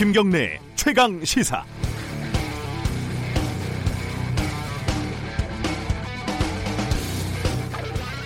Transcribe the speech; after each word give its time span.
김경래 0.00 0.58
최강 0.76 1.22
시사. 1.22 1.62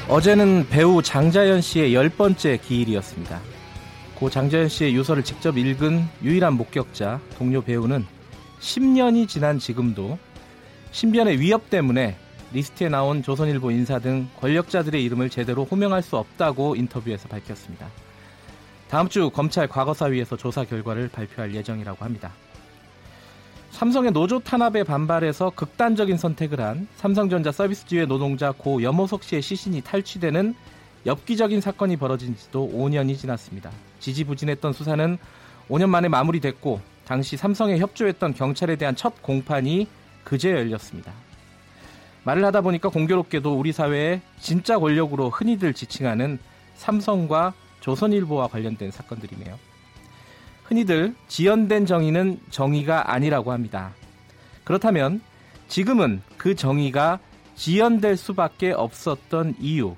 어제는 0.08 0.68
배우 0.70 1.02
장자연 1.02 1.62
씨의 1.62 1.92
열 1.92 2.10
번째 2.10 2.58
기일이었습니다. 2.58 3.40
고 4.14 4.30
장자연 4.30 4.68
씨의 4.68 4.94
유서를 4.94 5.24
직접 5.24 5.58
읽은 5.58 6.04
유일한 6.22 6.52
목격자 6.54 7.20
동료 7.38 7.60
배우는 7.60 8.06
10년이 8.60 9.26
지난 9.26 9.58
지금도 9.58 10.16
신변의 10.92 11.40
위협 11.40 11.70
때문에 11.70 12.16
리스트에 12.52 12.88
나온 12.88 13.20
조선일보 13.24 13.72
인사 13.72 13.98
등 13.98 14.28
권력자들의 14.38 15.02
이름을 15.02 15.28
제대로 15.28 15.64
호명할 15.64 16.04
수 16.04 16.16
없다고 16.18 16.76
인터뷰에서 16.76 17.26
밝혔습니다. 17.26 17.88
다음 18.88 19.08
주 19.08 19.30
검찰 19.30 19.66
과거사위에서 19.66 20.36
조사 20.36 20.64
결과를 20.64 21.08
발표할 21.08 21.54
예정이라고 21.54 22.04
합니다. 22.04 22.32
삼성의 23.70 24.12
노조 24.12 24.38
탄압에 24.38 24.84
반발해서 24.84 25.50
극단적인 25.50 26.16
선택을 26.16 26.60
한 26.60 26.86
삼성전자 26.96 27.50
서비스지회 27.50 28.06
노동자 28.06 28.52
고 28.52 28.82
염호석 28.82 29.24
씨의 29.24 29.42
시신이 29.42 29.80
탈취되는 29.80 30.54
엽기적인 31.06 31.60
사건이 31.60 31.96
벌어진 31.96 32.36
지도 32.36 32.70
5년이 32.72 33.18
지났습니다. 33.18 33.70
지지부진했던 33.98 34.72
수사는 34.72 35.18
5년 35.68 35.88
만에 35.88 36.08
마무리됐고 36.08 36.80
당시 37.04 37.36
삼성에 37.36 37.78
협조했던 37.78 38.34
경찰에 38.34 38.76
대한 38.76 38.94
첫 38.94 39.20
공판이 39.22 39.88
그제 40.22 40.50
열렸습니다. 40.50 41.12
말을 42.22 42.44
하다 42.44 42.62
보니까 42.62 42.88
공교롭게도 42.88 43.58
우리 43.58 43.72
사회의 43.72 44.22
진짜 44.40 44.78
권력으로 44.78 45.30
흔히들 45.30 45.74
지칭하는 45.74 46.38
삼성과 46.76 47.52
조선일보와 47.84 48.48
관련된 48.48 48.90
사건들이네요. 48.90 49.58
흔히들 50.64 51.14
지연된 51.28 51.84
정의는 51.84 52.40
정의가 52.48 53.12
아니라고 53.12 53.52
합니다. 53.52 53.92
그렇다면 54.64 55.20
지금은 55.68 56.22
그 56.38 56.54
정의가 56.54 57.20
지연될 57.56 58.16
수밖에 58.16 58.72
없었던 58.72 59.56
이유, 59.60 59.96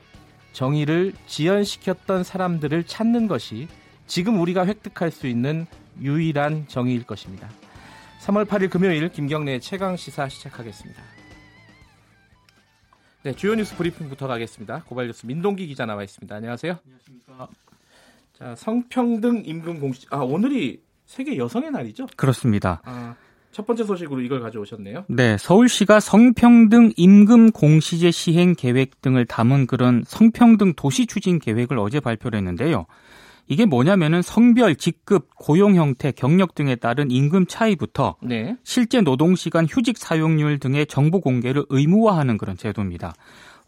정의를 0.53 1.12
지연시켰던 1.29 2.25
사람들을 2.25 2.84
찾는 2.84 3.29
것이 3.29 3.69
지금 4.09 4.41
우리가 4.41 4.67
획득할 4.67 5.12
수 5.12 5.29
있는 5.29 5.67
유일한 6.01 6.67
정의일 6.67 7.05
것입니다. 7.05 7.48
3월 8.23 8.47
8일 8.47 8.69
금요일 8.69 9.09
김경래 9.11 9.61
최강 9.61 9.97
시사 9.97 10.29
시작하겠습니다. 10.29 11.01
네, 13.23 13.33
주요 13.33 13.55
뉴스 13.55 13.77
브리핑부터 13.77 14.27
가겠습니다. 14.27 14.83
고발 14.89 15.07
뉴스 15.07 15.25
민동기 15.25 15.69
기자 15.69 15.87
나와 15.87 16.03
있습니다. 16.03 16.34
안녕하세요. 16.34 16.79
안녕하십니까. 16.84 17.66
자, 18.39 18.55
성평등 18.55 19.45
임금 19.47 19.81
공시. 19.81 20.06
아, 20.11 20.19
오늘이 20.19 20.81
세계 21.06 21.39
여성의 21.39 21.70
날이죠? 21.70 22.06
그렇습니다. 22.17 22.83
아, 22.84 23.15
첫 23.51 23.67
번째 23.67 23.84
소식으로 23.84 24.20
이걸 24.20 24.41
가져오셨네요. 24.41 25.06
네, 25.09 25.39
서울시가 25.39 26.01
성평등 26.01 26.92
임금 26.97 27.53
공시제 27.53 28.11
시행 28.11 28.55
계획 28.55 29.01
등을 29.01 29.25
담은 29.25 29.67
그런 29.67 30.03
성평등 30.07 30.75
도시 30.75 31.07
추진 31.07 31.39
계획을 31.39 31.79
어제 31.79 32.01
발표를 32.01 32.39
했는데요. 32.39 32.84
이게 33.48 33.64
뭐냐면은 33.64 34.20
성별, 34.20 34.75
직급, 34.75 35.34
고용 35.37 35.77
형태, 35.77 36.11
경력 36.11 36.55
등에 36.55 36.75
따른 36.75 37.11
임금 37.11 37.47
차이부터 37.47 38.17
네. 38.20 38.57
실제 38.64 39.01
노동 39.01 39.34
시간, 39.37 39.64
휴직 39.67 39.97
사용률 39.97 40.59
등의 40.59 40.87
정보 40.87 41.20
공개를 41.20 41.64
의무화하는 41.70 42.37
그런 42.37 42.57
제도입니다. 42.57 43.14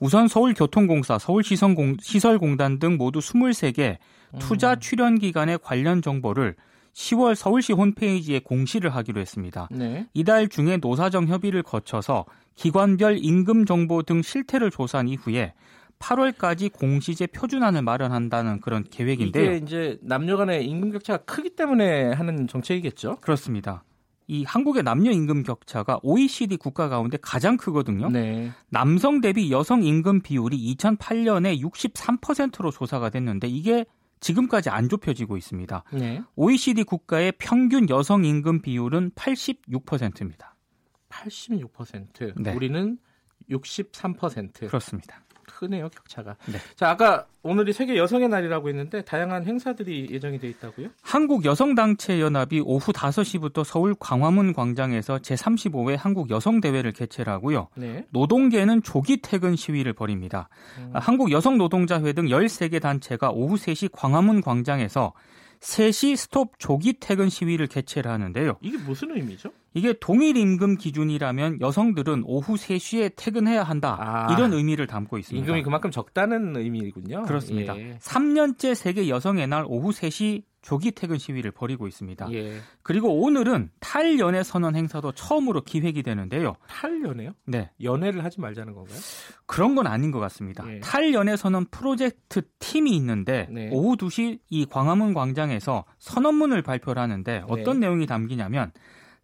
우선 0.01 0.29
서울교통공사, 0.29 1.19
서울시설공단 1.19 2.79
등 2.79 2.97
모두 2.97 3.19
23개 3.19 3.99
투자 4.39 4.75
음. 4.75 4.81
출연 4.81 5.19
기관의 5.19 5.59
관련 5.63 6.03
정보를 6.03 6.55
10월 6.95 7.35
서울시 7.35 7.73
홈페이지에 7.73 8.41
공시를 8.41 8.95
하기로 8.95 9.21
했습니다. 9.21 9.69
네. 9.71 10.07
이달 10.15 10.49
중에 10.49 10.79
노사정 10.79 11.29
협의를 11.29 11.63
거쳐서 11.63 12.25
기관별 12.57 13.19
임금 13.23 13.67
정보 13.67 14.03
등 14.03 14.21
실태를 14.23 14.71
조사한 14.71 15.09
이후에 15.09 15.55
8월까지 16.01 16.73
공시제 16.73 17.27
표준안을 17.29 17.83
마련한다는 17.83 18.61
그런 18.61 18.85
계획인데요. 18.85 19.45
이게 19.45 19.57
이제 19.65 19.99
남녀 20.03 20.37
간의 20.37 20.67
임금 20.67 20.93
격차가 20.93 21.25
크기 21.25 21.51
때문에 21.51 22.13
하는 22.13 22.47
정책이겠죠? 22.47 23.19
그렇습니다. 23.21 23.85
이 24.29 24.45
한국의 24.45 24.83
남녀 24.83 25.11
임금 25.11 25.43
격차가 25.43 25.99
OECD 26.03 26.59
국가 26.59 26.91
가운데 26.91 27.17
가장 27.21 27.57
크거든요. 27.57 28.11
네. 28.11 28.51
남성 28.69 29.23
대비 29.23 29.51
여성 29.51 29.83
임금 29.83 30.21
비율이 30.21 30.77
2008년에 30.77 31.61
63%로 31.61 32.71
조사가 32.71 33.09
됐는데 33.09 33.49
이게 33.49 33.87
지금까지 34.21 34.69
안 34.69 34.91
좁혀지고 34.91 35.39
있습니다. 35.39 35.83
네. 35.95 36.23
OECD 36.37 36.83
국가의 36.83 37.33
평균 37.39 37.89
여성 37.89 38.25
임금 38.27 38.61
비율은 38.61 39.13
86%입니다. 39.13 40.55
86%. 41.09 42.43
네. 42.43 42.55
우리는 42.55 42.99
63%. 43.51 44.69
그렇습니다. 44.69 45.23
크네요 45.49 45.89
격차가. 45.89 46.37
네. 46.47 46.59
자 46.77 46.91
아까 46.91 47.27
오늘이 47.43 47.73
세계 47.73 47.97
여성의 47.97 48.29
날이라고 48.29 48.69
했는데 48.69 49.03
다양한 49.03 49.45
행사들이 49.45 50.09
예정이 50.11 50.39
돼 50.39 50.49
있다고요? 50.49 50.89
한국 51.03 51.45
여성단체 51.45 52.21
연합이 52.21 52.61
오후 52.61 52.93
5시부터 52.93 53.65
서울 53.65 53.95
광화문 53.99 54.53
광장에서 54.53 55.19
제35회 55.19 55.97
한국 55.99 56.31
여성 56.31 56.61
대회를 56.61 56.93
개최를 56.93 57.33
하고요. 57.33 57.69
네. 57.75 58.05
노동계는 58.11 58.83
조기 58.83 59.21
퇴근 59.23 59.57
시위를 59.57 59.93
벌입니다. 59.93 60.49
음. 60.79 60.91
한국 60.95 61.31
여성 61.31 61.59
노동자회 61.59 62.13
등 62.13 62.27
13개 62.27 62.81
단체가 62.81 63.31
오후 63.31 63.57
3시 63.57 63.91
광화문 63.93 64.41
광장에서 64.41 65.13
3시 65.61 66.17
스톱 66.17 66.59
조기 66.59 66.95
퇴근 67.01 67.29
시위를 67.29 67.67
개최를 67.67 68.11
하는데요. 68.11 68.57
이게 68.61 68.79
무슨 68.79 69.15
의미죠? 69.15 69.51
이게 69.75 69.95
동일 70.01 70.37
임금 70.37 70.77
기준이라면 70.77 71.61
여성들은 71.61 72.23
오후 72.27 72.55
3시에 72.55 73.13
퇴근해야 73.17 73.63
한다. 73.63 73.97
아, 74.01 74.33
이런 74.33 74.53
의미를 74.53 74.87
담고 74.87 75.19
있습니다. 75.19 75.45
임금이 75.45 75.63
그만큼 75.63 75.91
적다는 75.91 76.57
의미군요. 76.57 77.23
그렇습니다. 77.25 77.77
예. 77.79 77.97
3년째 78.01 78.75
세계 78.75 79.09
여성의 79.09 79.47
날 79.47 79.65
오후 79.67 79.91
3시 79.91 80.43
조기 80.69 80.93
퇴근 80.93 81.17
시위를 81.17 81.51
벌이고 81.51 81.89
있습니다. 81.89 82.31
예. 82.35 82.61
그리고 82.83 83.23
오늘은 83.23 83.71
탈연애 83.81 84.43
선언 84.43 84.77
행사도 84.77 85.13
처음으로 85.13 85.63
기획이 85.63 86.03
되는데요. 86.03 86.57
탈연애요? 86.69 87.33
네. 87.47 87.71
연애를 87.83 88.23
하지 88.23 88.39
말자는 88.39 88.75
건가요? 88.75 88.99
그런 89.47 89.75
건 89.75 89.87
아닌 89.87 90.11
것 90.11 90.19
같습니다. 90.19 90.71
예. 90.71 90.81
탈연애 90.81 91.39
선언 91.39 91.65
프로젝트 91.71 92.43
팀이 92.59 92.95
있는데 92.97 93.49
네. 93.51 93.71
오후 93.73 93.97
2시 93.97 94.41
이 94.51 94.67
광화문 94.67 95.15
광장에서 95.15 95.87
선언문을 96.01 96.61
발표를 96.61 97.01
하는데 97.01 97.45
어떤 97.49 97.81
네. 97.81 97.87
내용이 97.87 98.05
담기냐면 98.05 98.71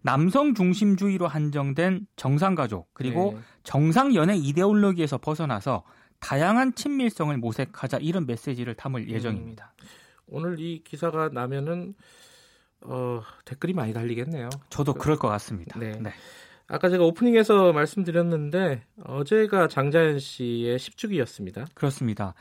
남성 0.01 0.55
중심주의로 0.55 1.29
한정된 1.29 2.07
정상가족 2.17 2.89
그리고 2.95 3.35
네. 3.35 3.41
정상 3.65 4.15
연애 4.15 4.35
이데올로기에서 4.35 5.19
벗어나서 5.19 5.83
다양한 6.21 6.75
친밀성을 6.75 7.37
모색하자 7.37 7.99
이런 7.99 8.25
메시지를 8.25 8.73
담을 8.77 9.11
예정입니다. 9.11 9.75
음, 9.83 9.87
오늘 10.29 10.59
이 10.61 10.83
기사가 10.85 11.31
나면은 11.33 11.95
어, 12.81 13.23
댓글이 13.45 13.73
많이 13.73 13.93
달리겠네요. 13.93 14.51
저도 14.71 14.95
그, 14.95 15.09
럴 15.09 15.19
것 15.19 15.29
같습니다. 15.29 15.79
네. 15.79 15.93
네. 16.01 16.11
아까 16.67 16.89
제가 16.89 17.05
오프닝에서 17.05 17.73
말씀드렸는데 17.73 18.83
어제가 19.05 19.69
장자연 19.69 20.19
씨의 20.19 20.79
10주기였습니다. 20.79 21.67
그렇습니다. 21.75 22.35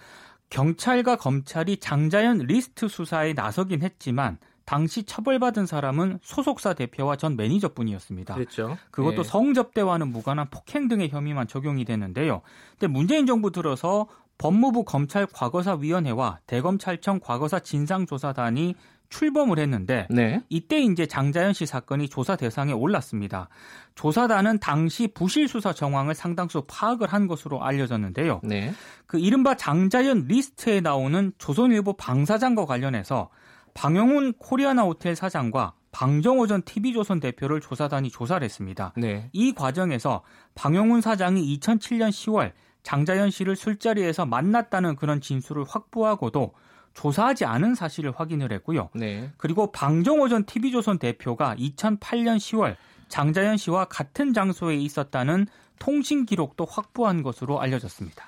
경찰과 0.49 1.15
검찰이 1.17 1.77
장자연 1.77 2.39
리스트 2.39 2.87
수사에 2.87 3.33
나서긴 3.33 3.81
했지만 3.81 4.37
당시 4.65 5.03
처벌받은 5.03 5.65
사람은 5.65 6.19
소속사 6.21 6.73
대표와 6.73 7.17
전 7.17 7.35
매니저뿐이었습니다. 7.35 8.35
그렇죠. 8.35 8.77
그것도 8.91 9.23
네. 9.23 9.29
성접대와는 9.29 10.07
무관한 10.09 10.49
폭행 10.49 10.87
등의 10.87 11.09
혐의만 11.09 11.47
적용이 11.47 11.83
되는데요. 11.83 12.41
근데 12.79 12.87
문재인 12.87 13.25
정부 13.25 13.51
들어서 13.51 14.07
법무부 14.37 14.83
검찰 14.83 15.25
과거사위원회와 15.25 16.39
대검찰청 16.47 17.19
과거사 17.19 17.59
진상조사단이 17.59 18.75
출범을 19.13 19.59
했는데 19.59 20.07
네. 20.09 20.41
이때 20.49 20.81
이제 20.81 21.05
장자연 21.05 21.53
씨 21.53 21.67
사건이 21.67 22.09
조사 22.09 22.35
대상에 22.35 22.73
올랐습니다. 22.73 23.47
조사단은 23.93 24.59
당시 24.59 25.07
부실 25.07 25.47
수사 25.47 25.71
정황을 25.71 26.15
상당수 26.15 26.63
파악을 26.67 27.07
한 27.07 27.27
것으로 27.27 27.63
알려졌는데요. 27.63 28.41
네. 28.43 28.73
그 29.05 29.19
이른바 29.19 29.55
장자연 29.55 30.25
리스트에 30.27 30.81
나오는 30.81 31.31
조선일보 31.37 31.93
방사장과 31.93 32.65
관련해서 32.65 33.29
방용훈 33.75 34.33
코리아나 34.39 34.83
호텔 34.83 35.15
사장과 35.15 35.73
방정오 35.91 36.47
전 36.47 36.63
TV조선 36.63 37.19
대표를 37.19 37.61
조사단이 37.61 38.09
조사를 38.09 38.43
했습니다. 38.43 38.93
네. 38.97 39.29
이 39.31 39.53
과정에서 39.53 40.23
방용훈 40.55 41.01
사장이 41.01 41.59
2007년 41.59 42.09
10월 42.09 42.51
장자연 42.83 43.31
씨를 43.31 43.55
술자리에서 43.55 44.25
만났다는 44.25 44.95
그런 44.95 45.21
진술을 45.21 45.63
확보하고도 45.67 46.53
조사하지 46.93 47.45
않은 47.45 47.75
사실을 47.75 48.11
확인을 48.15 48.51
했고요. 48.51 48.89
네. 48.93 49.31
그리고 49.37 49.71
방정오 49.71 50.29
전 50.29 50.45
TV조선 50.45 50.99
대표가 50.99 51.55
2008년 51.55 52.37
10월 52.37 52.75
장자연 53.07 53.57
씨와 53.57 53.85
같은 53.85 54.33
장소에 54.33 54.75
있었다는 54.75 55.47
통신 55.79 56.25
기록도 56.25 56.65
확보한 56.65 57.23
것으로 57.23 57.59
알려졌습니다. 57.59 58.25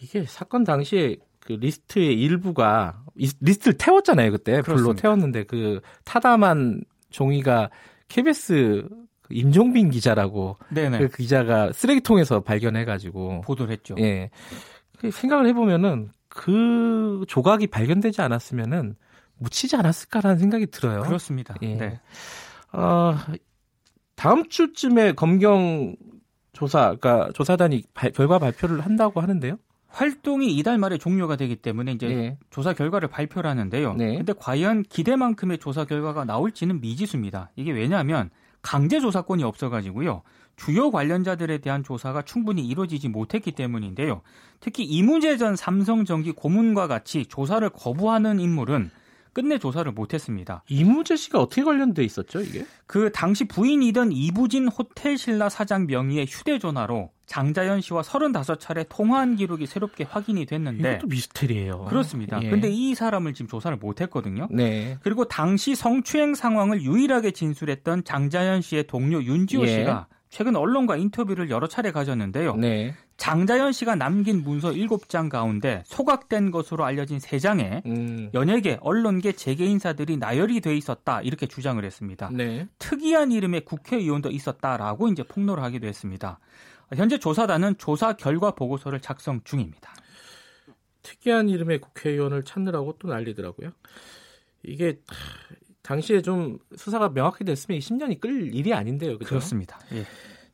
이게 0.00 0.24
사건 0.24 0.64
당시에 0.64 1.16
그 1.40 1.52
리스트의 1.52 2.20
일부가 2.20 3.02
리스트를 3.14 3.76
태웠잖아요 3.76 4.30
그때 4.32 4.62
그렇습니다. 4.62 4.74
불로 4.74 4.94
태웠는데 4.94 5.44
그 5.44 5.80
타다만 6.04 6.82
종이가 7.10 7.70
KBS 8.08 8.88
임종빈 9.30 9.90
기자라고 9.90 10.58
네네. 10.70 10.98
그 10.98 11.08
기자가 11.08 11.72
쓰레기통에서 11.72 12.40
발견해가지고 12.40 13.42
보도를 13.42 13.72
했죠. 13.72 13.94
예. 13.98 14.30
그 14.98 15.10
생각을 15.10 15.46
해보면은 15.46 16.10
그 16.28 17.24
조각이 17.28 17.66
발견되지 17.66 18.20
않았으면은 18.22 18.96
묻히지 19.38 19.76
않았을까라는 19.76 20.38
생각이 20.38 20.66
들어요. 20.66 21.02
그렇습니다. 21.02 21.54
예. 21.62 21.74
네. 21.74 22.00
어, 22.72 23.16
다음 24.14 24.48
주쯤에 24.48 25.12
검경 25.12 25.96
조사, 26.52 26.94
그러니까 26.94 27.30
조사단이 27.34 27.82
발, 27.94 28.12
결과 28.12 28.38
발표를 28.38 28.80
한다고 28.80 29.20
하는데요. 29.20 29.56
활동이 29.88 30.56
이달 30.56 30.78
말에 30.78 30.96
종료가 30.96 31.36
되기 31.36 31.56
때문에 31.56 31.92
이제 31.92 32.08
네. 32.08 32.38
조사 32.50 32.72
결과를 32.72 33.08
발표를 33.08 33.50
하는데요. 33.50 33.94
네. 33.94 34.16
근데 34.16 34.32
과연 34.32 34.84
기대만큼의 34.84 35.58
조사 35.58 35.84
결과가 35.84 36.24
나올지는 36.24 36.80
미지수입니다. 36.80 37.50
이게 37.56 37.72
왜냐하면 37.72 38.30
강제 38.62 39.00
조사권이 39.00 39.42
없어가지고요. 39.44 40.22
주요 40.56 40.90
관련자들에 40.90 41.58
대한 41.58 41.82
조사가 41.82 42.22
충분히 42.22 42.66
이루어지지 42.66 43.08
못했기 43.08 43.52
때문인데요. 43.52 44.22
특히 44.60 44.84
이무재 44.84 45.36
전 45.36 45.56
삼성전기 45.56 46.32
고문과 46.32 46.86
같이 46.86 47.26
조사를 47.26 47.68
거부하는 47.70 48.38
인물은 48.38 48.90
끝내 49.32 49.58
조사를 49.58 49.90
못했습니다. 49.92 50.62
이무재 50.68 51.16
씨가 51.16 51.40
어떻게 51.40 51.62
관련돼 51.62 52.04
있었죠, 52.04 52.40
이게? 52.40 52.64
그 52.86 53.10
당시 53.12 53.44
부인이던 53.44 54.12
이부진 54.12 54.68
호텔 54.68 55.16
신라 55.16 55.48
사장 55.48 55.86
명의의 55.86 56.26
휴대전화로 56.26 57.10
장자연 57.26 57.80
씨와 57.80 58.02
35차례 58.02 58.86
통화한 58.88 59.36
기록이 59.36 59.66
새롭게 59.66 60.04
확인이 60.04 60.44
됐는데 60.44 60.92
이것도 60.92 61.06
미스테리예요. 61.06 61.86
그렇습니다. 61.86 62.42
예. 62.42 62.50
근데 62.50 62.68
이 62.68 62.94
사람을 62.94 63.32
지금 63.32 63.48
조사를 63.48 63.76
못 63.78 64.02
했거든요. 64.02 64.48
네. 64.50 64.98
그리고 65.02 65.24
당시 65.24 65.74
성추행 65.74 66.34
상황을 66.34 66.82
유일하게 66.82 67.30
진술했던 67.30 68.04
장자연 68.04 68.60
씨의 68.60 68.86
동료 68.86 69.22
윤지호 69.22 69.62
예. 69.62 69.78
씨가 69.78 70.08
최근 70.28 70.56
언론과 70.56 70.96
인터뷰를 70.96 71.50
여러 71.50 71.66
차례 71.66 71.92
가졌는데요. 71.92 72.56
네. 72.56 72.94
장자연 73.22 73.70
씨가 73.70 73.94
남긴 73.94 74.42
문서 74.42 74.72
7장 74.72 75.28
가운데 75.28 75.84
소각된 75.86 76.50
것으로 76.50 76.84
알려진 76.84 77.18
3장에 77.18 77.86
음. 77.86 78.30
연예계, 78.34 78.78
언론계, 78.80 79.34
재계 79.34 79.64
인사들이 79.64 80.16
나열이 80.16 80.60
돼 80.60 80.76
있었다 80.76 81.22
이렇게 81.22 81.46
주장을 81.46 81.84
했습니다. 81.84 82.30
네. 82.32 82.66
특이한 82.80 83.30
이름의 83.30 83.64
국회의원도 83.64 84.32
있었다라고 84.32 85.06
이제 85.06 85.22
폭로를 85.22 85.62
하기도 85.62 85.86
했습니다. 85.86 86.40
현재 86.96 87.16
조사단은 87.16 87.78
조사 87.78 88.14
결과 88.14 88.56
보고서를 88.56 88.98
작성 88.98 89.40
중입니다. 89.44 89.94
특이한 91.02 91.48
이름의 91.48 91.80
국회의원을 91.80 92.42
찾느라고 92.42 92.96
또 92.98 93.06
난리더라고요. 93.06 93.70
이게 94.64 94.98
당시에 95.82 96.22
좀 96.22 96.58
수사가 96.74 97.10
명확히 97.10 97.44
됐으면 97.44 97.78
10년이 97.78 98.18
끌 98.18 98.52
일이 98.52 98.74
아닌데요. 98.74 99.16
그죠? 99.16 99.28
그렇습니다. 99.28 99.78
예. 99.92 100.04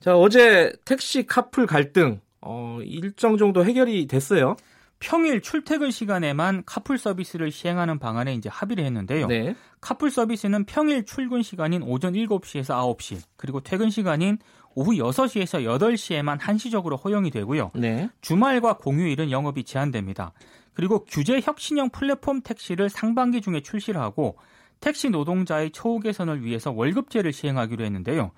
자, 0.00 0.18
어제 0.18 0.70
택시 0.84 1.26
카풀 1.26 1.66
갈등 1.66 2.20
어, 2.40 2.78
일정 2.84 3.36
정도 3.36 3.64
해결이 3.64 4.06
됐어요. 4.06 4.56
평일 5.00 5.40
출퇴근 5.40 5.90
시간에만 5.90 6.64
카풀 6.66 6.98
서비스를 6.98 7.52
시행하는 7.52 7.98
방안에 7.98 8.34
이제 8.34 8.48
합의를 8.48 8.84
했는데요. 8.84 9.28
네. 9.28 9.54
카풀 9.80 10.10
서비스는 10.10 10.64
평일 10.64 11.04
출근 11.04 11.42
시간인 11.42 11.82
오전 11.84 12.14
7시에서 12.14 12.74
9시, 12.96 13.22
그리고 13.36 13.60
퇴근 13.60 13.90
시간인 13.90 14.38
오후 14.74 14.92
6시에서 14.92 15.64
8시에만 15.64 16.38
한시적으로 16.40 16.96
허용이 16.96 17.30
되고요. 17.30 17.70
네. 17.74 18.08
주말과 18.22 18.78
공휴일은 18.78 19.30
영업이 19.30 19.64
제한됩니다. 19.64 20.32
그리고 20.74 21.04
규제 21.04 21.40
혁신형 21.40 21.90
플랫폼 21.90 22.40
택시를 22.40 22.88
상반기 22.88 23.40
중에 23.40 23.60
출시를 23.60 24.00
하고 24.00 24.36
택시 24.80 25.10
노동자의 25.10 25.70
처우 25.72 25.98
개선을 26.00 26.44
위해서 26.44 26.70
월급제를 26.70 27.32
시행하기로 27.32 27.84
했는데요. 27.84 28.30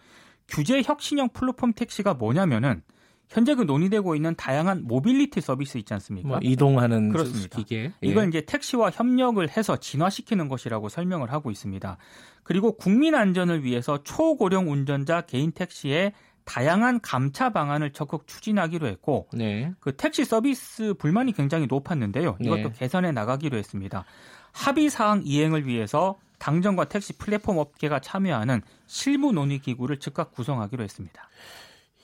규제 0.49 0.83
혁신형 0.83 1.31
플랫폼 1.31 1.73
택시가 1.73 2.15
뭐냐면은 2.15 2.83
현재 3.31 3.55
그 3.55 3.63
논의되고 3.63 4.17
있는 4.17 4.35
다양한 4.35 4.83
모빌리티 4.85 5.41
서비스 5.41 5.79
있지 5.79 5.95
않습니까? 5.95 6.29
뭐 6.29 6.39
이동하는 6.43 7.11
그렇습니다. 7.11 7.59
기계. 7.59 7.85
예. 7.85 7.93
이걸 8.03 8.29
이제 8.29 8.41
택시와 8.41 8.91
협력을 8.91 9.49
해서 9.49 9.77
진화시키는 9.77 10.49
것이라고 10.49 10.89
설명을 10.89 11.33
하고 11.33 11.53
있습니다. 11.53 11.97
그리고 12.43 12.77
국민 12.77 13.15
안전을 13.15 13.63
위해서 13.63 14.03
초고령 14.03 14.71
운전자 14.73 15.21
개인 15.21 15.53
택시에 15.53 16.13
다양한 16.45 17.01
감차 17.01 17.51
방안을 17.51 17.93
적극 17.93 18.27
추진하기로 18.27 18.89
했고 18.89 19.29
네. 19.33 19.73
그 19.79 19.95
택시 19.95 20.25
서비스 20.25 20.95
불만이 20.95 21.33
굉장히 21.33 21.69
높았는데요. 21.69 22.37
이것도 22.41 22.71
네. 22.71 22.73
개선해 22.77 23.13
나가기로 23.13 23.57
했습니다. 23.57 24.05
합의 24.51 24.91
사항 24.91 25.23
이행을 25.25 25.69
위해서 25.69 26.19
당정과 26.41 26.87
택시 26.87 27.13
플랫폼 27.13 27.59
업계가 27.59 28.01
참여하는 28.01 28.63
실무 28.87 29.31
논의 29.31 29.61
기구를 29.61 29.99
즉각 29.99 30.33
구성하기로 30.33 30.83
했습니다. 30.83 31.29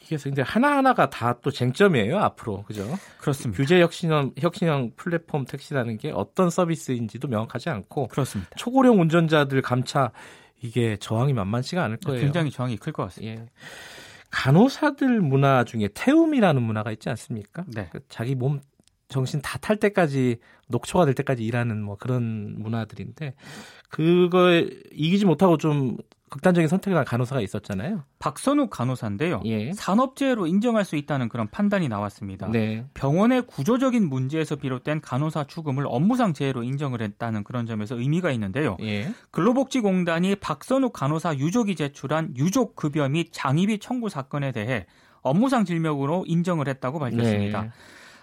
이게 0.06 0.16
근데 0.16 0.42
하나하나가 0.42 1.10
다 1.10 1.36
또 1.42 1.50
쟁점이에요, 1.50 2.18
앞으로. 2.18 2.62
그죠? 2.62 2.86
그렇습니다. 3.18 3.56
규제 3.60 3.80
혁신형, 3.80 4.32
혁신형 4.38 4.92
플랫폼 4.96 5.44
택시라는 5.44 5.98
게 5.98 6.10
어떤 6.12 6.48
서비스인지도 6.50 7.28
명확하지 7.28 7.68
않고. 7.70 8.08
그렇습니다. 8.08 8.50
초고령 8.56 9.00
운전자들 9.00 9.60
감차, 9.62 10.12
이게 10.62 10.96
저항이 10.96 11.32
만만치가 11.34 11.82
않을 11.84 11.98
거예요. 11.98 12.20
굉장히 12.22 12.50
저항이 12.50 12.76
클 12.78 12.92
것 12.92 13.02
같습니다. 13.04 13.42
예. 13.42 13.46
간호사들 14.30 15.20
문화 15.20 15.64
중에 15.64 15.88
태움이라는 15.94 16.62
문화가 16.62 16.90
있지 16.92 17.08
않습니까? 17.10 17.64
네. 17.68 17.88
그 17.92 18.00
자기 18.08 18.34
몸 18.34 18.60
정신 19.08 19.40
다 19.40 19.58
탈 19.58 19.76
때까지 19.76 20.38
녹초가 20.68 21.04
될 21.04 21.14
때까지 21.14 21.44
일하는 21.44 21.80
뭐 21.82 21.96
그런 21.96 22.54
문화들인데 22.58 23.34
그거에 23.88 24.68
이기지 24.92 25.26
못하고 25.26 25.58
좀 25.58 25.96
극단적인 26.28 26.67
선택을 26.67 26.99
한 26.99 27.05
간호사가 27.05 27.40
있었잖아요. 27.40 28.02
박선욱 28.19 28.70
간호사인데요. 28.70 29.43
예. 29.44 29.73
산업재해로 29.73 30.49
인정할 30.49 30.84
수 30.84 30.96
있다는 30.96 31.28
그런 31.28 31.49
판단이 31.49 31.88
나왔습니다. 31.88 32.49
네. 32.50 32.84
병원의 32.94 33.46
구조적인 33.46 34.08
문제에서 34.08 34.56
비롯된 34.56 35.02
간호사 35.02 35.44
죽음을 35.44 35.84
업무상 35.87 36.32
재해로 36.32 36.64
인정을 36.64 37.00
했다는 37.00 37.44
그런 37.44 37.67
점에서 37.67 37.96
의미가 37.96 38.32
있는데요. 38.32 38.76
예. 38.81 39.12
근로복지공단이 39.31 40.37
박선욱 40.37 40.93
간호사 40.93 41.37
유족이 41.37 41.76
제출한 41.76 42.37
유족 42.37 42.75
급여 42.75 43.08
및 43.08 43.28
장의비 43.31 43.78
청구 43.78 44.08
사건에 44.08 44.50
대해 44.50 44.87
업무상 45.23 45.64
질명으로 45.64 46.25
인정을 46.26 46.69
했다고 46.69 46.99
밝혔습니다. 46.99 47.62
네. 47.62 47.70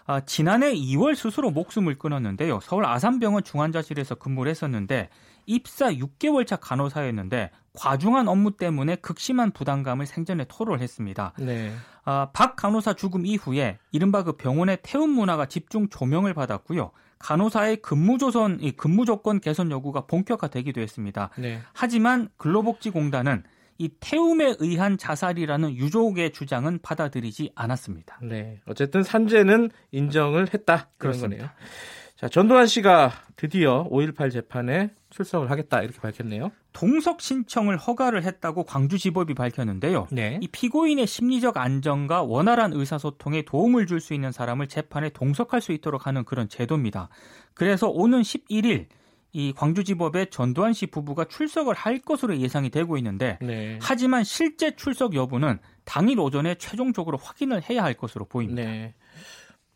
아, 0.05 0.19
지난해 0.19 0.73
2월 0.73 1.15
스스로 1.15 1.51
목숨을 1.51 1.97
끊었는데요. 1.97 2.59
서울 2.61 2.85
아산병원 2.85 3.43
중환자실에서 3.43 4.15
근무를 4.15 4.49
했었는데 4.49 5.09
입사 5.45 5.91
6개월 5.91 6.45
차 6.45 6.57
간호사였는데 6.57 7.51
과중한 7.73 8.27
업무 8.27 8.51
때문에 8.51 8.95
극심한 8.97 9.51
부담감을 9.51 10.05
생전에 10.05 10.45
토로를 10.47 10.81
했습니다. 10.81 11.33
네. 11.39 11.71
아, 12.05 12.29
박 12.33 12.55
간호사 12.55 12.93
죽음 12.93 13.25
이후에 13.25 13.79
이른바 13.91 14.23
그 14.23 14.33
병원의 14.33 14.79
태움 14.83 15.11
문화가 15.11 15.47
집중 15.47 15.89
조명을 15.89 16.33
받았고요. 16.33 16.91
간호사의 17.19 17.77
근무 17.77 18.17
조선, 18.17 18.59
근무 18.75 19.05
조건 19.05 19.39
개선 19.39 19.71
요구가 19.71 20.05
본격화되기도 20.05 20.81
했습니다. 20.81 21.29
네. 21.37 21.61
하지만 21.73 22.29
근로복지공단은 22.37 23.43
이 23.79 23.89
태움에 23.99 24.55
의한 24.59 24.97
자살이라는 24.97 25.75
유족의 25.75 26.31
주장은 26.31 26.79
받아들이지 26.83 27.53
않았습니다. 27.55 28.19
네. 28.21 28.59
어쨌든 28.67 29.03
산재는 29.03 29.71
인정을 29.91 30.53
했다. 30.53 30.89
그런 30.97 31.19
거네요. 31.19 31.49
자, 32.15 32.29
전두환 32.29 32.67
씨가 32.67 33.11
드디어 33.35 33.87
5.18 33.89 34.31
재판에 34.31 34.91
출석을 35.09 35.49
하겠다 35.51 35.81
이렇게 35.81 35.99
밝혔네요. 35.99 36.51
동석 36.71 37.21
신청을 37.21 37.77
허가를 37.77 38.23
했다고 38.23 38.63
광주지법이 38.63 39.33
밝혔는데요. 39.33 40.07
네. 40.11 40.39
이 40.41 40.47
피고인의 40.47 41.05
심리적 41.07 41.57
안정과 41.57 42.23
원활한 42.23 42.73
의사소통에 42.73 43.43
도움을 43.43 43.87
줄 43.87 43.99
수 43.99 44.13
있는 44.13 44.31
사람을 44.31 44.67
재판에 44.67 45.09
동석할 45.09 45.61
수 45.61 45.71
있도록 45.71 46.07
하는 46.07 46.23
그런 46.23 46.49
제도입니다. 46.49 47.09
그래서 47.53 47.87
오는 47.89 48.21
11일 48.21 48.87
이 49.35 49.53
광주지법에 49.53 50.25
전두환 50.25 50.73
씨 50.73 50.85
부부가 50.87 51.25
출석을 51.25 51.73
할 51.73 51.99
것으로 51.99 52.37
예상이 52.37 52.69
되고 52.69 52.97
있는데 52.97 53.39
네. 53.41 53.79
하지만 53.81 54.23
실제 54.23 54.75
출석 54.75 55.15
여부는 55.15 55.57
당일 55.85 56.19
오전에 56.19 56.55
최종적으로 56.55 57.17
확인을 57.17 57.61
해야 57.69 57.83
할 57.83 57.95
것으로 57.95 58.25
보입니다. 58.25 58.61
네. 58.61 58.93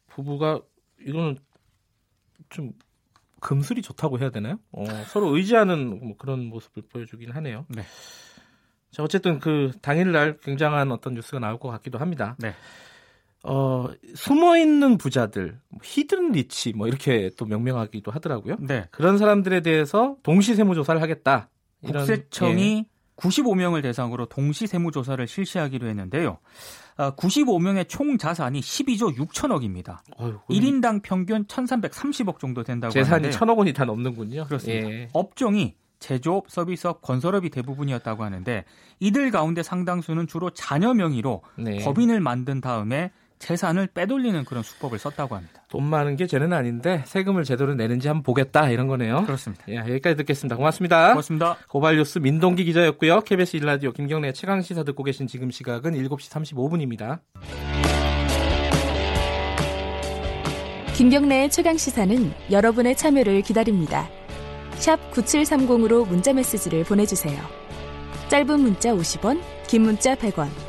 부부가 0.07 0.61
이거는 1.05 1.37
좀 2.49 2.73
금슬이 3.39 3.81
좋다고 3.81 4.19
해야 4.19 4.29
되나요? 4.29 4.59
어, 4.71 4.85
서로 5.07 5.35
의지하는 5.35 5.99
뭐 5.99 6.17
그런 6.17 6.45
모습을 6.45 6.83
보여주긴 6.89 7.31
하네요. 7.31 7.65
네. 7.69 7.83
자 8.91 9.03
어쨌든 9.03 9.39
그 9.39 9.71
당일날 9.81 10.37
굉장한 10.37 10.91
어떤 10.91 11.13
뉴스가 11.13 11.39
나올 11.39 11.59
것 11.59 11.69
같기도 11.69 11.99
합니다. 11.99 12.35
네. 12.39 12.53
어, 13.43 13.87
숨어 14.15 14.57
있는 14.57 14.97
부자들, 14.97 15.59
뭐 15.69 15.79
hidden 15.83 16.31
rich 16.31 16.73
뭐 16.73 16.87
이렇게 16.87 17.29
또 17.37 17.45
명명하기도 17.45 18.11
하더라고요. 18.11 18.57
네. 18.59 18.87
그런 18.91 19.17
사람들에 19.17 19.61
대해서 19.61 20.17
동시 20.23 20.55
세무 20.55 20.75
조사를 20.75 21.01
하겠다. 21.01 21.49
이런, 21.81 22.05
국세청이 22.05 22.77
예. 22.79 22.97
95명을 23.15 23.81
대상으로 23.81 24.25
동시 24.25 24.67
세무 24.67 24.91
조사를 24.91 25.25
실시하기로 25.25 25.87
했는데요. 25.87 26.39
95명의 26.97 27.81
아, 27.81 27.83
총 27.83 28.17
자산이 28.17 28.59
12조 28.59 29.15
6천억입니다. 29.15 29.99
어휴, 30.17 30.39
1인당 30.49 31.01
평균 31.03 31.45
1,330억 31.45 32.39
정도 32.39 32.63
된다고 32.63 32.91
재산이 32.91 33.27
하는데요. 33.27 33.39
1천억 33.39 33.57
원이 33.57 33.73
다 33.73 33.85
넘는군요. 33.85 34.45
그렇습니다. 34.45 34.89
예. 34.89 35.09
업종이 35.13 35.75
제조업, 35.99 36.49
서비스업, 36.49 37.01
건설업이 37.01 37.49
대부분이었다고 37.49 38.23
하는데 38.23 38.65
이들 38.99 39.31
가운데 39.31 39.63
상당수는 39.63 40.27
주로 40.27 40.49
자녀 40.51 40.93
명의로 40.93 41.41
네. 41.57 41.83
법인을 41.83 42.19
만든 42.19 42.61
다음에 42.61 43.11
재산을 43.39 43.87
빼돌리는 43.87 44.45
그런 44.45 44.63
수법을 44.63 44.99
썼다고 44.99 45.35
합니다. 45.35 45.63
돈 45.69 45.83
많은 45.83 46.15
게 46.15 46.27
죄는 46.27 46.53
아닌데 46.53 47.03
세금을 47.05 47.43
제대로 47.43 47.73
내는지 47.75 48.07
한번 48.07 48.23
보겠다 48.23 48.69
이런 48.69 48.87
거네요. 48.87 49.23
그렇습니다. 49.25 49.63
예, 49.69 49.77
여기까지 49.77 50.15
듣겠습니다. 50.17 50.55
고맙습니다. 50.55 51.09
고맙습니다. 51.09 51.57
고발뉴스 51.67 52.19
민동기 52.19 52.63
기자였고요. 52.65 53.21
KBS 53.21 53.57
일라디오 53.57 53.91
김경래 53.91 54.33
최강 54.33 54.61
시사 54.61 54.83
듣고 54.83 55.03
계신 55.03 55.27
지금 55.27 55.51
시각은 55.51 55.93
7시 55.93 56.31
35분입니다. 56.31 57.19
김경래의 60.95 61.51
최강 61.51 61.77
시사는 61.77 62.33
여러분의 62.49 62.95
참여를 62.95 63.43
기다립니다. 63.43 64.09
샵 64.77 64.99
9730으로 65.11 66.07
문자 66.07 66.33
메시지를 66.33 66.83
보내주세요. 66.83 67.39
짧은 68.29 68.59
문자 68.59 68.93
50원, 68.93 69.39
긴 69.67 69.83
문자 69.83 70.15
100원. 70.15 70.66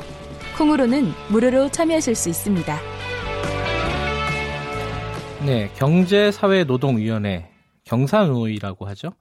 콩으로는 0.59 1.05
무료로 1.31 1.69
참여하실 1.69 2.15
수 2.15 2.27
있습니다. 2.27 2.77
네, 5.45 5.71
경제사회노동위원회 5.77 7.49
경사노위라고 7.85 8.85
하죠. 8.87 9.13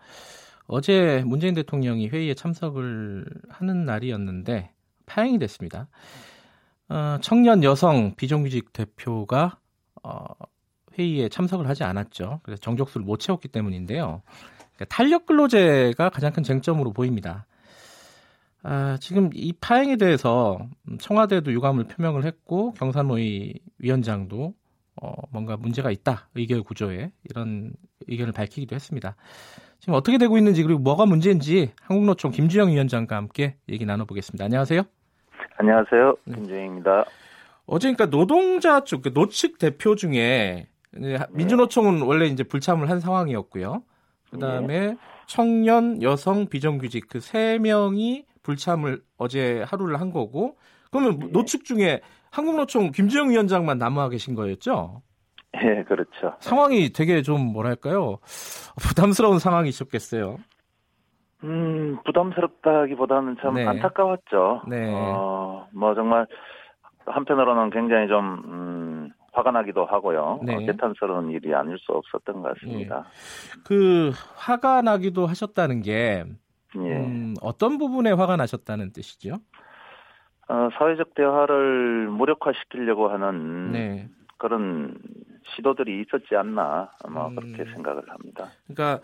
어제 0.66 1.23
문재인 1.25 1.54
대통령이 1.54 2.09
회의에 2.09 2.35
참석을 2.35 3.25
하는 3.50 3.85
날이었는데 3.85 4.73
파행이 5.07 5.38
됐습니다. 5.38 5.87
어, 6.88 7.18
청년 7.21 7.62
여성 7.62 8.16
비정규직 8.16 8.73
대표가 8.73 9.61
어, 10.02 10.25
회의에 10.99 11.28
참석을 11.28 11.68
하지 11.68 11.85
않았죠. 11.85 12.40
그래서 12.42 12.61
정족수를 12.61 13.07
못 13.07 13.21
채웠기 13.21 13.47
때문인데요. 13.47 14.23
그러니까 14.75 14.85
탄력 14.87 15.26
근로제가 15.26 16.11
가장 16.11 16.33
큰 16.33 16.42
쟁점으로 16.42 16.92
보입니다. 16.92 17.47
아, 18.70 18.98
지금 19.00 19.30
이 19.32 19.54
파행에 19.54 19.96
대해서 19.96 20.58
청와대도 21.00 21.52
유감을 21.52 21.84
표명을 21.84 22.26
했고 22.26 22.72
경산노위 22.72 23.54
위원장도 23.78 24.52
어, 25.00 25.12
뭔가 25.30 25.56
문제가 25.56 25.90
있다 25.90 26.28
의결 26.34 26.62
구조에 26.62 27.10
이런 27.25 27.72
의견을 28.08 28.34
밝히기도 28.34 28.75
했습니다. 28.75 29.16
지금 29.78 29.94
어떻게 29.94 30.18
되고 30.18 30.37
있는지 30.37 30.62
그리고 30.62 30.80
뭐가 30.80 31.06
문제인지 31.06 31.72
한국노총 31.80 32.30
김주영 32.30 32.68
위원장과 32.68 33.16
함께 33.16 33.56
얘기 33.70 33.87
나눠보겠습니다. 33.87 34.44
안녕하세요. 34.44 34.82
안녕하세요. 35.56 36.16
네. 36.26 36.34
김주영입니다. 36.34 37.06
어제 37.64 37.90
그러니까 37.90 38.14
노동자 38.14 38.84
쪽그 38.84 39.14
노측 39.14 39.56
대표 39.56 39.94
중에 39.94 40.68
민주노총은 41.30 42.02
원래 42.02 42.26
이제 42.26 42.42
불참을 42.42 42.90
한 42.90 43.00
상황이었고요. 43.00 43.82
그다음에 44.30 44.88
네. 44.88 44.96
청년, 45.26 46.02
여성, 46.02 46.48
비정규직 46.48 47.08
그 47.08 47.20
세 47.20 47.58
명이 47.58 48.25
불참을 48.42 49.02
어제 49.16 49.62
하루를 49.66 50.00
한 50.00 50.11
거고 50.11 50.57
그러면 50.90 51.18
네. 51.18 51.26
노측 51.33 51.64
중에 51.64 52.00
한국노총 52.30 52.92
김주영 52.92 53.30
위원장만 53.30 53.78
남아 53.78 54.09
계신 54.11 54.35
거였죠? 54.35 55.02
예, 55.62 55.83
그렇죠. 55.85 56.37
상황이 56.40 56.92
되게 56.92 57.23
좀 57.23 57.40
뭐랄까요 57.52 58.18
부담스러운 58.80 59.38
상황이셨겠어요. 59.38 60.37
음, 61.45 61.99
부담스럽다기보다는 62.04 63.37
참 63.40 63.54
네. 63.54 63.66
안타까웠죠. 63.66 64.62
네. 64.68 64.92
어, 64.92 65.68
뭐 65.73 65.95
정말 65.95 66.26
한편으로는 67.07 67.71
굉장히 67.71 68.09
좀 68.09 68.42
음, 68.45 69.11
화가 69.33 69.52
나기도 69.52 69.87
하고요. 69.87 70.40
네. 70.42 70.57
어, 70.57 70.59
개탄스러운 70.59 71.30
일이 71.30 71.54
아닐 71.54 71.78
수 71.78 71.92
없었던 71.92 72.42
것 72.42 72.54
같습니다. 72.54 73.04
예. 73.07 73.61
그 73.64 74.11
화가 74.37 74.83
나기도 74.83 75.26
하셨다는 75.26 75.83
게 75.83 76.25
예. 76.76 76.96
음, 76.96 77.34
어떤 77.40 77.78
부분에 77.78 78.12
화가 78.12 78.37
나셨다는 78.37 78.92
뜻이죠? 78.92 79.38
어, 80.48 80.68
사회적 80.78 81.14
대화를 81.14 82.08
무력화시키려고 82.08 83.08
하는 83.08 83.72
네. 83.72 84.08
그런 84.38 84.96
시도들이 85.54 86.02
있었지 86.02 86.37
않나 86.37 86.90
아마 87.04 87.28
음. 87.28 87.37
그렇게 87.37 87.70
생각을 87.72 88.08
합니다. 88.08 88.48
그러니까 88.66 89.00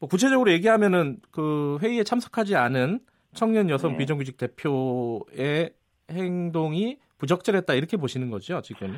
뭐 0.00 0.08
구체적으로 0.08 0.50
얘기하면은 0.50 1.18
그 1.30 1.78
회의에 1.80 2.02
참석하지 2.02 2.56
않은 2.56 3.00
청년 3.34 3.70
여성 3.70 3.92
네. 3.92 3.98
비정규직 3.98 4.36
대표의 4.36 5.70
행동이 6.10 6.98
부적절했다 7.18 7.74
이렇게 7.74 7.96
보시는 7.96 8.30
거죠 8.30 8.60
지금? 8.62 8.96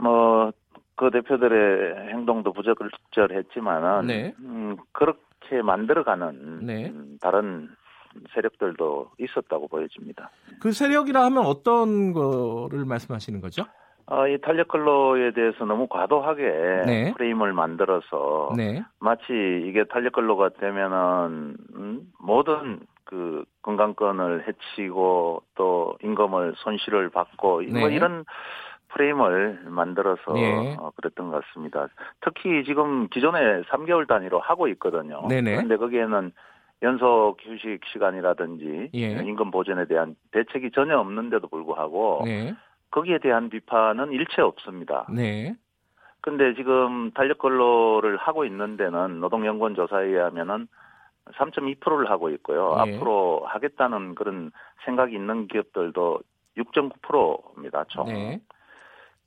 뭐그 0.00 1.10
대표들의 1.12 2.10
행동도 2.12 2.52
부적절했지만은 2.52 4.06
네. 4.06 4.34
음, 4.38 4.76
그렇게 4.92 5.62
만들어가는 5.62 6.64
네. 6.64 6.92
음, 7.18 7.20
다른 7.20 7.68
세력들도 8.34 9.10
있었다고 9.18 9.68
보여집니다. 9.68 10.30
그 10.60 10.72
세력이라 10.72 11.24
하면 11.26 11.44
어떤 11.44 12.12
거를 12.12 12.84
말씀하시는 12.84 13.40
거죠? 13.40 13.64
어, 14.06 14.26
이 14.26 14.40
탄력 14.40 14.68
근로에 14.68 15.32
대해서 15.32 15.66
너무 15.66 15.86
과도하게 15.86 16.42
네. 16.86 17.14
프레임을 17.14 17.52
만들어서 17.52 18.54
네. 18.56 18.82
마치 19.00 19.24
이게 19.66 19.84
탄력 19.84 20.14
근로가 20.14 20.50
되면은 20.60 21.56
음, 21.74 22.12
모든 22.18 22.80
그 23.04 23.44
건강권을 23.62 24.46
해치고 24.48 25.42
또 25.54 25.98
임금을 26.02 26.54
손실을 26.56 27.10
받고 27.10 27.62
네. 27.62 27.78
뭐 27.80 27.90
이런 27.90 28.24
프레임을 28.88 29.64
만들어서 29.66 30.38
예. 30.38 30.76
어, 30.78 30.90
그랬던 30.96 31.30
것 31.30 31.44
같습니다. 31.44 31.88
특히 32.22 32.64
지금 32.64 33.08
기존에 33.08 33.62
3개월 33.64 34.08
단위로 34.08 34.40
하고 34.40 34.68
있거든요. 34.68 35.26
네네. 35.28 35.56
그런데 35.56 35.76
거기에는 35.76 36.32
연속 36.82 37.36
휴식 37.40 37.80
시간이라든지 37.92 38.90
예. 38.94 39.10
임금 39.22 39.50
보전에 39.50 39.86
대한 39.86 40.14
대책이 40.30 40.70
전혀 40.72 40.98
없는데도 40.98 41.48
불구하고 41.48 42.22
네. 42.24 42.54
거기에 42.90 43.18
대한 43.18 43.50
비판은 43.50 44.12
일체 44.12 44.42
없습니다. 44.42 45.06
네. 45.12 45.54
근데 46.20 46.54
지금 46.54 47.10
탄력 47.12 47.38
근로를 47.38 48.16
하고 48.16 48.44
있는 48.44 48.76
데는 48.76 49.20
노동연구원 49.20 49.74
조사에 49.74 50.06
의하면은 50.06 50.68
3.2%를 51.34 52.10
하고 52.10 52.30
있고요. 52.30 52.80
네. 52.84 52.96
앞으로 52.96 53.42
하겠다는 53.46 54.14
그런 54.14 54.50
생각이 54.84 55.14
있는 55.14 55.46
기업들도 55.48 56.20
6.9%입니다. 56.56 57.84
총. 57.88 58.06
네. 58.06 58.40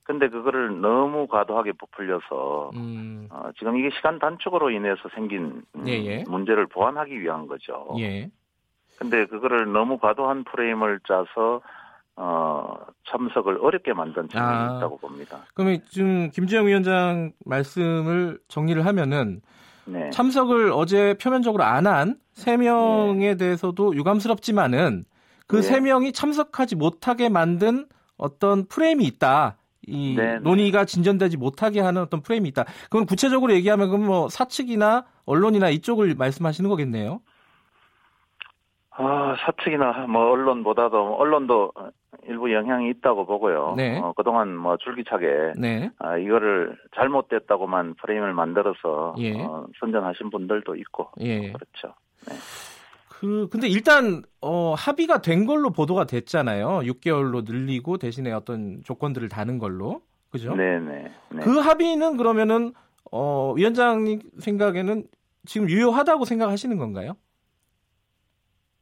근데 0.04 0.28
그거를 0.28 0.80
너무 0.80 1.26
과도하게 1.28 1.72
부풀려서 1.72 2.70
음. 2.74 3.28
어, 3.30 3.50
지금 3.58 3.76
이게 3.76 3.90
시간 3.96 4.18
단축으로 4.18 4.70
인해서 4.70 5.08
생긴 5.14 5.62
음, 5.76 5.86
예, 5.86 5.92
예. 6.04 6.24
문제를 6.28 6.66
보완하기 6.66 7.20
위한 7.20 7.46
거죠. 7.46 7.86
예. 7.98 8.30
근데 8.96 9.26
그거를 9.26 9.70
너무 9.72 9.98
과도한 9.98 10.44
프레임을 10.44 11.00
짜서 11.06 11.60
어, 12.16 12.74
참석을 13.08 13.58
어렵게 13.58 13.94
만든 13.94 14.28
측면이 14.28 14.64
아, 14.64 14.76
있다고 14.76 14.98
봅니다. 14.98 15.46
그러면 15.54 15.80
지금 15.88 16.30
김재영 16.30 16.66
위원장 16.66 17.32
말씀을 17.46 18.38
정리를 18.48 18.84
하면은 18.84 19.40
네. 19.86 20.10
참석을 20.10 20.70
어제 20.72 21.14
표면적으로 21.20 21.64
안 21.64 21.86
한 21.86 22.18
세 22.34 22.56
명에 22.56 23.30
네. 23.30 23.36
대해서도 23.36 23.94
유감스럽지만은 23.94 25.04
그세 25.46 25.74
네. 25.74 25.80
명이 25.80 26.12
참석하지 26.12 26.76
못하게 26.76 27.28
만든 27.28 27.86
어떤 28.16 28.66
프레임이 28.68 29.04
있다. 29.04 29.56
이 29.86 30.14
네, 30.16 30.34
네. 30.34 30.38
논의가 30.38 30.84
진전되지 30.84 31.36
못하게 31.36 31.80
하는 31.80 32.02
어떤 32.02 32.22
프레임이 32.22 32.48
있다. 32.50 32.64
그건 32.84 33.06
구체적으로 33.06 33.52
얘기하면 33.52 33.88
그럼 33.88 34.06
뭐 34.06 34.28
사측이나 34.28 35.06
언론이나 35.26 35.70
이쪽을 35.70 36.14
말씀하시는 36.16 36.68
거겠네요. 36.68 37.20
아, 38.94 39.36
사측이나 39.40 40.06
뭐 40.06 40.30
언론보다도 40.30 41.16
언론도 41.16 41.72
일부 42.24 42.52
영향이 42.52 42.90
있다고 42.90 43.26
보고요. 43.26 43.74
네. 43.76 43.98
어, 43.98 44.12
그동안 44.14 44.54
뭐 44.54 44.76
줄기차게 44.76 45.54
네. 45.58 45.90
아, 45.98 46.18
이거를 46.18 46.76
잘못됐다고만 46.94 47.94
프레임을 47.94 48.34
만들어서 48.34 49.14
예. 49.18 49.42
어, 49.42 49.66
선전하신 49.80 50.30
분들도 50.30 50.76
있고 50.76 51.08
예. 51.20 51.52
그렇죠. 51.52 51.94
네. 52.28 52.34
그 53.22 53.48
근데 53.48 53.68
일단 53.68 54.24
어 54.40 54.74
합의가 54.74 55.22
된 55.22 55.46
걸로 55.46 55.70
보도가 55.70 56.06
됐잖아요. 56.06 56.80
6개월로 56.80 57.44
늘리고 57.48 57.96
대신에 57.96 58.32
어떤 58.32 58.82
조건들을 58.82 59.28
다는 59.28 59.60
걸로. 59.60 60.02
그죠? 60.32 60.56
네, 60.56 60.80
네. 60.80 61.04
네. 61.30 61.40
그 61.40 61.60
합의는 61.60 62.16
그러면은 62.16 62.72
어 63.12 63.52
위원장님 63.56 64.22
생각에는 64.40 65.04
지금 65.46 65.70
유효하다고 65.70 66.24
생각하시는 66.24 66.76
건가요? 66.78 67.12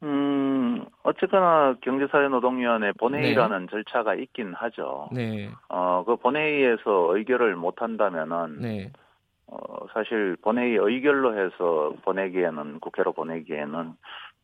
음, 0.05 0.87
어쨌거나 1.03 1.77
경제사회노동위원회 1.83 2.93
본회의라는 2.93 3.61
네. 3.61 3.71
절차가 3.71 4.15
있긴 4.15 4.55
하죠. 4.55 5.11
네. 5.13 5.51
어, 5.69 6.03
그 6.07 6.17
본회의에서 6.17 7.15
의결을 7.15 7.57
못 7.57 7.83
한다면은 7.83 8.63
네. 8.63 8.91
어, 9.51 9.59
사실 9.93 10.37
본회의 10.41 10.77
의결로 10.77 11.37
해서 11.37 11.95
보내기에는 12.05 12.81
국회로 12.81 13.13
보내기에는 13.13 13.95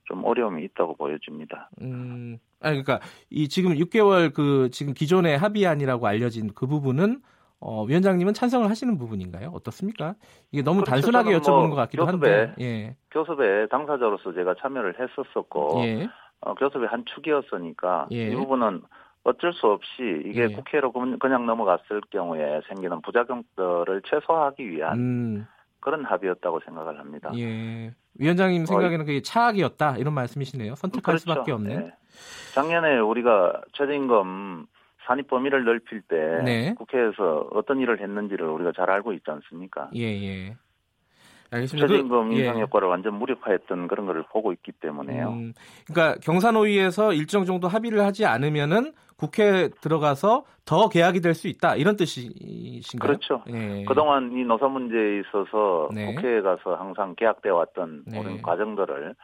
좀 0.06 0.24
어려움이 0.24 0.64
있다고 0.64 0.96
보여집니다. 0.96 1.68
음, 1.82 2.38
아 2.60 2.70
그러니까 2.70 3.00
이 3.30 3.48
지금 3.48 3.74
6개월 3.74 4.32
그 4.32 4.70
지금 4.70 4.94
기존의 4.94 5.38
합의안이라고 5.38 6.06
알려진 6.06 6.50
그 6.54 6.66
부분은 6.66 7.20
어, 7.58 7.84
위원장님은 7.84 8.34
찬성을 8.34 8.68
하시는 8.68 8.98
부분인가요? 8.98 9.50
어떻습니까? 9.54 10.14
이게 10.52 10.62
너무 10.62 10.80
그렇죠. 10.82 10.90
단순하게 10.90 11.38
여쭤보는 11.38 11.68
뭐 11.68 11.70
것 11.70 11.76
같기도 11.76 12.04
교섭에, 12.06 12.38
한데. 12.38 12.54
예. 12.60 12.96
교섭에 13.10 13.66
당사자로서 13.68 14.34
제가 14.34 14.54
참여를 14.60 14.96
했었었고 15.00 15.80
예. 15.84 16.08
어, 16.40 16.54
교섭의 16.54 16.88
한 16.88 17.04
축이었으니까 17.06 18.08
예. 18.12 18.30
이 18.30 18.34
부분은 18.34 18.82
어쩔 19.24 19.52
수 19.54 19.66
없이 19.66 20.22
이게 20.26 20.42
예. 20.42 20.46
국회로 20.48 20.92
그냥 21.18 21.46
넘어갔을 21.46 22.00
경우에 22.10 22.60
생기는 22.68 23.00
부작용들을 23.02 24.02
최소화하기 24.08 24.70
위한 24.70 24.98
음. 24.98 25.46
그런 25.80 26.04
합의였다고 26.04 26.60
생각을 26.60 26.98
합니다. 27.00 27.32
예. 27.36 27.92
위원장님 28.18 28.62
어, 28.62 28.66
생각에는 28.66 29.04
그게 29.06 29.22
차악이었다 29.22 29.96
이런 29.98 30.14
말씀이시네요. 30.14 30.74
선택할 30.74 31.02
그렇죠. 31.02 31.18
수밖에 31.18 31.52
없는. 31.52 31.76
네. 31.76 31.92
작년에 32.54 32.98
우리가 32.98 33.62
최저임금 33.72 34.66
산입 35.06 35.28
범위를 35.28 35.64
넓힐 35.64 36.02
때 36.02 36.42
네. 36.44 36.74
국회에서 36.74 37.48
어떤 37.52 37.78
일을 37.80 38.00
했는지를 38.00 38.46
우리가 38.46 38.72
잘 38.74 38.90
알고 38.90 39.12
있지 39.12 39.30
않습니까? 39.30 39.90
예, 39.94 40.02
예. 40.02 40.56
알겠습니다. 41.50 41.86
최저임금 41.86 42.30
그, 42.30 42.34
인상 42.34 42.56
예. 42.58 42.62
효과를 42.62 42.88
완전 42.88 43.14
무력화했던 43.14 43.88
그런 43.88 44.06
거를 44.06 44.24
보고 44.30 44.52
있기 44.52 44.72
때문에요. 44.72 45.28
음, 45.28 45.52
그러니까 45.86 46.18
경산호위에서 46.22 47.12
일정 47.12 47.44
정도 47.44 47.68
합의를 47.68 48.00
하지 48.00 48.24
않으면은 48.26 48.92
국회에 49.16 49.68
들어가서 49.80 50.44
더 50.66 50.88
개혁이 50.88 51.20
될 51.20 51.34
수 51.34 51.48
있다 51.48 51.76
이런 51.76 51.96
뜻이신가요? 51.96 53.08
그렇죠. 53.08 53.42
예. 53.48 53.84
그동안 53.86 54.32
이 54.32 54.44
노사 54.44 54.68
문제에 54.68 55.20
있어서 55.20 55.88
네. 55.94 56.14
국회에 56.14 56.40
가서 56.42 56.74
항상 56.74 57.14
개혁돼 57.14 57.50
왔던 57.50 58.04
네. 58.06 58.18
모든 58.18 58.42
과정들을 58.42 59.14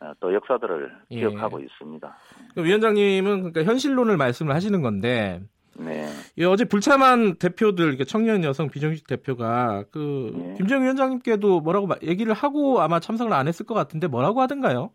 어, 0.00 0.12
또 0.20 0.32
역사들을 0.34 0.92
예. 1.12 1.16
기억하고 1.20 1.60
있습니다. 1.60 2.16
위원장님은 2.56 3.52
그러니까 3.52 3.64
현실론을 3.64 4.16
말씀을 4.16 4.54
하시는 4.54 4.80
건데 4.82 5.40
네. 5.78 6.06
예, 6.38 6.44
어제 6.44 6.64
불참한 6.64 7.36
대표들, 7.36 7.96
청년 8.06 8.44
여성 8.44 8.68
비정규직 8.68 9.06
대표가 9.06 9.84
그 9.92 10.32
네. 10.34 10.54
김정희 10.58 10.82
위원장님께도 10.84 11.60
뭐라고 11.60 11.88
얘기를 12.02 12.32
하고 12.32 12.80
아마 12.80 13.00
참석을 13.00 13.32
안 13.32 13.48
했을 13.48 13.66
것 13.66 13.74
같은데 13.74 14.06
뭐라고 14.06 14.40
하던가요? 14.40 14.90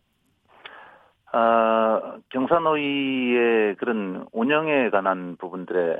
아, 1.34 2.17
경산호위의 2.29 3.75
그런 3.75 4.25
운영에 4.31 4.89
관한 4.89 5.36
부분들에 5.38 5.98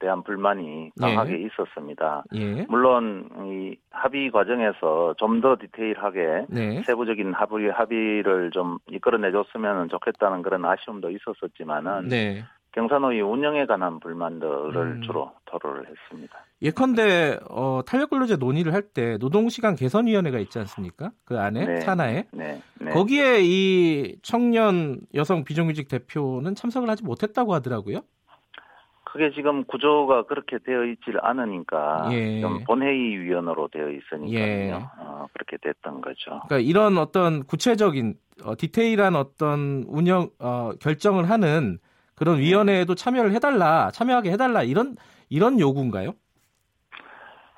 대한 0.00 0.22
불만이 0.22 0.92
강하게 0.98 1.34
예. 1.34 1.46
있었습니다. 1.46 2.24
예. 2.34 2.64
물론 2.68 3.28
이 3.46 3.76
합의 3.90 4.30
과정에서 4.30 5.14
좀 5.18 5.40
더 5.40 5.56
디테일하게 5.58 6.46
네. 6.48 6.82
세부적인 6.82 7.32
합의 7.34 7.70
합의를 7.70 8.50
좀 8.52 8.78
이끌어내 8.90 9.30
줬으면 9.30 9.88
좋겠다는 9.88 10.42
그런 10.42 10.64
아쉬움도 10.64 11.10
있었었지만은 11.10 12.08
네. 12.08 12.44
경산호위 12.72 13.20
운영에 13.20 13.66
관한 13.66 13.98
불만들을 14.00 14.76
음. 14.76 15.02
주로 15.02 15.32
토로를 15.46 15.86
했습니다. 15.88 16.38
예컨대 16.62 17.38
어, 17.48 17.80
탄력근로제 17.86 18.36
논의를 18.36 18.72
할 18.74 18.82
때 18.92 19.16
노동시간 19.18 19.76
개선위원회가 19.76 20.38
있지 20.40 20.58
않습니까? 20.58 21.10
그 21.24 21.38
안에 21.38 21.64
네. 21.64 21.80
산하에 21.80 22.26
네. 22.32 22.60
네. 22.80 22.90
거기에 22.90 23.38
이 23.42 24.16
청년 24.22 25.00
여성 25.14 25.44
비정규직 25.44 25.88
대표는 25.88 26.54
참석을 26.54 26.88
하지 26.88 27.04
못했다고 27.04 27.54
하더라고요. 27.54 28.00
그게 29.04 29.32
지금 29.32 29.64
구조가 29.64 30.24
그렇게 30.26 30.58
되어 30.64 30.84
있질 30.84 31.18
않으니까 31.20 32.08
예. 32.12 32.40
좀 32.40 32.62
본회의 32.64 33.18
위원으로 33.18 33.68
되어 33.68 33.88
있으니까요. 33.90 34.32
예. 34.38 34.72
어, 34.72 35.26
그렇게 35.32 35.56
됐던 35.60 36.00
거죠. 36.00 36.40
그러니까 36.46 36.58
이런 36.58 36.96
어떤 36.96 37.44
구체적인 37.44 38.14
어, 38.44 38.56
디테일한 38.56 39.16
어떤 39.16 39.84
운영 39.88 40.30
어, 40.38 40.70
결정을 40.80 41.28
하는 41.28 41.78
그런 42.20 42.36
네. 42.36 42.42
위원회에도 42.42 42.94
참여를 42.94 43.32
해달라, 43.32 43.90
참여하게 43.92 44.30
해달라 44.32 44.62
이런 44.62 44.94
이런 45.30 45.58
요구인가요? 45.58 46.12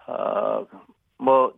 어, 0.07 0.65
뭐 1.19 1.53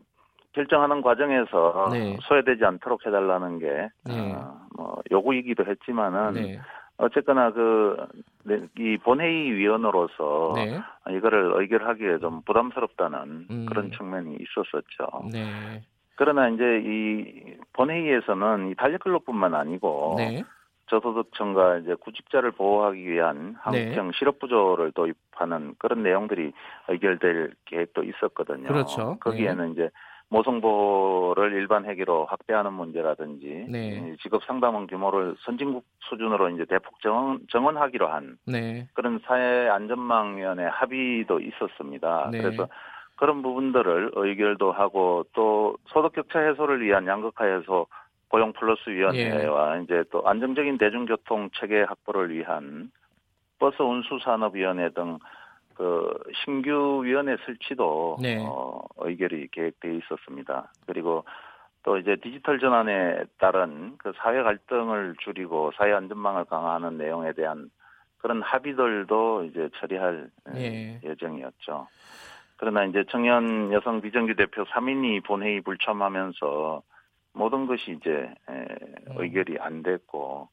결정하는 0.53 1.03
과정에서 1.03 1.91
네. 1.93 2.17
소외되지 2.23 2.65
않도록 2.65 3.07
해달라는 3.07 3.59
게이 3.59 3.89
네. 4.07 4.33
어, 4.33 4.59
뭐 4.75 5.03
요구이기도 5.11 5.67
했지만은 5.67 6.33
네. 6.33 6.61
어쨌거나 6.97 7.51
그이 7.51 7.97
네, 8.45 8.97
본회의 9.05 9.53
위원으로서 9.53 10.55
네. 10.55 10.81
이거를 11.15 11.61
의결하기에 11.61 12.21
좀 12.21 12.41
부담스럽다는 12.47 13.49
음. 13.51 13.67
그런 13.69 13.91
측면이 13.93 14.39
있었었죠. 14.41 15.29
네. 15.31 15.83
그러나 16.15 16.49
이제 16.49 16.65
이 16.83 17.57
본회의에서는 17.75 18.71
이 18.71 18.75
달력근로뿐만 18.77 19.55
아니고 19.55 20.15
네. 20.17 20.43
저소득층과 21.01 21.79
이제 21.79 21.95
구직자를 21.95 22.53
보호하기 22.53 23.07
위한 23.07 23.57
한국형 23.59 24.09
네. 24.09 24.19
실업부조를 24.19 24.93
도입하는 24.93 25.75
그런 25.79 26.03
내용들이 26.03 26.53
의결될 26.89 27.55
계획도 27.65 28.05
있었거든요. 28.05 28.69
그렇죠. 28.69 29.17
거기에는 29.21 29.67
네. 29.67 29.73
이제 29.73 29.91
모성보호를 30.29 31.53
일반 31.53 31.85
회계로 31.85 32.27
확대하는 32.27 32.73
문제라든지 32.73 33.67
네. 33.69 34.17
직업 34.23 34.43
상담원 34.45 34.87
규모를 34.87 35.37
선진국 35.41 35.85
수준으로 36.01 36.49
이제 36.51 36.65
대폭 36.65 37.01
정원, 37.01 37.41
정원하기로 37.51 38.09
한 38.09 38.39
네. 38.47 38.89
그런 38.95 39.21
사회 39.25 39.69
안전망면의 39.69 40.71
합의도 40.71 41.41
있었습니다. 41.41 42.31
네. 42.33 42.41
그래서 42.41 42.69
그런 43.17 43.43
부분들을 43.43 44.13
의결도 44.15 44.73
하고 44.73 45.25
또 45.35 45.77
소득 45.87 46.13
격차 46.15 46.41
해소를 46.41 46.81
위한 46.83 47.07
양극화 47.07 47.45
해소 47.45 47.87
고용 48.29 48.53
플러스 48.53 48.89
위원회와 48.89 49.79
예. 49.79 49.83
이제 49.83 50.05
또 50.11 50.27
안정적인 50.27 50.79
대중교통 50.79 51.51
체계 51.55 51.83
확보를 51.83 52.35
위한 52.35 52.91
버스 53.59 53.81
운수 53.83 54.19
산업 54.25 54.55
위원회 54.55 54.89
등 54.91 55.19
그 55.75 56.15
신규 56.45 57.03
위원회 57.05 57.37
설치도 57.45 58.19
네. 58.21 58.39
어, 58.41 58.83
의결이 58.99 59.49
계획되어 59.51 59.93
있었습니다. 59.93 60.73
그리고 60.87 61.25
또 61.83 61.99
이제 61.99 62.17
디지털 62.17 62.59
전환에 62.59 63.25
따른 63.39 63.97
그 63.99 64.13
사회 64.17 64.43
갈등을 64.43 65.17
줄이고 65.21 65.73
사회 65.77 65.93
안전망을 65.93 66.47
강화하는 66.47 66.97
내용에 66.97 67.33
대한 67.33 67.71
그런 68.19 68.41
합의들도 68.41 69.45
이제 69.45 69.69
처리할 69.77 70.31
예. 70.55 71.01
예정이었죠. 71.05 71.89
그러나 72.57 72.85
이제 72.85 73.05
청년 73.11 73.73
여성 73.73 74.01
비정규 74.01 74.35
대표 74.37 74.65
3인이 74.65 75.25
본회의 75.25 75.61
불참하면서 75.61 76.83
모든 77.35 77.67
것이 77.67 77.99
이제 78.01 78.33
음. 78.49 78.67
의결이 79.17 79.59
안 79.61 79.83
됐고 79.83 80.49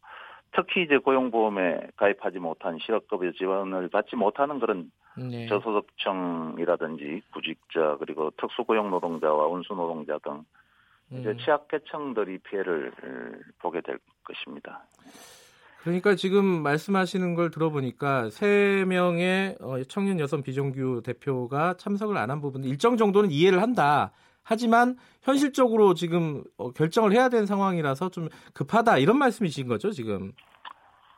특히 0.54 0.84
이제 0.84 0.98
고용보험에 0.98 1.91
가입하지 1.96 2.39
못한 2.39 2.78
실업급여 2.84 3.32
지원을 3.32 3.88
받지 3.89 4.15
못하는 4.15 4.60
그런 4.60 4.91
네. 5.17 5.48
저소득층이라든지 5.48 7.22
구직자 7.34 7.98
그리고 8.00 8.32
특수고용 8.38 8.89
노동자와 8.89 9.48
운수 9.48 9.74
노동자 9.74 10.17
등 10.20 10.44
이제 11.12 11.30
음. 11.30 11.38
취약계층들이 11.38 12.39
피해를 12.39 12.91
보게 13.60 13.82
될 13.82 14.00
것입니다. 14.24 14.84
그러니까 15.84 16.15
지금 16.15 16.46
말씀하시는 16.46 17.34
걸 17.34 17.50
들어보니까 17.50 18.30
세 18.30 18.86
명의 18.88 19.56
어, 19.62 19.82
청년 19.84 20.20
여성 20.20 20.44
비정규 20.44 21.02
대표가 21.04 21.76
참석을 21.78 22.17
안 22.17 22.30
한 22.30 22.39
부분 22.39 22.63
일정 22.63 22.98
정도는 22.98 23.32
이해를 23.32 23.62
한다. 23.62 24.12
하지만 24.52 24.98
현실적으로 25.22 25.94
지금 25.94 26.44
어, 26.58 26.72
결정을 26.72 27.14
해야 27.14 27.30
되는 27.30 27.46
상황이라서 27.46 28.10
좀 28.10 28.28
급하다 28.54 28.98
이런 28.98 29.18
말씀이신 29.18 29.70
거죠 29.70 29.92
지금? 29.92 30.34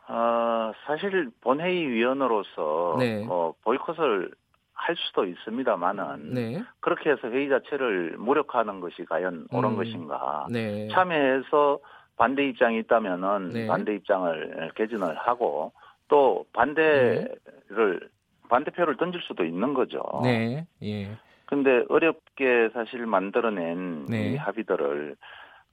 어, 0.07 0.71
사실 0.85 1.31
본회의 1.41 1.87
위원으로서 1.87 2.97
네. 2.99 3.25
어, 3.27 3.51
보이콧을 3.63 4.29
할 4.73 4.95
수도 4.97 5.25
있습니다만은 5.25 6.33
네. 6.35 6.63
그렇게 6.79 7.09
해서 7.09 7.27
회의 7.29 7.49
자체를 7.49 8.17
무력화하는 8.19 8.79
것이 8.79 9.03
과연 9.05 9.47
옳은 9.51 9.71
음. 9.71 9.75
것인가? 9.77 10.45
네. 10.51 10.87
참여해서 10.89 11.79
반대 12.15 12.47
입장이 12.47 12.79
있다면은 12.81 13.49
네. 13.49 13.65
반대 13.65 13.95
입장을 13.95 14.73
개진을 14.75 15.17
하고 15.17 15.71
또 16.07 16.45
반대를 16.53 17.39
네. 17.71 18.07
반대표를 18.47 18.97
던질 18.97 19.21
수도 19.23 19.43
있는 19.43 19.73
거죠. 19.73 20.03
네. 20.21 20.67
예. 20.83 21.17
근데 21.45 21.83
어렵게 21.89 22.69
사실 22.73 23.05
만들어낸 23.05 24.05
네. 24.05 24.31
이 24.31 24.35
합의들을 24.35 25.15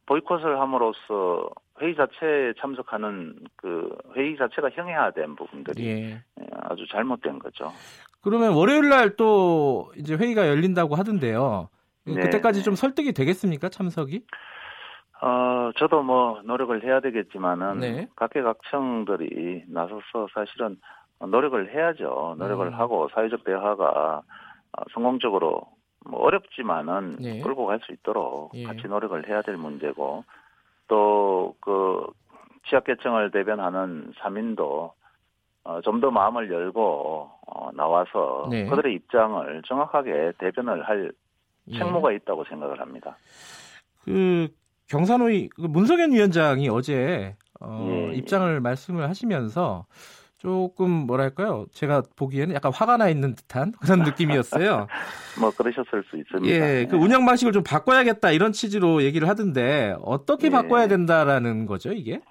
보이콧을 0.07 0.61
함으로써 0.61 1.49
회의 1.81 1.95
자체에 1.95 2.53
참석하는 2.59 3.37
그 3.57 3.97
회의 4.17 4.37
자체가 4.37 4.71
형해화된 4.71 5.37
부분들이 5.37 5.87
예. 5.87 6.23
예. 6.41 6.47
아주 6.63 6.87
잘못된 6.89 7.39
거죠. 7.39 7.73
그러면 8.23 8.53
월요일 8.55 8.89
날 8.89 9.17
또 9.17 9.91
이제 9.97 10.15
회의가 10.17 10.49
열린다고 10.49 10.95
하던데요. 10.95 11.69
네. 12.07 12.15
그때까지 12.21 12.63
좀 12.63 12.75
설득이 12.75 13.13
되겠습니까 13.13 13.69
참석이? 13.69 14.25
어 15.23 15.71
저도 15.79 16.03
뭐 16.03 16.41
노력을 16.45 16.83
해야 16.83 17.01
되겠지만은 17.01 17.79
네. 17.81 18.09
각계각층들이 18.17 19.65
나서서 19.69 20.29
사실은 20.35 20.79
노력을 21.21 21.73
해야죠. 21.73 22.37
노력을 22.39 22.67
음. 22.67 22.75
하고 22.75 23.09
사회적 23.15 23.45
대화가 23.45 23.85
어, 23.85 24.23
성공적으로 24.95 25.63
뭐 26.07 26.21
어렵지만은 26.23 27.19
예. 27.21 27.41
끌고 27.41 27.67
갈 27.67 27.81
수 27.81 27.93
있도록 27.93 28.53
예. 28.55 28.65
같이 28.65 28.87
노력을 28.89 29.29
해야 29.29 29.43
될 29.43 29.57
문제고 29.57 30.25
또 30.89 31.55
그 31.61 32.07
취약계층을 32.69 33.31
대변하는 33.31 34.13
사민도 34.21 34.93
어, 35.65 35.81
좀 35.83 36.01
더 36.01 36.11
마음을 36.11 36.51
열고 36.51 37.31
어, 37.47 37.71
나와서 37.75 38.49
네. 38.51 38.65
그들의 38.67 38.95
입장을 38.95 39.63
정확하게 39.67 40.33
대변을 40.39 40.83
할 40.89 41.13
예. 41.69 41.79
책무가 41.79 42.13
예. 42.13 42.17
있다고 42.17 42.45
생각을 42.45 42.81
합니다. 42.81 43.17
그 44.05 44.49
경산호의 44.89 45.51
그 45.55 45.63
문석현 45.63 46.13
위원장이 46.13 46.69
어제 46.71 47.37
어, 47.61 47.87
예. 47.91 48.15
입장을 48.17 48.61
말씀을 48.61 49.09
하시면서 49.09 49.85
조금 50.41 50.91
뭐랄까요? 50.91 51.67
제가 51.71 52.03
보기에는 52.17 52.55
약간 52.55 52.73
화가 52.73 52.97
나 52.97 53.11
있는 53.11 53.35
듯한 53.35 53.73
그런 53.73 53.99
느낌이었어요. 54.01 54.87
뭐 55.39 55.51
그러셨을 55.51 56.03
수 56.05 56.17
있습니다. 56.17 56.49
예, 56.49 56.87
그 56.87 56.97
운영 56.97 57.27
방식을 57.27 57.53
좀 57.53 57.63
바꿔야겠다 57.63 58.31
이런 58.31 58.53
취지로 58.53 59.03
얘기를 59.03 59.29
하던데 59.29 59.95
어떻게 60.03 60.47
예. 60.47 60.51
바꿔야 60.51 60.89
된다라는 60.89 61.67
거죠, 61.67 61.93
이게? 61.93 62.23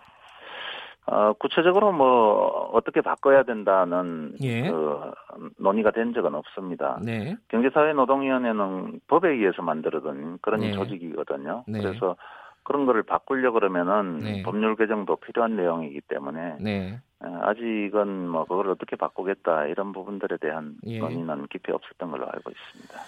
어, 1.06 1.34
구체적으로 1.34 1.92
뭐 1.92 2.72
어떻게 2.74 3.02
바꿔야 3.02 3.44
된다는 3.44 4.34
예. 4.42 4.72
그 4.72 5.12
논의가 5.60 5.92
된 5.92 6.12
적은 6.14 6.34
없습니다. 6.34 7.00
네. 7.04 7.38
경제사회노동위원회는 7.50 9.02
법에 9.08 9.30
의해서 9.30 9.62
만들어둔 9.62 10.40
그런 10.42 10.62
네. 10.62 10.72
조직이거든요. 10.72 11.64
네. 11.68 11.80
그래서 11.80 12.16
그런 12.64 12.88
거를 12.88 13.04
바꾸려 13.04 13.52
그러면은 13.52 14.18
네. 14.18 14.44
법률 14.44 14.76
개정도 14.76 15.16
필요한 15.16 15.56
내용이기 15.56 16.02
때문에 16.08 16.58
네. 16.60 17.00
아직은 17.20 18.28
뭐 18.30 18.46
그걸 18.46 18.70
어떻게 18.70 18.96
바꾸겠다 18.96 19.66
이런 19.66 19.92
부분들에 19.92 20.38
대한 20.38 20.78
예. 20.86 21.00
논의는 21.00 21.48
깊이 21.48 21.72
없었던 21.72 22.12
걸로 22.12 22.26
알고 22.26 22.52
있습니다. 22.52 23.00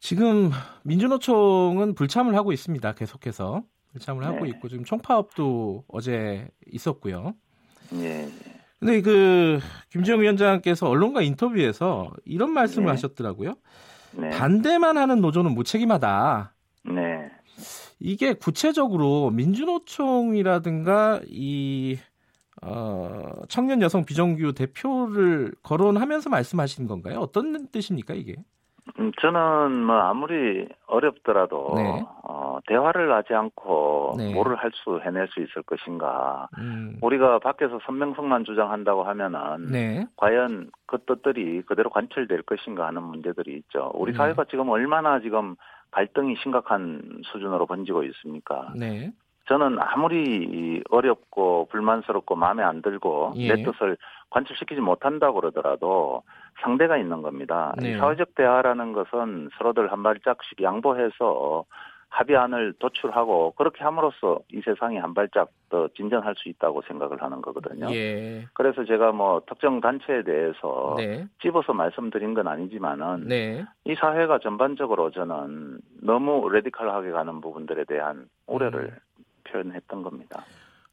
지금 0.00 0.50
민주노총은 0.82 1.94
불참을 1.94 2.34
하고 2.34 2.52
있습니다. 2.52 2.92
계속해서 2.94 3.62
불참을 3.92 4.24
하고 4.24 4.44
네. 4.44 4.50
있고 4.50 4.68
지금 4.68 4.84
총파업도 4.84 5.84
어제 5.88 6.48
있었고요. 6.66 7.34
예. 7.94 8.28
근데 8.80 9.00
그 9.00 9.60
김지영 9.90 10.20
위원장께서 10.20 10.88
언론과 10.88 11.22
인터뷰에서 11.22 12.12
이런 12.24 12.50
말씀을 12.50 12.86
네. 12.86 12.90
하셨더라고요. 12.90 13.54
네. 14.16 14.30
반대만 14.30 14.98
하는 14.98 15.20
노조는 15.20 15.54
무책임하다. 15.54 16.54
네. 16.86 17.30
이게 18.00 18.34
구체적으로 18.34 19.30
민주노총이라든가 19.30 21.20
이 21.26 21.98
어, 22.62 23.32
청년 23.48 23.82
여성 23.82 24.04
비정규 24.04 24.52
대표를 24.54 25.52
거론하면서 25.62 26.30
말씀하시는 26.30 26.88
건가요? 26.88 27.18
어떤 27.18 27.68
뜻입니까 27.68 28.14
이게? 28.14 28.36
음, 29.00 29.12
저는 29.20 29.84
뭐 29.84 29.96
아무리 29.96 30.68
어렵더라도 30.86 31.72
네. 31.76 32.04
어, 32.22 32.58
대화를 32.66 33.12
하지 33.14 33.32
않고 33.32 34.14
네. 34.18 34.34
뭐를 34.34 34.56
할 34.56 34.70
수 34.74 35.00
해낼 35.04 35.26
수 35.28 35.40
있을 35.40 35.62
것인가. 35.62 36.48
음. 36.58 36.98
우리가 37.00 37.38
밖에서 37.38 37.78
선명성만 37.86 38.44
주장한다고 38.44 39.04
하면은 39.04 39.70
네. 39.70 40.06
과연 40.16 40.70
그 40.86 40.98
뜻들이 41.06 41.62
그대로 41.62 41.88
관철될 41.90 42.42
것인가 42.42 42.86
하는 42.86 43.02
문제들이 43.04 43.56
있죠. 43.58 43.90
우리 43.94 44.12
네. 44.12 44.18
사회가 44.18 44.44
지금 44.50 44.68
얼마나 44.68 45.20
지금 45.20 45.56
갈등이 45.92 46.36
심각한 46.42 47.22
수준으로 47.32 47.66
번지고 47.66 48.02
있습니까? 48.04 48.72
네. 49.44 49.48
저는 49.48 49.78
아무리 49.78 50.82
어렵고 50.90 51.68
불만스럽고 51.70 52.34
마음에 52.34 52.62
안 52.62 52.82
들고 52.82 53.34
예. 53.36 53.54
내 53.54 53.62
뜻을 53.62 53.96
관철시키지 54.30 54.80
못한다고 54.80 55.40
그러더라도 55.40 56.22
상대가 56.62 56.96
있는 56.96 57.22
겁니다. 57.22 57.74
네. 57.78 57.96
사회적 57.98 58.34
대화라는 58.34 58.92
것은 58.92 59.50
서로들 59.58 59.92
한 59.92 60.02
발짝씩 60.02 60.62
양보해서 60.62 61.64
합의안을 62.14 62.74
도출하고 62.78 63.54
그렇게 63.56 63.82
함으로써 63.82 64.38
이 64.52 64.60
세상이 64.60 64.98
한 64.98 65.14
발짝 65.14 65.50
더 65.68 65.88
진전할 65.96 66.34
수 66.36 66.48
있다고 66.48 66.82
생각을 66.82 67.20
하는 67.20 67.42
거거든요. 67.42 67.92
예. 67.92 68.46
그래서 68.52 68.84
제가 68.84 69.10
뭐 69.10 69.42
특정 69.46 69.80
단체에 69.80 70.22
대해서 70.22 70.94
네. 70.96 71.26
집어서 71.42 71.72
말씀드린 71.72 72.34
건 72.34 72.46
아니지만은 72.46 73.26
네. 73.26 73.64
이 73.84 73.96
사회가 73.96 74.38
전반적으로 74.38 75.10
저는 75.10 75.80
너무 76.02 76.48
레디컬하게 76.50 77.10
가는 77.10 77.40
부분들에 77.40 77.84
대한 77.84 78.28
우려를 78.46 78.84
음. 78.84 79.13
표현했던 79.54 80.02
겁니다. 80.02 80.44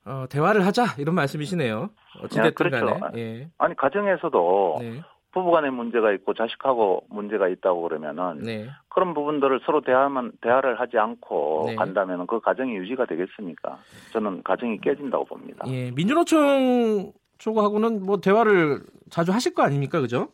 어, 0.06 0.26
대화를 0.30 0.65
하자 0.65 0.95
이런 0.97 1.15
말씀이시네요. 1.15 1.89
어찌됐든 2.24 2.43
네, 2.43 2.52
그렇죠. 2.52 3.00
간에. 3.00 3.19
예. 3.19 3.50
아니 3.58 3.76
가정에서도 3.76 4.78
네. 4.80 5.02
부부간의 5.32 5.71
문제가 5.71 6.12
있고 6.13 6.34
자식하고 6.34 7.06
문제가 7.10 7.47
있다고 7.47 7.84
그러면은 7.84 8.39
네. 8.39 8.69
그런 8.89 9.13
부분들을 9.13 9.62
서로 9.65 9.82
대화만 9.82 10.32
대화를 10.41 10.80
하지 10.80 10.97
않고 10.97 11.65
네. 11.67 11.76
간다면 11.76 12.28
그 12.28 12.39
가정이 12.39 12.76
유지가 12.76 13.06
되겠습니까? 13.06 13.80
저는 14.12 14.43
가정이 14.43 14.80
깨진다고 14.82 15.26
봅니다. 15.26 15.63
예, 15.67 15.91
민주노총 15.91 17.13
쪽하고는 17.38 18.04
뭐 18.04 18.17
대화를 18.17 18.82
자주 19.10 19.32
하실 19.32 19.54
거 19.54 19.63
아닙니까, 19.63 20.02
그죠? 20.02 20.30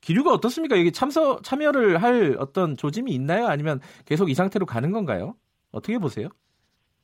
기류가 0.00 0.32
어떻습니까? 0.32 0.78
여기 0.78 0.92
참서 0.92 1.40
참여를 1.40 2.02
할 2.02 2.36
어떤 2.38 2.76
조짐이 2.76 3.10
있나요? 3.12 3.46
아니면 3.46 3.80
계속 4.04 4.28
이 4.28 4.34
상태로 4.34 4.66
가는 4.66 4.92
건가요? 4.92 5.34
어떻게 5.72 5.98
보세요? 5.98 6.28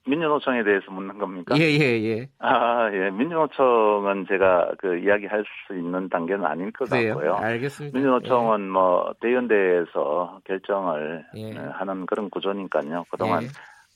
민주노총에 0.06 0.62
대해서 0.64 0.90
묻는 0.90 1.18
겁니까? 1.18 1.54
예, 1.58 1.62
예, 1.62 2.02
예. 2.04 2.28
아, 2.38 2.90
예. 2.92 3.10
민주노총은 3.10 4.26
제가 4.28 4.72
그 4.78 4.98
이야기할 4.98 5.44
수 5.66 5.74
있는 5.76 6.08
단계는 6.08 6.44
아닐 6.44 6.70
것 6.72 6.88
그래요? 6.90 7.14
같고요. 7.14 7.34
알겠습니다. 7.36 7.96
민주노총은 7.98 8.60
예. 8.60 8.68
뭐 8.70 9.14
대연대에서 9.20 10.40
결정을 10.44 11.24
예. 11.36 11.52
하는 11.54 12.06
그런 12.06 12.28
구조니까요. 12.30 13.04
그동안 13.10 13.44
예. 13.44 13.46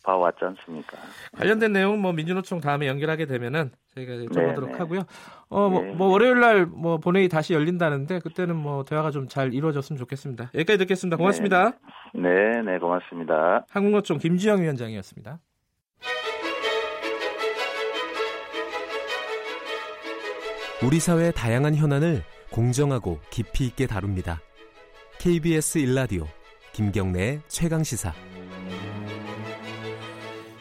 봐왔지 0.04 0.38
않습니까? 0.42 0.96
관련된 1.36 1.72
내용 1.72 2.00
뭐 2.00 2.12
민주노총 2.14 2.60
다음에 2.60 2.86
연결하게 2.86 3.26
되면은 3.26 3.70
저희가 3.94 4.14
여쭤보도록 4.14 4.66
네, 4.66 4.72
네. 4.72 4.78
하고요. 4.78 5.00
어, 5.50 5.68
뭐, 5.68 5.82
네. 5.82 5.92
뭐 5.92 6.08
월요일 6.08 6.40
날뭐 6.40 6.98
본회의 6.98 7.28
다시 7.28 7.52
열린다는데 7.52 8.20
그때는 8.20 8.56
뭐 8.56 8.84
대화가 8.84 9.10
좀 9.10 9.28
잘 9.28 9.52
이루어졌으면 9.52 9.98
좋겠습니다. 9.98 10.44
여기까지 10.54 10.78
듣겠습니다. 10.78 11.18
고맙습니다. 11.18 11.72
네, 12.14 12.62
네, 12.64 12.78
고맙습니다. 12.78 13.66
한국노총 13.70 14.16
김지영 14.18 14.62
위원장이었습니다. 14.62 15.38
우리 20.82 21.00
사회의 21.00 21.32
다양한 21.32 21.74
현안을 21.74 22.22
공정하고 22.50 23.20
깊이 23.30 23.66
있게 23.66 23.86
다룹니다. 23.86 24.40
KBS 25.18 25.78
일라디오 25.78 26.26
김경래의 26.72 27.40
최강 27.48 27.82
시사. 27.82 28.12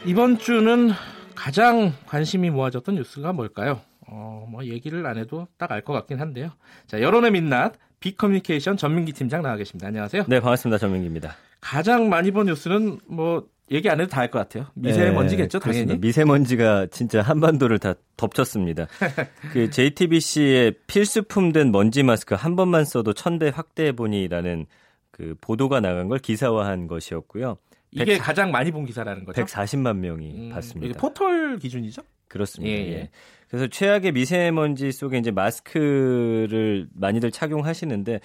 이번 0.05 0.39
주는 0.39 0.89
가장 1.35 1.93
관심이 2.07 2.49
모아졌던 2.49 2.95
뉴스가 2.95 3.33
뭘까요? 3.33 3.81
어, 4.07 4.47
뭐 4.49 4.65
얘기를 4.65 5.05
안 5.05 5.17
해도 5.17 5.47
딱 5.57 5.71
알 5.71 5.83
것 5.83 5.93
같긴 5.93 6.19
한데요. 6.19 6.49
자, 6.87 7.01
여론의 7.01 7.31
민낯 7.31 7.73
빅커뮤니케이션 7.99 8.77
전민기 8.77 9.11
팀장 9.13 9.41
나와 9.43 9.55
계십니다. 9.57 9.87
안녕하세요. 9.87 10.25
네, 10.27 10.39
반갑습니다. 10.39 10.77
전민기입니다. 10.79 11.35
가장 11.61 12.09
많이 12.09 12.31
본 12.31 12.45
뉴스는 12.47 12.99
뭐 13.07 13.45
얘기 13.71 13.89
안 13.89 13.99
해도 13.99 14.09
다 14.09 14.21
알 14.21 14.31
것 14.31 14.39
같아요. 14.39 14.67
미세먼지겠죠, 14.75 15.59
네, 15.59 15.63
당연히. 15.71 15.97
미세먼지가 15.99 16.87
진짜 16.87 17.21
한반도를 17.21 17.79
다 17.79 17.93
덮쳤습니다. 18.15 18.87
그 19.53 19.69
JTBC의 19.69 20.73
필수품된 20.87 21.71
먼지 21.71 22.03
마스크 22.03 22.35
한 22.35 22.55
번만 22.55 22.85
써도 22.85 23.13
천 23.13 23.39
배 23.39 23.49
확대해 23.49 23.91
보니라는 23.91 24.65
그 25.11 25.35
보도가 25.41 25.79
나간 25.81 26.07
걸 26.07 26.19
기사화한 26.19 26.87
것이었고요. 26.87 27.57
이게 27.91 28.05
100, 28.05 28.21
가장 28.21 28.51
많이 28.51 28.71
본 28.71 28.85
기사라는 28.85 29.25
거죠? 29.25 29.43
140만 29.43 29.97
명이 29.97 30.33
음, 30.35 30.49
봤습니다. 30.49 30.99
포털 30.99 31.57
기준이죠? 31.57 32.01
그렇습니다. 32.27 32.71
예, 32.73 32.85
예. 32.85 32.91
예. 32.93 33.09
그래서 33.49 33.67
최악의 33.67 34.11
미세먼지 34.11 34.91
속에 34.91 35.17
이제 35.17 35.31
마스크를 35.31 36.87
많이들 36.93 37.31
착용하시는데 37.31 38.19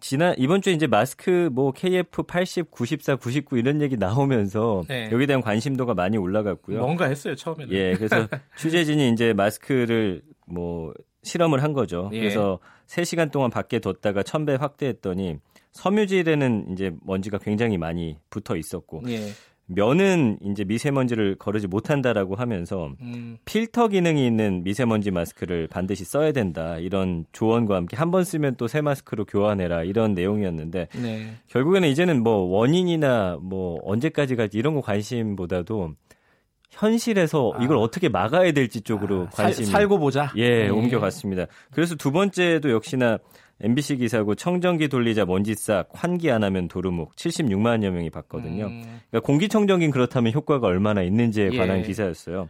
지난 0.00 0.34
이번 0.38 0.62
주에 0.62 0.72
이제 0.72 0.86
마스크 0.86 1.48
뭐 1.52 1.72
KF 1.72 2.22
80, 2.24 2.70
94, 2.70 3.16
99 3.16 3.58
이런 3.58 3.80
얘기 3.82 3.96
나오면서 3.96 4.84
네. 4.88 5.08
여기에 5.10 5.26
대한 5.26 5.42
관심도가 5.42 5.94
많이 5.94 6.16
올라갔고요. 6.16 6.80
뭔가 6.80 7.06
했어요 7.06 7.34
처음에는. 7.34 7.72
예, 7.74 7.94
그래서 7.94 8.28
취재진이 8.58 9.10
이제 9.10 9.32
마스크를 9.32 10.22
뭐 10.46 10.92
실험을 11.22 11.62
한 11.62 11.72
거죠. 11.72 12.10
예. 12.12 12.20
그래서 12.20 12.58
3시간 12.86 13.30
동안 13.30 13.50
밖에 13.50 13.78
뒀다가 13.78 14.22
1000배 14.22 14.58
확대했더니 14.58 15.38
섬유질에는 15.72 16.72
이제 16.72 16.92
먼지가 17.02 17.38
굉장히 17.38 17.78
많이 17.78 18.18
붙어 18.30 18.56
있었고 18.56 19.02
예. 19.08 19.30
면은 19.66 20.38
이제 20.42 20.62
미세먼지를 20.64 21.36
거르지 21.36 21.66
못한다라고 21.66 22.34
하면서 22.34 22.90
음. 23.00 23.38
필터 23.46 23.88
기능이 23.88 24.26
있는 24.26 24.62
미세먼지 24.62 25.10
마스크를 25.10 25.68
반드시 25.68 26.04
써야 26.04 26.32
된다 26.32 26.78
이런 26.78 27.24
조언과 27.32 27.74
함께 27.76 27.96
한 27.96 28.10
번 28.10 28.24
쓰면 28.24 28.56
또 28.56 28.68
새 28.68 28.80
마스크로 28.82 29.24
교환해라 29.24 29.84
이런 29.84 30.12
내용이었는데 30.14 30.88
네. 31.00 31.30
결국에는 31.48 31.88
이제는 31.88 32.22
뭐 32.22 32.38
원인이나 32.40 33.38
뭐 33.40 33.80
언제까지 33.84 34.36
갈지 34.36 34.58
이런 34.58 34.74
거 34.74 34.80
관심보다도 34.82 35.94
현실에서 36.70 37.52
아. 37.54 37.62
이걸 37.62 37.76
어떻게 37.78 38.08
막아야 38.08 38.52
될지 38.52 38.80
쪽으로 38.80 39.22
아, 39.22 39.30
관심 39.30 39.64
살, 39.64 39.86
고 39.88 39.98
보자 39.98 40.32
예 40.36 40.64
네. 40.64 40.68
옮겨갔습니다. 40.68 41.46
그래서 41.72 41.94
두 41.94 42.10
번째도 42.12 42.70
역시나 42.70 43.18
MBC 43.60 43.98
기사고 43.98 44.34
청정기 44.34 44.88
돌리자 44.88 45.24
먼지 45.24 45.54
싹 45.54 45.88
환기 45.92 46.30
안 46.30 46.42
하면 46.44 46.68
도루묵 46.68 47.14
76만여 47.16 47.90
명이 47.90 48.10
봤거든요. 48.10 48.66
음. 48.66 48.82
그러니까 49.10 49.20
공기청정기는 49.20 49.92
그렇다면 49.92 50.32
효과가 50.32 50.66
얼마나 50.66 51.02
있는지에 51.02 51.50
예. 51.52 51.56
관한 51.56 51.78
예. 51.78 51.82
기사였어요. 51.82 52.48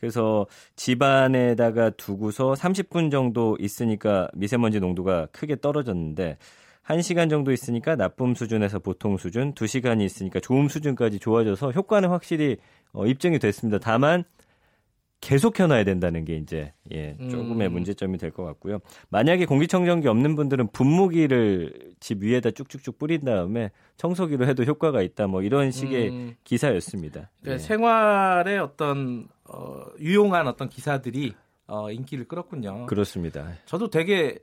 그래서 0.00 0.46
집안에다가 0.76 1.90
두고서 1.90 2.54
30분 2.54 3.10
정도 3.10 3.56
있으니까 3.60 4.28
미세먼지 4.34 4.80
농도가 4.80 5.26
크게 5.30 5.56
떨어졌는데 5.60 6.38
1시간 6.86 7.30
정도 7.30 7.52
있으니까 7.52 7.94
나쁨 7.94 8.34
수준에서 8.34 8.78
보통 8.80 9.16
수준, 9.16 9.54
2시간이 9.54 10.02
있으니까 10.02 10.40
좋음 10.40 10.68
수준까지 10.68 11.18
좋아져서 11.20 11.72
효과는 11.72 12.08
확실히 12.08 12.56
어, 12.92 13.06
입증이 13.06 13.38
됐습니다. 13.38 13.78
다만 13.78 14.24
계속 15.20 15.52
켜놔야 15.54 15.84
된다는 15.84 16.24
게 16.24 16.36
이제 16.36 16.72
예, 16.92 17.16
조금의 17.30 17.68
음. 17.68 17.72
문제점이 17.74 18.16
될 18.18 18.30
것 18.30 18.44
같고요. 18.44 18.78
만약에 19.10 19.44
공기청정기 19.44 20.08
없는 20.08 20.34
분들은 20.34 20.68
분무기를 20.72 21.94
집 22.00 22.22
위에다 22.22 22.52
쭉쭉쭉 22.52 22.98
뿌린 22.98 23.20
다음에 23.24 23.70
청소기로 23.96 24.46
해도 24.46 24.64
효과가 24.64 25.02
있다. 25.02 25.26
뭐 25.26 25.42
이런 25.42 25.70
식의 25.72 26.08
음. 26.08 26.34
기사였습니다. 26.44 27.30
그 27.44 27.52
예. 27.52 27.58
생활에 27.58 28.58
어떤 28.58 29.28
어, 29.44 29.82
유용한 29.98 30.46
어떤 30.48 30.68
기사들이 30.68 31.34
어, 31.66 31.90
인기를 31.90 32.26
끌었군요. 32.26 32.86
그렇습니다. 32.86 33.52
저도 33.66 33.90
되게 33.90 34.38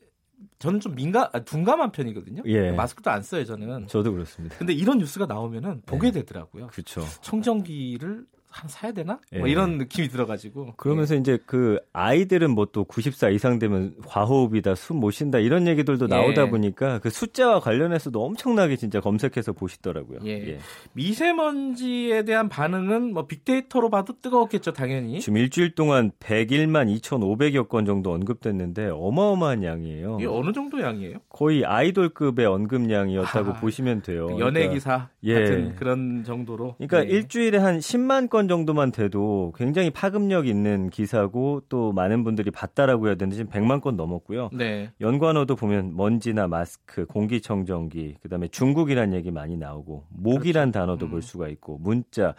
저는 0.59 0.79
좀 0.79 0.93
민감, 0.93 1.27
아, 1.33 1.39
둔감한 1.39 1.91
편이거든요. 1.91 2.43
예. 2.45 2.71
마스크도 2.71 3.09
안 3.09 3.23
써요, 3.23 3.43
저는. 3.43 3.87
저도 3.87 4.11
그렇습니다. 4.11 4.55
근데 4.57 4.71
이런 4.73 4.99
뉴스가 4.99 5.25
나오면은 5.25 5.81
보게 5.87 6.11
네. 6.11 6.19
되더라고요. 6.19 6.67
그렇죠. 6.67 7.01
청정기를 7.21 8.25
한 8.61 8.69
사야 8.69 8.91
되나? 8.91 9.19
예. 9.33 9.39
뭐 9.39 9.47
이런 9.47 9.77
느낌이 9.77 10.07
들어가지고. 10.09 10.73
그러면서 10.77 11.15
예. 11.15 11.19
이제 11.19 11.37
그 11.45 11.79
아이들은 11.93 12.51
뭐 12.51 12.67
또 12.71 12.83
90살 12.85 13.33
이상 13.33 13.59
되면 13.59 13.95
과호흡이다, 14.05 14.75
숨 14.75 14.97
못 14.97 15.11
쉰다 15.11 15.39
이런 15.39 15.67
얘기들도 15.67 16.05
예. 16.05 16.07
나오다 16.09 16.49
보니까 16.49 16.99
그 16.99 17.09
숫자와 17.09 17.59
관련해서도 17.59 18.23
엄청나게 18.23 18.75
진짜 18.75 18.99
검색해서 18.99 19.53
보시더라고요. 19.53 20.19
예. 20.25 20.31
예. 20.49 20.57
미세먼지에 20.93 22.23
대한 22.23 22.49
반응은 22.49 23.13
뭐 23.13 23.27
빅데이터로 23.27 23.89
봐도 23.89 24.13
뜨거웠겠죠, 24.21 24.73
당연히. 24.73 25.19
지금 25.21 25.37
일주일 25.37 25.75
동안 25.75 26.11
101만 26.19 26.93
2,500여 26.99 27.69
건 27.69 27.85
정도 27.85 28.11
언급됐는데 28.11 28.89
어마어마한 28.93 29.63
양이에요. 29.63 30.17
이게 30.19 30.27
어느 30.27 30.51
정도 30.51 30.81
양이에요? 30.81 31.17
거의 31.29 31.63
아이돌급의 31.65 32.45
언급량이었다고 32.45 33.51
아, 33.51 33.53
보시면 33.59 34.01
돼요. 34.01 34.27
연예 34.39 34.67
그러니까 34.67 34.73
기사 34.73 35.09
그러니까, 35.21 35.49
같은 35.49 35.75
그런 35.75 36.23
정도로. 36.23 36.75
그러니까 36.77 37.05
예. 37.05 37.15
일주일에 37.17 37.57
한 37.59 37.79
10만 37.79 38.29
건 38.29 38.46
정도만 38.47 38.91
돼도 38.91 39.53
굉장히 39.55 39.89
파급력 39.89 40.47
있는 40.47 40.89
기사고 40.89 41.61
또 41.69 41.91
많은 41.91 42.23
분들이 42.23 42.51
봤다라고 42.51 43.07
해야 43.07 43.15
되는데 43.15 43.37
지금 43.37 43.51
100만 43.51 43.81
건 43.81 43.95
넘었고요. 43.95 44.49
네. 44.53 44.91
연관어도 45.01 45.55
보면 45.55 45.95
먼지나 45.95 46.47
마스크, 46.47 47.05
공기청정기, 47.05 48.15
그다음에 48.21 48.47
중국이란 48.47 49.13
얘기 49.13 49.31
많이 49.31 49.57
나오고 49.57 50.05
목이란 50.09 50.71
그렇죠. 50.71 50.79
단어도 50.79 51.05
음. 51.07 51.11
볼 51.11 51.21
수가 51.21 51.47
있고 51.49 51.77
문자 51.81 52.35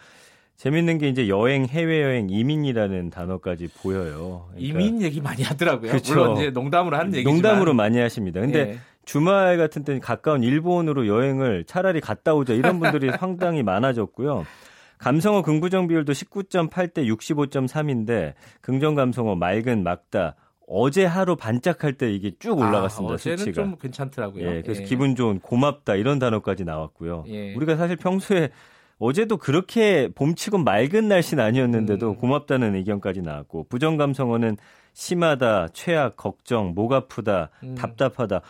재밌는 0.59 0.97
게 0.97 1.07
이제 1.07 1.29
여행, 1.29 1.65
해외여행, 1.65 2.27
이민이라는 2.29 3.11
단어까지 3.11 3.69
보여요. 3.81 4.49
그러니까 4.51 4.57
이민 4.57 5.01
얘기 5.01 5.21
많이 5.21 5.41
하더라고요. 5.41 5.89
그렇죠. 5.91 6.13
물론 6.13 6.37
이제 6.37 6.49
농담으로 6.49 6.97
하는 6.97 7.13
얘기지만 7.13 7.33
농담으로 7.33 7.73
많이 7.73 7.97
하십니다. 7.97 8.41
근데 8.41 8.59
예. 8.59 8.77
주말 9.05 9.57
같은 9.57 9.85
때는 9.85 10.01
가까운 10.01 10.43
일본으로 10.43 11.07
여행을 11.07 11.63
차라리 11.65 12.01
갔다 12.01 12.35
오자 12.35 12.53
이런 12.53 12.79
분들이 12.79 13.09
상당히 13.17 13.63
많아졌고요. 13.63 14.45
감성어 14.99 15.41
긍부정 15.41 15.87
비율도 15.87 16.13
19.8대 16.13 17.07
65.3인데 17.07 18.33
긍정 18.61 18.95
감성어 18.95 19.35
맑은 19.35 19.83
막다 19.83 20.35
어제 20.67 21.03
하루 21.03 21.35
반짝할 21.35 21.93
때 21.93 22.11
이게 22.13 22.31
쭉 22.37 22.61
아, 22.61 22.67
올라갔습니다. 22.67 23.13
아, 23.13 23.15
어제는 23.15 23.37
수치가. 23.37 23.63
좀 23.63 23.75
괜찮더라고요. 23.77 24.47
예, 24.47 24.61
그래서 24.61 24.81
예. 24.81 24.85
기분 24.85 25.15
좋은 25.15 25.39
고맙다 25.39 25.95
이런 25.95 26.19
단어까지 26.19 26.63
나왔고요. 26.63 27.23
예. 27.27 27.55
우리가 27.55 27.75
사실 27.75 27.95
평소에 27.95 28.49
어제도 28.99 29.37
그렇게 29.37 30.09
봄치고 30.13 30.59
맑은 30.59 31.07
날씨는 31.07 31.43
아니었는데도 31.43 32.11
음. 32.11 32.15
고맙다는 32.17 32.75
의견까지 32.75 33.21
나왔고 33.21 33.65
부정 33.69 33.97
감성어는 33.97 34.57
심하다, 34.93 35.69
최악, 35.69 36.17
걱정, 36.17 36.73
목 36.75 36.91
아프다, 36.93 37.49
음. 37.63 37.75
답답하다. 37.75 38.41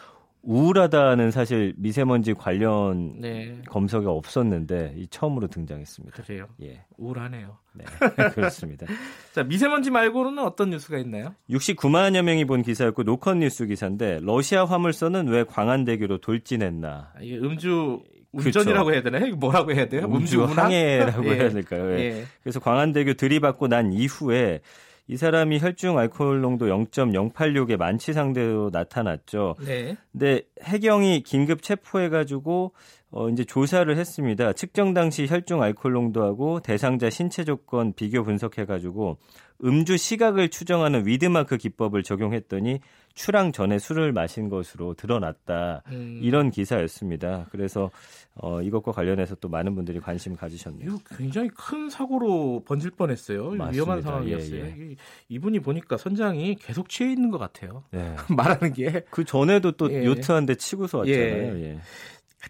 우울하다는 0.41 1.31
사실 1.31 1.73
미세먼지 1.77 2.33
관련 2.33 3.19
네. 3.19 3.57
검색이 3.67 4.05
없었는데 4.05 4.95
이 4.97 5.07
처음으로 5.07 5.47
등장했습니다. 5.47 6.23
그래요? 6.23 6.47
예. 6.61 6.83
우울하네요. 6.97 7.57
네, 7.73 7.85
그렇습니다. 8.33 8.85
자, 9.33 9.43
미세먼지 9.43 9.91
말고는 9.91 10.39
어떤 10.39 10.69
뉴스가 10.69 10.97
있나요? 10.99 11.35
69만여 11.49 12.21
명이 12.21 12.45
본 12.45 12.61
기사였고 12.61 13.03
노컷 13.03 13.37
뉴스 13.37 13.65
기사인데 13.65 14.19
러시아 14.21 14.65
화물선은 14.65 15.27
왜 15.27 15.43
광안대교로 15.43 16.19
돌진했나? 16.19 17.11
아, 17.15 17.19
이게 17.21 17.37
음주 17.37 18.01
운전이라고 18.31 18.85
그렇죠. 18.85 18.93
해야 18.93 19.01
되나요? 19.19 19.35
뭐라고 19.35 19.73
해야 19.73 19.89
돼요? 19.89 20.05
음주 20.05 20.43
항해라고 20.45 21.25
예. 21.29 21.35
해야 21.35 21.49
될까요? 21.49 21.91
예. 21.97 21.99
예. 21.99 22.25
그래서 22.43 22.59
광안대교 22.59 23.13
들이받고 23.15 23.67
난 23.67 23.91
이후에 23.91 24.61
이 25.09 25.17
사람이 25.17 25.57
혈중 25.57 25.97
알코올 25.97 26.39
농도 26.39 26.67
0.086의 26.67 27.77
만취 27.77 28.13
상태로 28.13 28.69
나타났죠. 28.71 29.55
네. 29.65 29.97
근데 30.11 30.43
해경이 30.61 31.23
긴급 31.23 31.63
체포해 31.63 32.09
가지고 32.09 32.73
어 33.09 33.27
이제 33.27 33.43
조사를 33.43 33.97
했습니다. 33.97 34.53
측정 34.53 34.93
당시 34.93 35.25
혈중 35.25 35.63
알코올 35.63 35.93
농도하고 35.95 36.59
대상자 36.59 37.09
신체 37.09 37.43
조건 37.43 37.93
비교 37.93 38.23
분석해 38.23 38.65
가지고 38.65 39.17
음주 39.63 39.97
시각을 39.97 40.49
추정하는 40.49 41.07
위드마크 41.07 41.57
기법을 41.57 42.03
적용했더니 42.03 42.79
출항 43.13 43.51
전에 43.51 43.79
술을 43.79 44.13
마신 44.13 44.47
것으로 44.49 44.93
드러났다. 44.93 45.83
음. 45.91 46.19
이런 46.21 46.51
기사였습니다. 46.51 47.47
그래서 47.51 47.91
어, 48.35 48.61
이것과 48.61 48.91
관련해서 48.93 49.35
또 49.35 49.49
많은 49.49 49.75
분들이 49.75 49.99
관심 49.99 50.35
가지셨네요. 50.35 50.89
이거 50.89 50.99
굉장히 51.17 51.49
큰 51.49 51.89
사고로 51.89 52.63
번질 52.65 52.91
뻔했어요. 52.91 53.43
맞습니다. 53.51 53.69
위험한 53.71 54.01
상황이었어요. 54.01 54.63
예, 54.65 54.75
예. 54.91 54.95
이분이 55.27 55.59
보니까 55.59 55.97
선장이 55.97 56.55
계속 56.55 56.87
취해 56.87 57.11
있는 57.11 57.29
것 57.31 57.37
같아요. 57.37 57.83
예. 57.93 58.15
말하는 58.33 58.71
게. 58.73 59.03
그 59.09 59.25
전에도 59.25 59.73
또 59.73 59.91
예. 59.91 60.05
요트 60.05 60.31
한 60.31 60.45
대 60.45 60.55
치고서 60.55 60.99
왔잖아요. 60.99 61.59
예. 61.63 61.79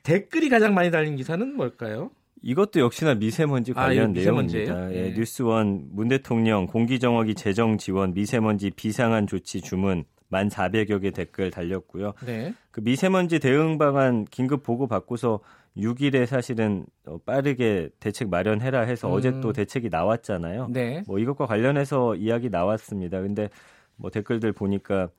댓글이 0.04 0.50
가장 0.50 0.76
많이 0.76 0.91
달린 0.91 1.15
기사는 1.15 1.56
뭘까요? 1.56 2.12
이것도 2.41 2.80
역시나 2.80 3.15
미세먼지 3.15 3.72
아, 3.76 3.86
관련 3.86 4.12
아, 4.12 4.13
내용입니다. 4.13 4.93
예, 4.93 5.13
뉴스원 5.13 5.88
문 5.91 6.08
대통령 6.08 6.67
공기정화기 6.67 7.34
재정 7.36 7.78
지원 7.78 8.13
미세먼지 8.13 8.69
비상한 8.69 9.28
조치 9.28 9.60
주문 9.62 10.06
만 10.30 10.48
400여 10.48 11.02
개 11.02 11.12
댓글 11.12 11.52
달렸고요. 11.52 12.13
네. 12.26 12.54
그 12.72 12.82
미세먼지 12.82 13.39
대응 13.39 13.78
방안 13.78 14.26
긴급 14.26 14.63
보고 14.63 14.88
받고서 14.88 15.39
6일에 15.76 16.26
사실은 16.26 16.86
어, 17.06 17.18
빠르게 17.26 17.89
대책 18.00 18.30
마련해라 18.30 18.82
해서 18.82 19.08
음. 19.08 19.13
어제 19.13 19.39
또 19.42 19.54
대책이 19.54 19.89
나왔잖아요. 19.89 20.68
네. 20.72 21.04
뭐 21.08 21.20
이것과 21.20 21.46
관련해서 21.46 22.15
이야기 22.15 22.50
나왔습니다. 22.50 23.22
근데 23.22 23.50
뭐 23.96 24.10
댓글들 24.12 24.54
보니까 24.54 25.10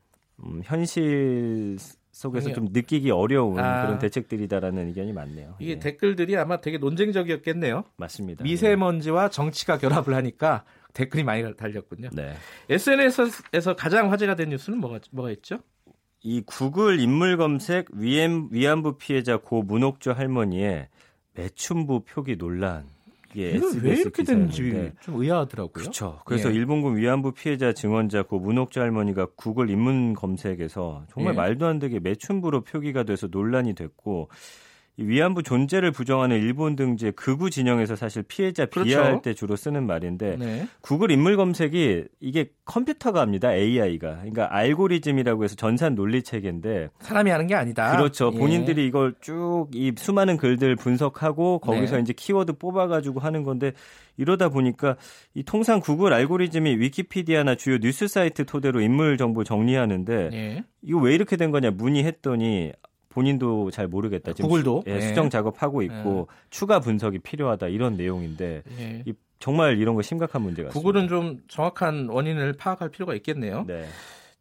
음, 0.44 0.62
현실 0.64 1.76
속에서 2.12 2.52
좀 2.52 2.68
느끼기 2.70 3.10
어려운 3.10 3.58
아. 3.58 3.82
그런 3.82 3.98
대책들이다라는 3.98 4.88
의견이 4.88 5.12
많네요. 5.12 5.54
이게 5.58 5.72
예. 5.72 5.78
댓글들이 5.78 6.36
아마 6.36 6.60
되게 6.60 6.78
논쟁적이었겠네요. 6.78 7.84
맞습니다. 7.96 8.44
미세먼지와 8.44 9.30
정치가 9.30 9.78
결합을 9.78 10.14
하니까 10.14 10.64
댓글이 10.92 11.24
많이 11.24 11.56
달렸군요. 11.56 12.10
네. 12.12 12.34
SNS에서 12.68 13.76
가장 13.76 14.10
화제가 14.10 14.34
된 14.34 14.50
뉴스는 14.50 14.78
뭐가 14.78 15.00
뭐가 15.10 15.30
있죠? 15.32 15.58
이 16.22 16.42
구글 16.44 17.00
인물 17.00 17.36
검색 17.36 17.86
위안, 17.92 18.48
위안부 18.50 18.98
피해자 18.98 19.38
고 19.38 19.62
문옥주 19.62 20.10
할머니의 20.10 20.88
매춘부 21.34 22.04
표기 22.04 22.36
논란. 22.36 22.84
예, 23.36 23.52
왜 23.82 23.94
이렇게 23.94 24.24
됐는지 24.24 24.92
좀 25.00 25.22
의아하더라고요. 25.22 25.72
그렇죠. 25.72 26.20
그래서 26.24 26.50
예. 26.50 26.54
일본군 26.54 26.96
위안부 26.96 27.32
피해자 27.32 27.72
증언자 27.72 28.24
고 28.24 28.40
문옥주 28.40 28.80
할머니가 28.80 29.28
구글 29.36 29.70
인문 29.70 30.14
검색에서 30.14 31.04
정말 31.12 31.34
예. 31.34 31.36
말도 31.36 31.66
안 31.66 31.78
되게 31.78 32.00
매춘부로 32.00 32.62
표기가 32.62 33.04
돼서 33.04 33.28
논란이 33.30 33.74
됐고 33.74 34.30
위안부 35.04 35.42
존재를 35.42 35.90
부정하는 35.90 36.36
일본 36.36 36.76
등지의 36.76 37.12
극우 37.12 37.50
진영에서 37.50 37.96
사실 37.96 38.22
피해자 38.22 38.66
그렇죠. 38.66 38.88
비하할 38.88 39.22
때 39.22 39.34
주로 39.34 39.56
쓰는 39.56 39.86
말인데 39.86 40.36
네. 40.36 40.68
구글 40.80 41.10
인물 41.10 41.36
검색이 41.36 42.04
이게 42.20 42.50
컴퓨터가 42.64 43.20
합니다. 43.20 43.52
AI가. 43.52 44.16
그러니까 44.16 44.54
알고리즘이라고 44.54 45.44
해서 45.44 45.56
전산 45.56 45.94
논리 45.94 46.22
체계인데 46.22 46.90
사람이 47.00 47.30
하는 47.30 47.46
게 47.46 47.54
아니다. 47.54 47.96
그렇죠. 47.96 48.30
예. 48.34 48.38
본인들이 48.38 48.86
이걸 48.86 49.14
쭉 49.20 49.70
이 49.74 49.92
수많은 49.96 50.36
글들 50.36 50.76
분석하고 50.76 51.58
거기서 51.60 51.96
네. 51.96 52.02
이제 52.02 52.12
키워드 52.12 52.54
뽑아 52.54 52.86
가지고 52.88 53.20
하는 53.20 53.42
건데 53.42 53.72
이러다 54.16 54.48
보니까 54.48 54.96
이 55.34 55.42
통상 55.42 55.80
구글 55.80 56.12
알고리즘이 56.12 56.76
위키피디아나 56.76 57.54
주요 57.54 57.78
뉴스 57.78 58.08
사이트 58.08 58.44
토대로 58.44 58.80
인물 58.80 59.16
정보 59.16 59.44
정리하는데 59.44 60.30
예. 60.32 60.64
이거 60.82 60.98
왜 60.98 61.14
이렇게 61.14 61.36
된 61.36 61.50
거냐 61.50 61.70
문의했더니 61.70 62.72
본인도 63.10 63.70
잘 63.70 63.86
모르겠다. 63.86 64.32
지금 64.32 64.48
구글도 64.48 64.84
수, 64.86 64.90
예, 64.90 65.00
수정 65.00 65.28
작업하고 65.28 65.82
있고 65.82 66.28
예. 66.30 66.34
추가 66.48 66.80
분석이 66.80 67.18
필요하다 67.18 67.68
이런 67.68 67.96
내용인데 67.96 68.62
예. 68.78 69.02
이, 69.04 69.12
정말 69.38 69.78
이런 69.78 69.94
거 69.94 70.02
심각한 70.02 70.42
문제가 70.42 70.70
구글은 70.70 71.08
좀 71.08 71.40
정확한 71.48 72.08
원인을 72.08 72.54
파악할 72.54 72.88
필요가 72.90 73.14
있겠네요. 73.14 73.64
네. 73.66 73.86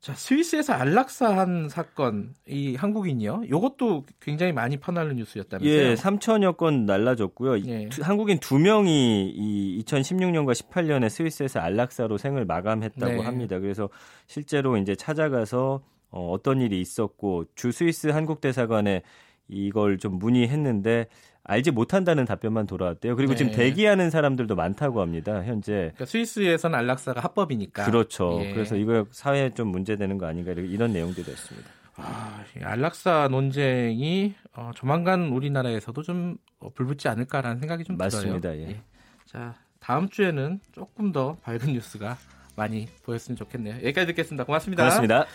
자, 0.02 0.14
스위스에서 0.14 0.72
안락사한 0.74 1.68
사건, 1.68 2.34
이 2.48 2.76
한국인이요. 2.76 3.42
이것도 3.46 4.06
굉장히 4.22 4.54
많이 4.54 4.78
퍼날른 4.78 5.18
뉴스였다면서요? 5.18 5.74
예, 5.74 5.94
3천여 5.96 6.56
건 6.56 6.86
날라졌고요. 6.86 7.66
예. 7.68 7.90
한국인 8.02 8.40
두 8.40 8.60
명이 8.60 9.34
이 9.36 9.84
2016년과 9.86 10.54
18년에 10.54 11.10
스위스에서 11.10 11.60
안락사로 11.60 12.18
생을 12.18 12.46
마감했다고 12.46 13.12
네. 13.12 13.20
합니다. 13.20 13.60
그래서 13.60 13.90
실제로 14.26 14.78
이제 14.78 14.96
찾아가서 14.96 15.82
어, 16.12 16.32
어떤 16.32 16.62
일이 16.62 16.82
있었고 16.82 17.46
주 17.56 17.72
스위스 17.72 18.08
한국 18.08 18.42
대사관에 18.42 19.04
이걸 19.48 19.98
좀 19.98 20.20
문의했는데 20.20 21.08
알지 21.44 21.72
못한다는 21.72 22.26
답변만 22.26 22.68
돌아왔대요. 22.68 23.16
그리고 23.16 23.34
네. 23.34 23.38
지금 23.38 23.52
대기하는 23.52 24.12
사람들도 24.12 24.56
많다고 24.56 25.02
합니다. 25.02 25.44
현재. 25.44 25.72
그러니까 25.74 26.06
스위스에서는 26.06 26.78
안락사가 26.78 27.22
합법이니까. 27.22 27.86
그렇죠. 27.86 28.40
예. 28.44 28.54
그래서 28.54 28.76
이거 28.76 29.06
사회에 29.10 29.50
좀 29.52 29.70
문제되는 29.70 30.18
거 30.20 30.28
아닌가 30.28 30.52
이런 30.52 30.94
내용들도 30.94 31.32
있습니다. 31.32 31.70
아, 31.96 32.44
안락사 32.62 33.30
논쟁이 33.30 34.36
어, 34.54 34.72
조만간 34.76 35.30
우리나라에서도 35.30 36.02
좀 36.04 36.38
어, 36.60 36.70
불붙지 36.70 37.08
않을까라는 37.08 37.60
생각이 37.60 37.84
좀 37.84 37.98
맞습니다. 37.98 38.52
들어요. 38.52 38.62
예. 38.62 38.70
예. 38.70 38.82
자, 39.26 39.56
다음 39.80 40.08
주에는 40.08 40.60
조금 40.72 41.12
더 41.12 41.38
밝은 41.42 41.74
뉴스가 41.74 42.18
많이 42.56 42.88
보였으면 43.04 43.36
좋겠네요. 43.38 43.76
여기까지 43.76 44.08
듣겠습니다. 44.08 44.44
고맙습니다. 44.44 44.84
고맙습니다. 44.84 45.26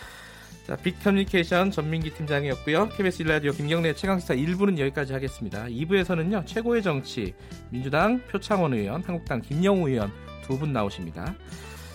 자, 0.67 0.77
빅커뮤니케이션 0.77 1.71
전민기 1.71 2.11
팀장이었고요. 2.15 2.89
KBS 2.91 3.23
일라디오 3.23 3.53
김경래 3.53 3.95
최강시사 3.95 4.35
1부는 4.35 4.79
여기까지 4.79 5.13
하겠습니다. 5.13 5.65
2부에서는요. 5.65 6.47
최고의 6.47 6.83
정치 6.83 7.35
민주당 7.71 8.21
표창원 8.29 8.73
의원, 8.73 9.03
한국당 9.03 9.43
김영우 9.43 9.89
의원 9.89 10.11
두 10.47 10.59
분 10.59 10.73
나오십니다. 10.73 11.35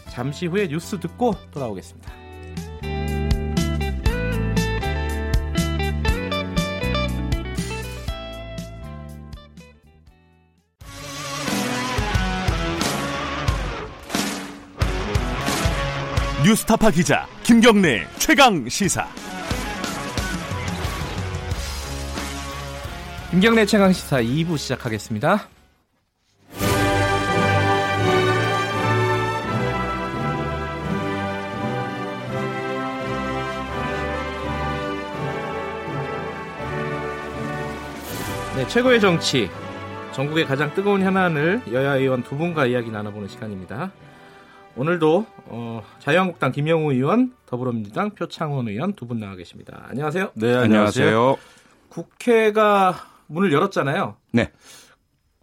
잠시 0.10 0.48
후에 0.48 0.68
뉴스 0.68 1.00
듣고 1.00 1.34
돌아오겠습니다. 1.52 2.29
뉴스타파 16.50 16.90
기자 16.90 17.28
김경래 17.44 18.08
최강 18.18 18.68
시사. 18.68 19.08
김경래 23.30 23.68
최강 23.68 23.94
시사 23.94 24.20
2부 24.20 24.58
시작하겠습니다. 24.58 25.48
네, 38.56 38.68
최고의 38.70 39.00
정치. 39.00 39.52
전국의 40.14 40.48
가장 40.48 40.74
뜨거운 40.74 41.04
현안을 41.04 41.62
여야 41.72 41.94
의원 41.98 42.24
두 42.24 42.36
분과 42.36 42.66
이야기 42.66 42.90
나눠보는 42.90 43.28
시간입니다. 43.28 43.92
오늘도 44.84 45.26
어, 45.48 45.84
자유한국당 46.00 46.54
김영우 46.54 46.94
의원, 46.94 47.34
더불어민주당 47.48 48.12
표창원 48.12 48.70
의원 48.70 48.94
두 48.94 49.06
분 49.06 49.20
나와 49.20 49.36
계십니다. 49.36 49.86
안녕하세요. 49.90 50.32
네, 50.36 50.56
안녕하세요. 50.56 51.36
국회가 51.90 52.96
문을 53.28 53.52
열었잖아요. 53.52 54.16
네. 54.32 54.50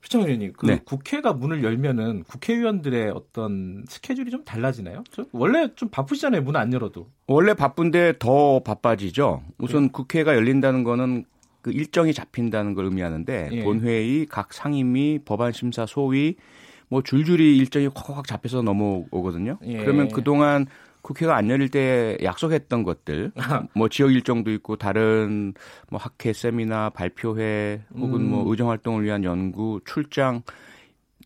표창원 0.00 0.28
의원님, 0.30 0.54
그 0.56 0.64
네. 0.64 0.80
국회가 0.86 1.34
문을 1.34 1.62
열면은 1.62 2.22
국회의원들의 2.24 3.10
어떤 3.10 3.84
스케줄이 3.88 4.30
좀 4.30 4.42
달라지나요? 4.42 5.04
원래 5.32 5.68
좀 5.76 5.90
바쁘시잖아요. 5.90 6.40
문 6.40 6.56
안 6.56 6.72
열어도. 6.72 7.10
원래 7.26 7.52
바쁜데 7.52 8.14
더 8.18 8.60
바빠지죠. 8.60 9.42
우선 9.58 9.82
네. 9.82 9.88
국회가 9.92 10.34
열린다는 10.34 10.82
거는 10.82 11.26
그 11.60 11.72
일정이 11.72 12.14
잡힌다는 12.14 12.72
걸 12.72 12.86
의미하는데 12.86 13.50
예. 13.52 13.64
본회의, 13.64 14.24
각 14.24 14.54
상임위, 14.54 15.18
법안 15.26 15.52
심사 15.52 15.84
소위 15.84 16.36
뭐 16.88 17.02
줄줄이 17.02 17.56
일정이 17.56 17.88
콱콱 17.88 18.26
잡혀서 18.26 18.62
넘어오거든요. 18.62 19.58
예. 19.64 19.78
그러면 19.78 20.08
그동안 20.08 20.66
국회가 21.02 21.36
안 21.36 21.48
열릴 21.48 21.68
때 21.68 22.18
약속했던 22.22 22.82
것들, 22.82 23.32
뭐 23.74 23.88
지역 23.88 24.12
일정도 24.12 24.50
있고 24.52 24.76
다른 24.76 25.54
뭐 25.88 26.00
학회 26.00 26.32
세미나, 26.32 26.90
발표회 26.90 27.82
혹은 27.94 28.10
뭐 28.10 28.18
음. 28.18 28.44
뭐 28.44 28.50
의정 28.50 28.70
활동을 28.70 29.04
위한 29.04 29.22
연구, 29.22 29.80
출장 29.84 30.42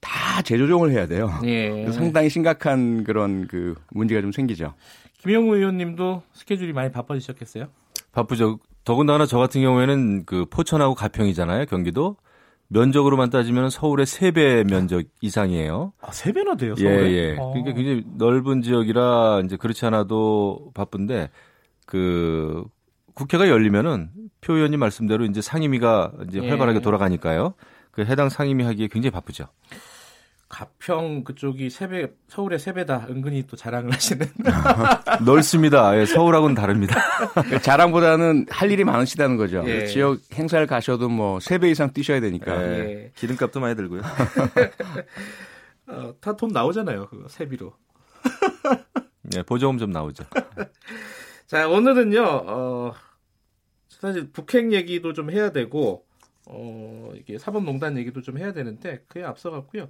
다 0.01 0.43
재조정을 0.43 0.91
해야 0.91 1.07
돼요. 1.07 1.31
예. 1.45 1.91
상당히 1.93 2.29
심각한 2.29 3.05
그런 3.05 3.47
그 3.47 3.75
문제가 3.91 4.21
좀 4.21 4.33
생기죠. 4.33 4.75
김영우 5.19 5.57
의원님도 5.57 6.23
스케줄이 6.33 6.73
많이 6.73 6.91
바빠지셨겠어요? 6.91 7.67
바쁘죠. 8.13 8.59
더군다나 8.85 9.27
저 9.27 9.39
같은 9.39 9.61
경우에는 9.61 10.25
그 10.25 10.47
포천하고 10.47 10.95
가평이잖아요, 10.95 11.67
경기도. 11.67 12.17
면적으로만 12.73 13.31
따지면 13.31 13.69
서울의 13.69 14.07
3배 14.07 14.69
면적 14.71 15.03
이상이에요. 15.21 15.93
아, 16.01 16.11
3배나 16.11 16.57
돼요, 16.57 16.75
예, 16.79 16.83
서울에? 16.83 17.11
예, 17.11 17.17
예. 17.17 17.33
아. 17.33 17.49
그러니까 17.49 17.73
굉장히 17.73 18.05
넓은 18.17 18.63
지역이라 18.63 19.43
이제 19.45 19.57
그렇지 19.57 19.85
않아도 19.87 20.71
바쁜데 20.75 21.31
그 21.85 22.65
국회가 23.15 23.49
열리면은 23.49 24.11
표 24.41 24.55
의원님 24.55 24.79
말씀대로 24.79 25.25
이제 25.25 25.43
상임위가 25.43 26.13
이제 26.29 26.41
예. 26.43 26.49
활발하게 26.49 26.79
예. 26.79 26.83
돌아가니까요. 26.83 27.55
그 27.91 28.05
해당 28.05 28.29
상임위 28.29 28.63
하기에 28.63 28.87
굉장히 28.87 29.11
바쁘죠. 29.11 29.49
가평 30.51 31.23
그쪽이 31.25 31.71
세배 31.71 32.09
서울의 32.29 32.59
세배다 32.59 33.07
은근히 33.09 33.47
또 33.47 33.57
자랑을 33.57 33.93
하시는 33.95 34.27
넓습니다. 35.25 35.97
예, 35.99 36.05
서울하고는 36.05 36.55
다릅니다. 36.57 37.01
자랑보다는 37.63 38.47
할 38.51 38.71
일이 38.71 38.83
많으시다는 38.85 39.37
거죠. 39.37 39.63
예. 39.67 39.87
지역 39.87 40.19
행사를 40.35 40.67
가셔도 40.67 41.09
뭐 41.09 41.39
세 41.41 41.59
배 41.59 41.71
이상 41.71 41.93
뛰셔야 41.93 42.21
되니까 42.21 42.63
예. 42.63 42.79
예. 42.79 43.13
기름값도 43.15 43.61
많이 43.61 43.77
들고요. 43.77 44.03
어, 45.87 46.15
다 46.21 46.37
돈 46.37 46.51
나오잖아요. 46.51 47.07
그거 47.09 47.29
세비로. 47.29 47.73
네, 49.23 49.43
보조금 49.47 49.79
좀 49.79 49.91
나오죠. 49.93 50.25
자 51.47 51.69
오늘은요. 51.69 52.23
어, 52.25 52.93
사실 53.89 54.31
북핵 54.33 54.73
얘기도 54.73 55.13
좀 55.13 55.31
해야 55.31 55.53
되고 55.53 56.05
어, 56.47 57.13
이게 57.15 57.39
사법농단 57.39 57.97
얘기도 57.99 58.21
좀 58.23 58.39
해야 58.39 58.53
되는데 58.53 59.05
그에 59.09 59.23
앞서 59.23 59.51
갔고요. 59.51 59.89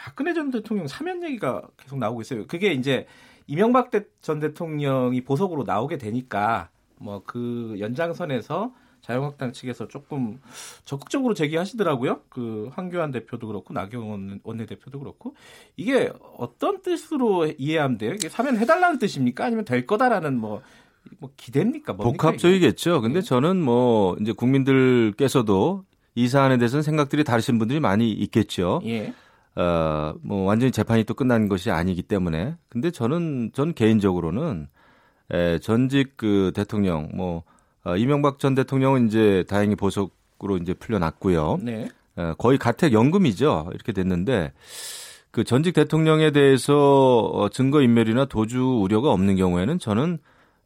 박근혜 0.00 0.32
전 0.32 0.50
대통령 0.50 0.86
사면 0.86 1.22
얘기가 1.22 1.68
계속 1.76 1.98
나오고 1.98 2.22
있어요. 2.22 2.46
그게 2.46 2.72
이제 2.72 3.06
이명박 3.46 3.90
전 4.22 4.40
대통령이 4.40 5.22
보석으로 5.22 5.64
나오게 5.64 5.98
되니까 5.98 6.70
뭐 6.96 7.22
그 7.26 7.76
연장선에서 7.78 8.72
자유한국당 9.02 9.52
측에서 9.52 9.88
조금 9.88 10.40
적극적으로 10.84 11.34
제기하시더라고요. 11.34 12.20
그 12.28 12.70
황교안 12.72 13.10
대표도 13.10 13.46
그렇고 13.46 13.74
나경원 13.74 14.40
원내대표도 14.42 14.98
그렇고 14.98 15.34
이게 15.76 16.12
어떤 16.36 16.82
뜻으로 16.82 17.46
이해하면 17.58 17.98
돼요? 17.98 18.12
이게 18.14 18.28
사면 18.28 18.56
해달라는 18.56 18.98
뜻입니까? 18.98 19.44
아니면 19.44 19.64
될 19.64 19.86
거다라는 19.86 20.38
뭐, 20.38 20.62
뭐 21.18 21.30
기대입니까? 21.36 21.96
복합적이겠죠. 21.96 23.00
근데 23.00 23.20
네. 23.20 23.26
저는 23.26 23.60
뭐 23.60 24.16
이제 24.20 24.32
국민들께서도 24.32 25.84
이 26.14 26.28
사안에 26.28 26.58
대해서는 26.58 26.82
생각들이 26.82 27.24
다르신 27.24 27.58
분들이 27.58 27.80
많이 27.80 28.12
있겠죠. 28.12 28.80
예. 28.84 29.14
어, 29.60 30.14
뭐 30.22 30.44
완전히 30.44 30.72
재판이 30.72 31.04
또 31.04 31.12
끝난 31.12 31.48
것이 31.48 31.70
아니기 31.70 32.02
때문에. 32.02 32.56
근데 32.70 32.90
저는 32.90 33.50
전 33.52 33.74
개인적으로는 33.74 34.68
에, 35.32 35.58
전직 35.58 36.16
그 36.16 36.52
대통령 36.54 37.10
뭐 37.14 37.42
어, 37.84 37.96
이명박 37.96 38.38
전 38.38 38.54
대통령은 38.54 39.06
이제 39.06 39.44
다행히 39.48 39.74
보석으로 39.76 40.56
이제 40.62 40.72
풀려났고요. 40.72 41.58
네. 41.62 41.90
에, 42.16 42.32
거의 42.38 42.56
가택 42.56 42.94
연금이죠. 42.94 43.70
이렇게 43.74 43.92
됐는데 43.92 44.52
그 45.30 45.44
전직 45.44 45.74
대통령에 45.74 46.30
대해서 46.30 47.18
어, 47.18 47.50
증거 47.50 47.82
인멸이나 47.82 48.24
도주 48.24 48.80
우려가 48.82 49.10
없는 49.10 49.36
경우에는 49.36 49.78
저는 49.78 50.18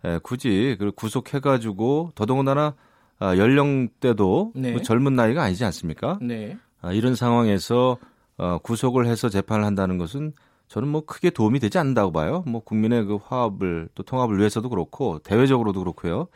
에, 0.05 0.19
굳이 0.23 0.77
그 0.79 0.93
구속해 0.93 1.41
가지고 1.41 2.13
더더군다나 2.15 2.75
아, 3.19 3.37
연령대도 3.37 4.53
네. 4.55 4.73
뭐 4.73 4.83
젊은 4.83 5.15
나이가 5.15 5.43
아니지 5.43 5.65
않습니까? 5.65 6.19
네. 6.21 6.59
아, 6.81 6.93
이런 6.93 7.15
상황에서 7.15 7.97
어, 8.37 8.59
구속을 8.59 9.07
해서 9.07 9.29
재판을 9.29 9.65
한다는 9.65 9.99
것은 9.99 10.33
저는 10.69 10.89
뭐 10.89 11.05
크게 11.05 11.31
도움이 11.31 11.61
되지 11.61 11.79
않는다고 11.79 12.13
봐요. 12.13 12.43
뭐 12.47 12.61
국민의 12.63 13.05
그 13.05 13.19
화합을 13.23 13.89
또 13.95 14.03
통합을 14.03 14.39
위해서도 14.39 14.69
그렇고 14.69 15.19
대외적으로도 15.21 15.81
그렇고요. 15.81 16.29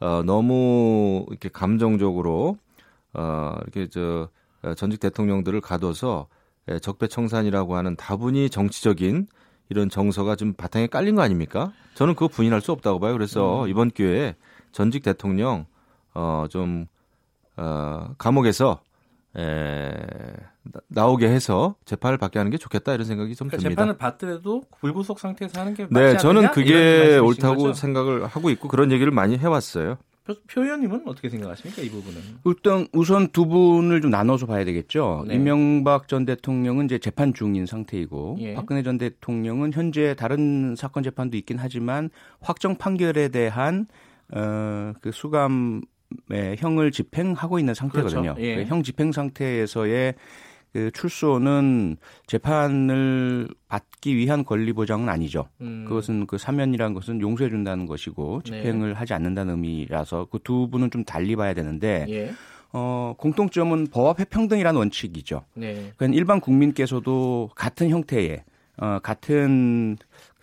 어, 0.00 0.22
너무 0.24 1.26
이렇게 1.30 1.48
감정적으로 1.48 2.58
어, 3.14 3.54
이렇게 3.62 3.88
저 3.88 4.28
어, 4.62 4.74
전직 4.74 5.00
대통령들을 5.00 5.60
가둬서 5.60 6.28
예, 6.68 6.78
적폐청산이라고 6.78 7.76
하는 7.76 7.94
다분히 7.96 8.50
정치적인 8.50 9.28
이런 9.68 9.88
정서가 9.88 10.36
좀 10.36 10.52
바탕에 10.54 10.86
깔린 10.88 11.14
거 11.14 11.22
아닙니까? 11.22 11.72
저는 11.94 12.14
그거 12.14 12.28
부인할 12.28 12.60
수 12.60 12.72
없다고 12.72 12.98
봐요. 12.98 13.12
그래서 13.12 13.64
음. 13.64 13.68
이번 13.68 13.90
기회에 13.90 14.34
전직 14.72 15.02
대통령 15.02 15.66
어좀 16.12 16.86
어, 17.56 18.14
감옥에서 18.18 18.80
에, 19.38 19.92
나오게 20.88 21.28
해서 21.28 21.76
재판을 21.84 22.18
받게 22.18 22.38
하는 22.38 22.50
게 22.50 22.56
좋겠다 22.58 22.94
이런 22.94 23.06
생각이 23.06 23.34
좀 23.34 23.48
그러니까 23.48 23.62
듭니다. 23.62 23.82
재판을 23.82 23.98
받더라도 23.98 24.62
불구속 24.80 25.20
상태에서 25.20 25.60
하는 25.60 25.74
게 25.74 25.86
네, 25.90 26.16
저는 26.16 26.50
그게 26.50 27.18
옳다고 27.18 27.62
거죠? 27.64 27.72
생각을 27.74 28.26
하고 28.26 28.50
있고 28.50 28.68
그런 28.68 28.90
얘기를 28.92 29.12
많이 29.12 29.36
해왔어요. 29.36 29.98
표 30.48 30.64
의원님은 30.64 31.02
어떻게 31.06 31.28
생각하십니까 31.28 31.82
이 31.82 31.88
부분은? 31.88 32.20
일단 32.46 32.88
우선 32.92 33.28
두 33.28 33.46
분을 33.46 34.00
좀 34.00 34.10
나눠서 34.10 34.46
봐야 34.46 34.64
되겠죠. 34.64 35.24
네. 35.28 35.36
이명박 35.36 36.08
전 36.08 36.24
대통령은 36.24 36.86
이제 36.86 36.98
재판 36.98 37.32
중인 37.32 37.66
상태이고 37.66 38.36
예. 38.40 38.54
박근혜 38.54 38.82
전 38.82 38.98
대통령은 38.98 39.72
현재 39.72 40.14
다른 40.16 40.74
사건 40.76 41.04
재판도 41.04 41.36
있긴 41.36 41.58
하지만 41.60 42.10
확정 42.40 42.76
판결에 42.76 43.28
대한 43.28 43.86
어 44.32 44.94
그 45.00 45.12
수감 45.12 45.82
의 46.30 46.56
형을 46.58 46.90
집행하고 46.90 47.58
있는 47.58 47.74
상태거든요. 47.74 48.34
그렇죠. 48.34 48.40
예. 48.40 48.56
그형 48.56 48.82
집행 48.82 49.12
상태에서의 49.12 50.14
그 50.72 50.90
출소는 50.92 51.96
재판을 52.26 53.48
받기 53.68 54.14
위한 54.16 54.44
권리 54.44 54.72
보장은 54.72 55.08
아니죠. 55.08 55.48
음. 55.62 55.84
그것은 55.88 56.26
그 56.26 56.36
사면이라는 56.36 56.92
것은 56.92 57.20
용서해 57.20 57.48
준다는 57.48 57.86
것이고 57.86 58.42
네. 58.44 58.62
집행을 58.62 58.90
네. 58.90 58.94
하지 58.94 59.14
않는다는 59.14 59.54
의미라서 59.54 60.26
그 60.30 60.38
두 60.46 60.68
분은 60.70 60.92
좀 60.92 61.02
달리 61.04 61.34
봐야 61.34 61.54
되는데 61.54 62.06
예. 62.08 62.30
어, 62.72 63.14
공통점은 63.18 63.88
법앞에 63.88 64.26
평등이라는 64.26 64.78
원칙이죠. 64.78 65.42
네. 65.54 65.92
그러니까 65.96 66.16
일반 66.16 66.40
국민께서도 66.40 67.50
같은 67.56 67.90
형태의 67.90 68.44
어, 68.76 68.98
같은 69.02 69.96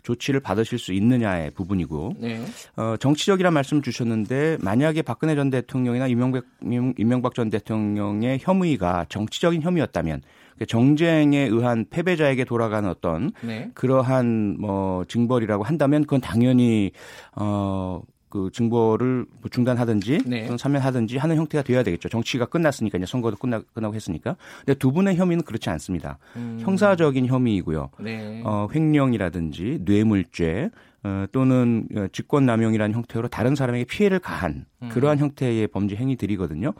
조치를 0.04 0.42
받으실 0.42 0.78
수 0.78 0.94
있느냐의 0.94 1.52
부분이고 1.52 2.16
네. 2.20 2.42
어, 2.76 2.96
정치적이란 3.00 3.54
말씀 3.54 3.78
을 3.78 3.82
주셨는데 3.82 4.58
만약에 4.62 5.02
박근혜 5.02 5.36
전 5.36 5.50
대통령이나 5.50 6.08
이명박, 6.08 6.44
이명박 6.62 7.34
전 7.34 7.50
대통령의 7.50 8.40
혐의가 8.42 9.06
정치적인 9.10 9.62
혐의였다면 9.62 10.22
그러니까 10.54 10.66
정쟁에 10.68 11.40
의한 11.40 11.86
패배자에게 11.90 12.46
돌아가는 12.46 12.88
어떤 12.88 13.32
네. 13.42 13.72
그러한 13.74 14.58
뭐 14.60 15.06
징벌이라고 15.06 15.64
한다면 15.64 16.04
그건 16.04 16.22
당연히 16.22 16.92
어 17.36 18.02
그 18.34 18.50
증거를 18.52 19.28
뭐 19.42 19.50
중단하든지 19.52 20.24
네. 20.26 20.46
또는 20.46 20.58
사면하든지 20.58 21.18
하는 21.18 21.36
형태가 21.36 21.64
되어야 21.64 21.84
되겠죠. 21.84 22.10
정치가 22.10 22.48
끝났으니까 22.48 22.98
이제 22.98 23.06
선거도 23.06 23.38
끝나 23.38 23.62
끝나고 23.62 23.94
했으니까. 23.94 24.38
근데 24.66 24.74
두 24.74 24.92
분의 24.92 25.18
혐의는 25.18 25.44
그렇지 25.44 25.70
않습니다. 25.70 26.18
음. 26.36 26.58
형사적인 26.60 27.28
혐의이고요. 27.28 27.92
네. 28.00 28.42
어, 28.44 28.68
횡령이라든지 28.74 29.82
뇌물죄 29.86 30.72
어, 31.04 31.26
또는 31.32 31.88
직권남용이라는 32.12 32.96
형태로 32.96 33.28
다른 33.28 33.54
사람에게 33.54 33.86
피해를 33.86 34.18
가한 34.18 34.66
음. 34.82 34.90
그러한 34.90 35.20
형태의 35.20 35.68
범죄 35.68 35.96
행위들이거든요. 35.96 36.74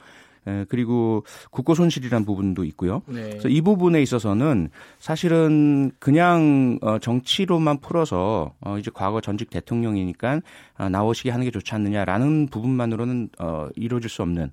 에, 0.48 0.66
그리고 0.70 1.24
국고 1.52 1.76
손실이라는 1.76 2.26
부분도 2.26 2.64
있고요. 2.66 3.02
네. 3.08 3.30
그래서 3.30 3.50
이 3.50 3.62
부분에 3.62 4.02
있어서는 4.02 4.70
사실은 5.00 5.92
그냥 6.00 6.80
어, 6.82 7.00
정치로만 7.00 7.80
풀어서 7.80 8.54
어, 8.62 8.78
이제 8.78 8.92
과거 8.94 9.22
전직 9.22 9.50
대통령이니까 9.50 10.42
어, 10.78 10.90
나오시게 10.90 11.30
하는 11.30 11.46
게 11.46 11.52
좋지 11.52 11.74
않느냐라는 11.76 12.48
부분만으로는 12.48 13.30
어, 13.40 13.68
이루어질 13.76 14.10
수 14.10 14.22
없는 14.22 14.52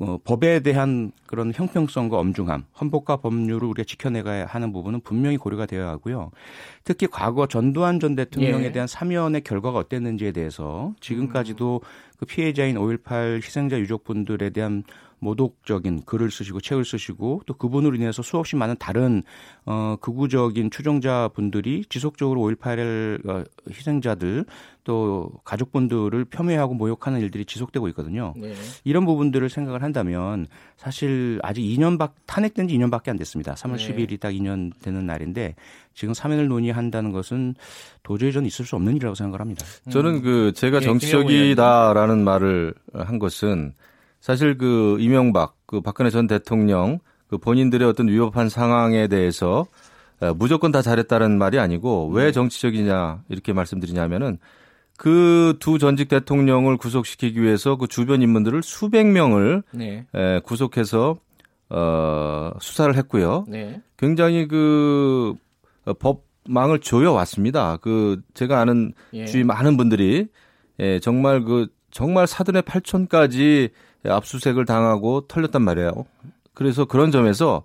어, 0.00 0.18
법에 0.24 0.60
대한 0.60 1.12
그런 1.26 1.52
형평성과 1.54 2.18
엄중함, 2.18 2.64
헌법과 2.80 3.18
법률을 3.18 3.68
우리가 3.68 3.84
지켜내가야 3.84 4.46
하는 4.46 4.72
부분은 4.72 5.00
분명히 5.00 5.36
고려가 5.36 5.66
되어야 5.66 5.88
하고요. 5.88 6.30
특히 6.82 7.06
과거 7.06 7.46
전두환 7.46 8.00
전 8.00 8.16
대통령에 8.16 8.66
예. 8.66 8.72
대한 8.72 8.88
사면의 8.88 9.42
결과가 9.42 9.78
어땠는지에 9.78 10.32
대해서 10.32 10.94
지금까지도 11.00 11.80
그 12.18 12.26
피해자인 12.26 12.76
5.18 12.76 13.36
희생자 13.36 13.78
유족분들에 13.78 14.50
대한 14.50 14.82
모독적인 15.24 16.04
글을 16.04 16.30
쓰시고 16.30 16.60
책을 16.60 16.84
쓰시고 16.84 17.42
또 17.46 17.54
그분으로 17.54 17.96
인해서 17.96 18.22
수없이 18.22 18.56
많은 18.56 18.76
다른 18.78 19.22
어 19.64 19.96
극우적인 20.00 20.70
추종자 20.70 21.30
분들이 21.34 21.84
지속적으로 21.88 22.42
5.18 22.42 23.28
어, 23.28 23.44
희생자들 23.68 24.44
또 24.84 25.30
가족분들을 25.44 26.26
폄훼하고 26.26 26.74
모욕하는 26.74 27.20
일들이 27.20 27.46
지속되고 27.46 27.88
있거든요. 27.88 28.34
네. 28.36 28.52
이런 28.84 29.06
부분들을 29.06 29.48
생각을 29.48 29.82
한다면 29.82 30.46
사실 30.76 31.40
아직 31.42 31.62
2년 31.62 31.98
밖 31.98 32.14
탄핵된 32.26 32.68
지 32.68 32.76
2년밖에 32.76 33.08
안 33.08 33.16
됐습니다. 33.16 33.54
3월 33.54 33.78
네. 33.78 33.88
10일이 33.88 34.20
딱 34.20 34.30
2년 34.30 34.72
되는 34.82 35.06
날인데 35.06 35.54
지금 35.94 36.12
사면을 36.12 36.48
논의한다는 36.48 37.12
것은 37.12 37.54
도저히 38.02 38.30
저는 38.32 38.46
있을 38.46 38.66
수 38.66 38.76
없는 38.76 38.96
일이라고 38.96 39.14
생각을 39.14 39.40
합니다. 39.40 39.64
저는 39.90 40.20
그 40.20 40.52
제가 40.54 40.78
예, 40.78 40.80
정치적이다라는 40.82 42.22
말을 42.22 42.74
한 42.92 43.18
것은 43.18 43.72
사실 44.24 44.56
그 44.56 44.96
이명박, 45.00 45.54
그 45.66 45.82
박근혜 45.82 46.08
전 46.08 46.26
대통령 46.26 46.98
그 47.28 47.36
본인들의 47.36 47.86
어떤 47.86 48.08
위협한 48.08 48.48
상황에 48.48 49.06
대해서 49.06 49.66
무조건 50.36 50.72
다 50.72 50.80
잘했다는 50.80 51.36
말이 51.36 51.58
아니고 51.58 52.08
왜 52.08 52.24
네. 52.24 52.32
정치적이냐 52.32 53.24
이렇게 53.28 53.52
말씀드리냐면은 53.52 54.38
그 54.96 55.58
두 55.60 55.78
전직 55.78 56.08
대통령을 56.08 56.78
구속시키기 56.78 57.42
위해서 57.42 57.76
그 57.76 57.86
주변 57.86 58.22
인물들을 58.22 58.62
수백 58.62 59.06
명을 59.08 59.62
네. 59.72 60.06
에, 60.14 60.40
구속해서 60.40 61.18
어, 61.68 62.50
수사를 62.60 62.96
했고요. 62.96 63.44
네. 63.46 63.82
굉장히 63.98 64.48
그 64.48 65.34
어, 65.84 65.92
법망을 65.92 66.78
조여 66.78 67.12
왔습니다. 67.12 67.76
그 67.82 68.22
제가 68.32 68.58
아는 68.58 68.94
예. 69.12 69.26
주위 69.26 69.44
많은 69.44 69.76
분들이 69.76 70.28
예, 70.80 70.98
정말 71.00 71.44
그 71.44 71.66
정말 71.90 72.26
사돈의 72.26 72.62
팔촌까지 72.62 73.68
압수색을 74.06 74.64
당하고 74.64 75.26
털렸단 75.28 75.62
말이에요. 75.62 75.92
그래서 76.52 76.84
그런 76.84 77.10
점에서 77.10 77.62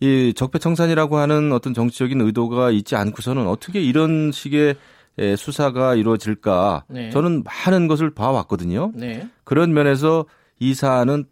이 0.00 0.32
적폐청산이라고 0.34 1.18
하는 1.18 1.52
어떤 1.52 1.72
정치적인 1.72 2.20
의도가 2.20 2.70
있지 2.70 2.96
않고서는 2.96 3.46
어떻게 3.46 3.80
이런 3.80 4.32
식의 4.32 4.76
수사가 5.36 5.94
이루어질까? 5.94 6.84
네. 6.88 7.10
저는 7.10 7.44
많은 7.44 7.86
것을 7.86 8.10
봐왔거든요. 8.10 8.92
네. 8.94 9.28
그런 9.44 9.72
면에서 9.72 10.26
이 10.58 10.74
사안은 10.74 11.26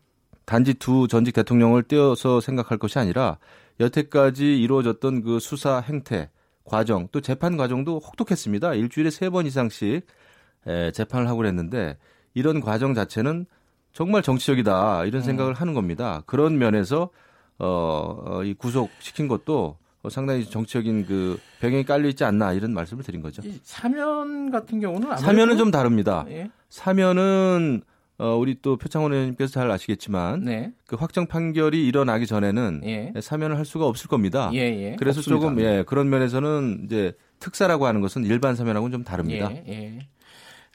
단지 0.44 0.74
두 0.74 1.08
전직 1.08 1.34
대통령을 1.34 1.82
떼어서 1.82 2.40
생각할 2.40 2.78
것이 2.78 2.98
아니라 2.98 3.38
여태까지 3.80 4.60
이루어졌던 4.60 5.22
그 5.22 5.40
수사 5.40 5.80
행태, 5.80 6.30
과정, 6.64 7.08
또 7.10 7.20
재판 7.20 7.56
과정도 7.56 7.98
혹독했습니다. 7.98 8.74
일주일에 8.74 9.10
세 9.10 9.30
번 9.30 9.46
이상씩 9.46 10.06
재판을 10.92 11.26
하고 11.26 11.38
그랬는데 11.38 11.96
이런 12.34 12.60
과정 12.60 12.94
자체는 12.94 13.46
정말 13.92 14.22
정치적이다 14.22 15.04
이런 15.04 15.22
음. 15.22 15.24
생각을 15.24 15.52
음. 15.52 15.54
하는 15.54 15.74
겁니다. 15.74 16.22
그런 16.26 16.58
면에서 16.58 17.10
어, 17.58 18.22
어, 18.26 18.44
이 18.44 18.54
구속시킨 18.54 19.28
것도 19.28 19.76
상당히 20.10 20.44
정치적인 20.44 21.06
그 21.06 21.38
배경이 21.60 21.84
깔려 21.84 22.08
있지 22.08 22.24
않나 22.24 22.52
이런 22.52 22.74
말씀을 22.74 23.04
드린 23.04 23.22
거죠. 23.22 23.42
사면 23.62 24.50
같은 24.50 24.80
경우는 24.80 25.16
사면은 25.16 25.56
좀 25.56 25.70
다릅니다. 25.70 26.24
예. 26.28 26.50
사면은 26.68 27.82
어, 28.18 28.36
우리 28.36 28.56
또 28.60 28.76
표창원 28.76 29.12
의원님께서 29.12 29.52
잘 29.52 29.70
아시겠지만 29.70 30.44
네. 30.44 30.72
그 30.86 30.96
확정 30.96 31.26
판결이 31.26 31.86
일어나기 31.86 32.26
전에는 32.26 32.82
예. 32.84 33.12
사면을 33.20 33.58
할 33.58 33.64
수가 33.64 33.86
없을 33.86 34.08
겁니다. 34.08 34.50
예, 34.54 34.58
예. 34.58 34.96
그래서 34.98 35.20
없습니다. 35.20 35.40
조금 35.40 35.60
예, 35.60 35.84
그런 35.86 36.10
면에서는 36.10 36.82
이제 36.84 37.12
특사라고 37.40 37.86
하는 37.86 38.00
것은 38.00 38.24
일반 38.24 38.54
사면하고는 38.54 38.92
좀 38.92 39.04
다릅니다. 39.04 39.50
예, 39.52 39.64
예. 39.68 39.98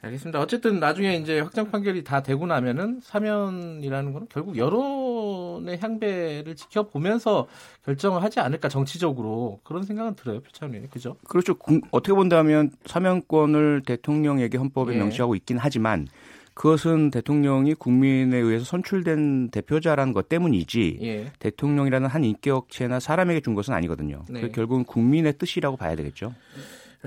알겠습니다. 0.00 0.40
어쨌든 0.40 0.78
나중에 0.78 1.16
이제 1.16 1.40
확정 1.40 1.70
판결이 1.70 2.04
다 2.04 2.22
되고 2.22 2.46
나면은 2.46 3.00
사면이라는 3.02 4.12
거는 4.12 4.28
결국 4.30 4.56
여론의 4.56 5.78
향배를 5.80 6.54
지켜보면서 6.54 7.48
결정을 7.84 8.22
하지 8.22 8.38
않을까 8.38 8.68
정치적으로 8.68 9.60
그런 9.64 9.82
생각은 9.82 10.14
들어요, 10.14 10.40
표창원님. 10.40 10.88
그죠? 10.90 11.16
그렇죠. 11.26 11.56
어떻게 11.90 12.14
본다면 12.14 12.70
사면권을 12.86 13.82
대통령에게 13.84 14.56
헌법에 14.56 14.94
예. 14.94 14.98
명시하고 14.98 15.34
있긴 15.34 15.58
하지만 15.58 16.06
그것은 16.54 17.10
대통령이 17.10 17.74
국민에 17.74 18.36
의해서 18.36 18.64
선출된 18.64 19.50
대표자라는 19.50 20.12
것 20.12 20.28
때문이지 20.28 20.98
예. 21.02 21.32
대통령이라는 21.40 22.08
한 22.08 22.24
인격체나 22.24 23.00
사람에게 23.00 23.40
준 23.40 23.54
것은 23.54 23.74
아니거든요. 23.74 24.24
네. 24.28 24.48
결국은 24.50 24.84
국민의 24.84 25.38
뜻이라고 25.38 25.76
봐야 25.76 25.96
되겠죠. 25.96 26.34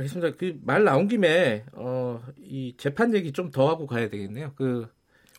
알겠습니다. 0.02 0.38
그 0.38 0.58
말 0.66 0.84
나온 0.84 1.08
김에 1.08 1.64
어, 1.74 2.22
이 2.40 2.74
재판 2.78 3.14
얘기 3.14 3.32
좀 3.32 3.52
더 3.52 3.68
하고 3.70 3.86
가야 3.88 4.10
되겠네요. 4.10 4.52
그 4.56 4.88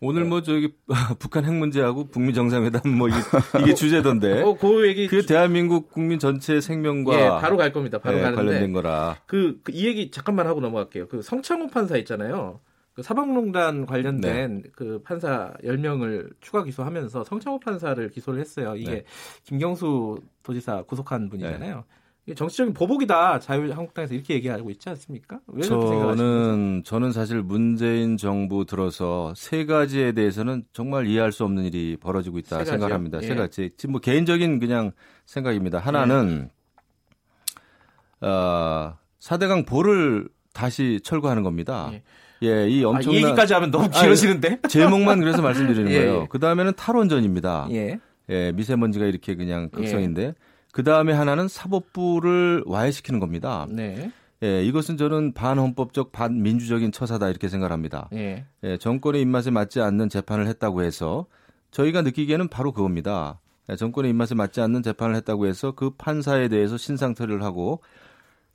오늘 0.01 0.25
뭐 0.25 0.43
저기 0.43 0.75
북한 1.21 1.45
핵 1.45 1.53
문제하고 1.55 2.09
북미 2.09 2.35
정상회담 2.35 2.83
뭐 2.99 3.09
이게, 3.09 3.17
이게 3.63 3.75
주제던데. 3.75 4.43
어, 4.43 4.57
그 4.57 4.87
얘기 4.89 5.07
그 5.07 5.25
대한민국 5.25 5.91
국민 5.93 6.19
전체 6.19 6.61
생명과 6.61 7.15
예, 7.21 7.29
바로 7.41 7.57
갈 7.57 7.73
겁니다. 7.73 7.99
바로 7.99 8.17
네, 8.17 8.23
가는데 8.23 8.45
관련된 8.45 8.73
거라. 8.73 9.17
그, 9.27 9.61
그이 9.63 9.87
얘기 9.87 10.11
잠깐만 10.11 10.47
하고 10.49 10.61
넘어갈게요. 10.61 11.07
그 11.09 11.23
성창호 11.23 11.69
판사 11.69 11.97
있잖아요. 11.99 12.59
그 12.95 13.03
사법농단 13.03 13.87
관련된 13.87 14.63
네. 14.63 14.71
그 14.75 15.01
판사 15.05 15.55
10명을 15.65 16.35
추가 16.41 16.63
기소하면서 16.65 17.25
성창호 17.25 17.61
판사를 17.61 18.07
기소를 18.11 18.41
했어요. 18.41 18.75
이게 18.77 18.91
네. 18.91 19.05
김경수 19.45 20.19
도지사 20.43 20.83
구속한 20.83 21.31
분이잖아요. 21.31 21.77
네. 21.77 21.83
정치적인 22.37 22.73
보복이다 22.73 23.41
자유한국당에서 23.41 24.15
이렇게 24.15 24.35
얘기하고 24.35 24.71
있지 24.71 24.89
않습니까? 24.89 25.41
왜 25.49 25.63
저는 25.63 26.83
저는 26.85 27.11
사실 27.11 27.43
문재인 27.43 28.17
정부 28.17 28.65
들어서 28.65 29.33
세 29.37 29.67
가지에 29.67 30.13
대해서는 30.13 30.65
정말 30.73 31.09
이해할 31.09 31.33
수 31.33 31.43
없는 31.45 31.65
일이 31.65 31.97
벌어지고 32.01 32.39
있다 32.39 32.59
세 32.59 32.65
생각합니다. 32.67 33.19
예. 33.23 33.27
세 33.27 33.35
가지 33.35 33.71
지금 33.77 33.93
뭐 33.93 34.01
개인적인 34.01 34.61
그냥 34.61 34.93
생각입니다. 35.27 35.79
하나는 35.79 36.49
예. 38.23 38.27
어, 38.27 38.97
4대강 39.19 39.67
보를 39.67 40.29
다시 40.53 41.01
철거하는 41.03 41.43
겁니다. 41.43 41.91
예. 41.93 42.03
예, 42.45 42.69
이 42.69 42.85
엄청난 42.85 43.17
아, 43.17 43.21
이 43.21 43.25
얘기까지 43.25 43.55
하면 43.55 43.71
너무 43.71 43.89
길어지는데 43.89 44.61
아, 44.63 44.67
제목만 44.69 45.21
그래서 45.21 45.43
말씀드리는 45.43 45.91
예. 45.91 45.99
거예요. 45.99 46.27
그 46.29 46.39
다음에는 46.39 46.73
탈원전입니다. 46.77 47.69
예. 47.73 47.99
예, 48.31 48.53
미세먼지가 48.53 49.07
이렇게 49.07 49.35
그냥 49.35 49.71
극성인데 49.71 50.23
예. 50.23 50.35
그 50.73 50.83
다음에 50.83 51.13
하나는 51.13 51.47
사법부를 51.49 52.65
와해시키는 52.67 53.21
겁니다. 53.21 53.67
네. 53.71 54.11
예, 54.43 54.65
이것은 54.65 54.97
저는 54.97 55.33
반헌법적 55.35 56.11
반민주적인 56.11 56.91
처사다 56.91 57.29
이렇게 57.29 57.49
생각합니다. 57.49 58.09
예. 58.15 58.45
예, 58.65 58.77
정권의 58.77 59.21
입맛에 59.23 59.51
맞지 59.51 59.81
않는 59.81 60.09
재판을 60.09 60.49
했다고 60.49 60.83
해서 60.83 61.27
저희가 61.71 62.03
느끼기에는 62.03 62.49
바로 62.49 62.73
그겁니다. 62.73 63.39
예, 63.71 63.77
정권의 63.77 64.11
입맛에 64.11 64.35
맞지 64.35 64.61
않는 64.61 64.83
재판을 64.83 65.15
했다고 65.15 65.47
해서 65.47 65.73
그 65.73 65.91
판사에 65.91 66.49
대해서 66.49 66.77
신상털이를 66.77 67.45
하고 67.45 67.81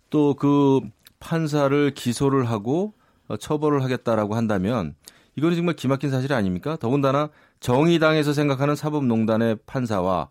또 0.09 0.33
그 0.35 0.81
판사를 1.19 1.93
기소를 1.93 2.45
하고 2.45 2.93
어, 3.27 3.37
처벌을 3.37 3.83
하겠다라고 3.83 4.35
한다면 4.35 4.95
이거는 5.35 5.55
정말 5.55 5.75
기막힌 5.75 6.09
사실 6.09 6.33
아닙니까? 6.33 6.77
더군다나 6.77 7.29
정의당에서 7.59 8.33
생각하는 8.33 8.75
사법농단의 8.75 9.57
판사와 9.65 10.29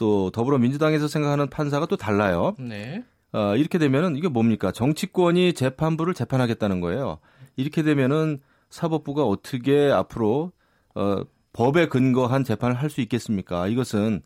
또 0.00 0.30
더불어민주당에서 0.30 1.08
생각하는 1.08 1.50
판사가 1.50 1.84
또 1.84 1.96
달라요. 1.98 2.54
네. 2.58 3.04
어, 3.32 3.54
이렇게 3.54 3.76
되면은 3.76 4.16
이게 4.16 4.28
뭡니까? 4.28 4.72
정치권이 4.72 5.52
재판부를 5.52 6.14
재판하겠다는 6.14 6.80
거예요. 6.80 7.18
이렇게 7.56 7.82
되면은 7.82 8.40
사법부가 8.70 9.24
어떻게 9.24 9.90
앞으로 9.92 10.52
어, 10.94 11.22
법에 11.52 11.86
근거한 11.88 12.44
재판을 12.44 12.76
할 12.76 12.88
수 12.88 13.02
있겠습니까? 13.02 13.66
이것은 13.68 14.22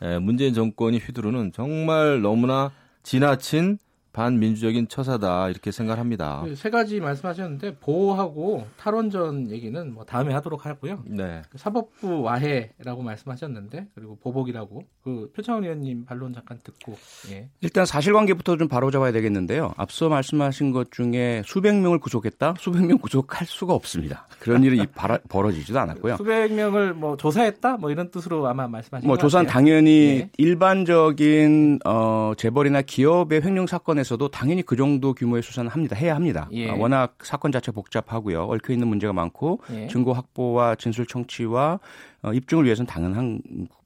에, 0.00 0.18
문재인 0.18 0.54
정권이 0.54 0.96
휘두르는 0.98 1.52
정말 1.52 2.22
너무나 2.22 2.72
지나친 3.02 3.78
반민주적인 4.12 4.88
처사다 4.88 5.48
이렇게 5.50 5.70
생각합니다. 5.70 6.42
그세 6.44 6.70
가지 6.70 7.00
말씀하셨는데 7.00 7.76
보호하고 7.76 8.66
탈원전 8.76 9.50
얘기는 9.50 9.94
뭐 9.94 10.04
다음에 10.04 10.34
하도록 10.34 10.66
하고요. 10.66 11.04
네. 11.06 11.42
그 11.50 11.58
사법부 11.58 12.22
와해라고 12.22 13.02
말씀하셨는데 13.02 13.88
그리고 13.94 14.16
보복이라고 14.16 14.84
그 15.02 15.30
표창원 15.34 15.64
의원님 15.64 16.04
반론 16.04 16.32
잠깐 16.32 16.58
듣고 16.62 16.96
예. 17.30 17.48
일단 17.60 17.86
사실관계부터 17.86 18.56
좀 18.56 18.68
바로잡아야 18.68 19.12
되겠는데요. 19.12 19.72
앞서 19.76 20.08
말씀하신 20.08 20.72
것 20.72 20.90
중에 20.90 21.42
수백 21.46 21.76
명을 21.76 21.98
구속했다, 21.98 22.54
수백 22.58 22.84
명 22.84 22.98
구속할 22.98 23.46
수가 23.46 23.74
없습니다. 23.74 24.26
그런 24.40 24.64
일이 24.64 24.86
바라, 24.86 25.18
벌어지지도 25.28 25.78
않았고요. 25.78 26.16
수백 26.16 26.52
명을 26.52 26.94
뭐 26.94 27.16
조사했다, 27.16 27.76
뭐 27.76 27.90
이런 27.90 28.10
뜻으로 28.10 28.46
아마 28.46 28.66
말씀하신 28.66 29.06
뭐 29.06 29.16
조사는 29.16 29.46
당연히 29.46 29.90
예. 29.90 30.30
일반적인 30.36 31.80
어, 31.84 32.32
재벌이나 32.36 32.82
기업의 32.82 33.42
횡령 33.42 33.66
사건에 33.66 33.99
에서도 34.00 34.28
당연히 34.28 34.62
그 34.62 34.76
정도 34.76 35.14
규모의 35.14 35.42
수사는 35.42 35.70
합니다. 35.70 35.94
해야 35.94 36.14
합니다. 36.14 36.48
예. 36.52 36.70
아, 36.70 36.74
워낙 36.74 37.16
사건 37.22 37.52
자체 37.52 37.70
복잡하고요. 37.70 38.44
얽혀 38.44 38.72
있는 38.72 38.88
문제가 38.88 39.12
많고 39.12 39.60
예. 39.72 39.86
증거 39.86 40.12
확보와 40.12 40.74
진술 40.74 41.06
청취와 41.06 41.78
어, 42.22 42.32
입증을 42.32 42.64
위해서는 42.64 42.86
당연한 42.86 43.40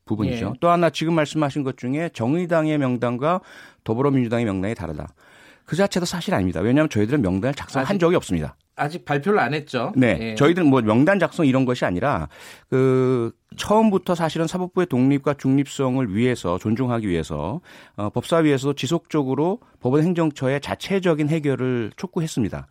부분이죠. 0.06 0.52
예. 0.54 0.58
또 0.60 0.68
하나 0.68 0.90
지금 0.90 1.14
말씀하신 1.14 1.62
것 1.62 1.76
중에 1.76 2.10
정의당의 2.12 2.78
명단과 2.78 3.40
더불어민주당의 3.84 4.44
명단이 4.44 4.74
다르다. 4.74 5.08
그 5.64 5.76
자체도 5.76 6.06
사실 6.06 6.34
아닙니다. 6.34 6.60
왜냐하면 6.60 6.88
저희들은 6.88 7.22
명단을 7.22 7.54
작성한 7.54 7.98
적이 7.98 8.16
없습니다. 8.16 8.56
아직 8.76 9.04
발표를 9.04 9.38
안 9.38 9.54
했죠. 9.54 9.92
네. 9.96 10.18
예. 10.20 10.34
저희들은 10.34 10.66
뭐 10.66 10.80
명단 10.82 11.18
작성 11.18 11.46
이런 11.46 11.64
것이 11.64 11.84
아니라 11.84 12.28
그 12.68 13.30
처음부터 13.56 14.14
사실은 14.14 14.46
사법부의 14.46 14.86
독립과 14.86 15.34
중립성을 15.34 16.14
위해서 16.14 16.58
존중하기 16.58 17.08
위해서 17.08 17.60
어, 17.96 18.10
법사위에서 18.10 18.72
지속적으로 18.72 19.60
법원 19.80 20.02
행정처의 20.02 20.60
자체적인 20.60 21.28
해결을 21.28 21.92
촉구했습니다. 21.96 22.66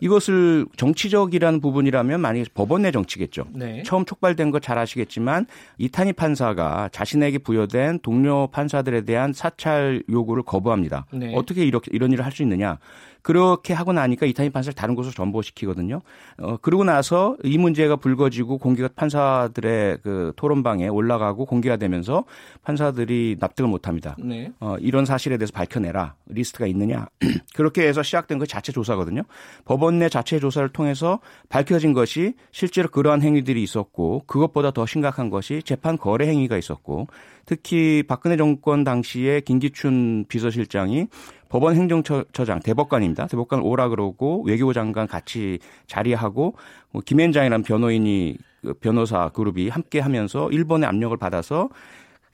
이것을 0.00 0.66
정치적이라는 0.76 1.60
부분이라면 1.60 2.20
만약에 2.20 2.44
법원 2.54 2.82
내 2.82 2.90
정치겠죠. 2.90 3.46
네. 3.52 3.82
처음 3.84 4.04
촉발된 4.04 4.50
거 4.50 4.60
잘 4.60 4.78
아시겠지만 4.78 5.46
이탄희 5.78 6.12
판사가 6.14 6.88
자신에게 6.92 7.38
부여된 7.38 8.00
동료 8.00 8.46
판사들에 8.48 9.02
대한 9.02 9.32
사찰 9.32 10.02
요구를 10.10 10.42
거부합니다. 10.42 11.06
네. 11.12 11.32
어떻게 11.34 11.64
이렇게 11.64 11.90
이런 11.92 12.12
일을 12.12 12.24
할 12.24 12.32
수 12.32 12.42
있느냐? 12.42 12.78
그렇게 13.26 13.74
하고 13.74 13.92
나니까 13.92 14.24
이탄희 14.24 14.50
판사를 14.50 14.72
다른 14.72 14.94
곳으로 14.94 15.12
전보시키거든요. 15.12 16.00
어, 16.38 16.56
그러고 16.58 16.84
나서 16.84 17.36
이 17.42 17.58
문제가 17.58 17.96
불거지고 17.96 18.58
공개가 18.58 18.88
판사들의 18.94 19.98
그 20.04 20.32
토론방에 20.36 20.86
올라가고 20.86 21.44
공개가 21.44 21.76
되면서 21.76 22.22
판사들이 22.62 23.38
납득을 23.40 23.68
못 23.68 23.88
합니다. 23.88 24.14
네. 24.20 24.52
어, 24.60 24.76
이런 24.78 25.04
사실에 25.04 25.38
대해서 25.38 25.52
밝혀내라. 25.52 26.14
리스트가 26.26 26.68
있느냐. 26.68 27.08
그렇게 27.56 27.88
해서 27.88 28.04
시작된 28.04 28.38
그 28.38 28.46
자체 28.46 28.70
조사거든요. 28.70 29.22
법원 29.64 29.98
내 29.98 30.08
자체 30.08 30.38
조사를 30.38 30.68
통해서 30.68 31.18
밝혀진 31.48 31.94
것이 31.94 32.34
실제로 32.52 32.88
그러한 32.88 33.22
행위들이 33.22 33.60
있었고 33.60 34.22
그것보다 34.28 34.70
더 34.70 34.86
심각한 34.86 35.30
것이 35.30 35.64
재판 35.64 35.98
거래 35.98 36.28
행위가 36.28 36.56
있었고 36.58 37.08
특히 37.44 38.02
박근혜 38.06 38.36
정권 38.36 38.84
당시에 38.84 39.40
김기춘 39.40 40.26
비서실장이 40.28 41.06
법원 41.48 41.76
행정처장 41.76 42.60
대법관입니다. 42.60 43.26
대법관 43.26 43.60
오라 43.60 43.88
그러고 43.88 44.42
외교부 44.44 44.72
장관 44.72 45.06
같이 45.06 45.58
자리하고 45.86 46.54
뭐 46.90 47.02
김현장이라는 47.04 47.62
변호인이 47.62 48.38
그 48.62 48.74
변호사 48.74 49.28
그룹이 49.28 49.68
함께 49.68 50.00
하면서 50.00 50.50
일본의 50.50 50.88
압력을 50.88 51.16
받아서 51.16 51.68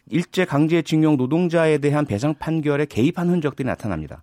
일제 0.09 0.45
강제징용 0.45 1.17
노동자에 1.17 1.79
대한 1.79 2.07
배상 2.07 2.35
판결에 2.35 2.87
개입한 2.87 3.29
흔적들이 3.29 3.67
나타납니다. 3.67 4.23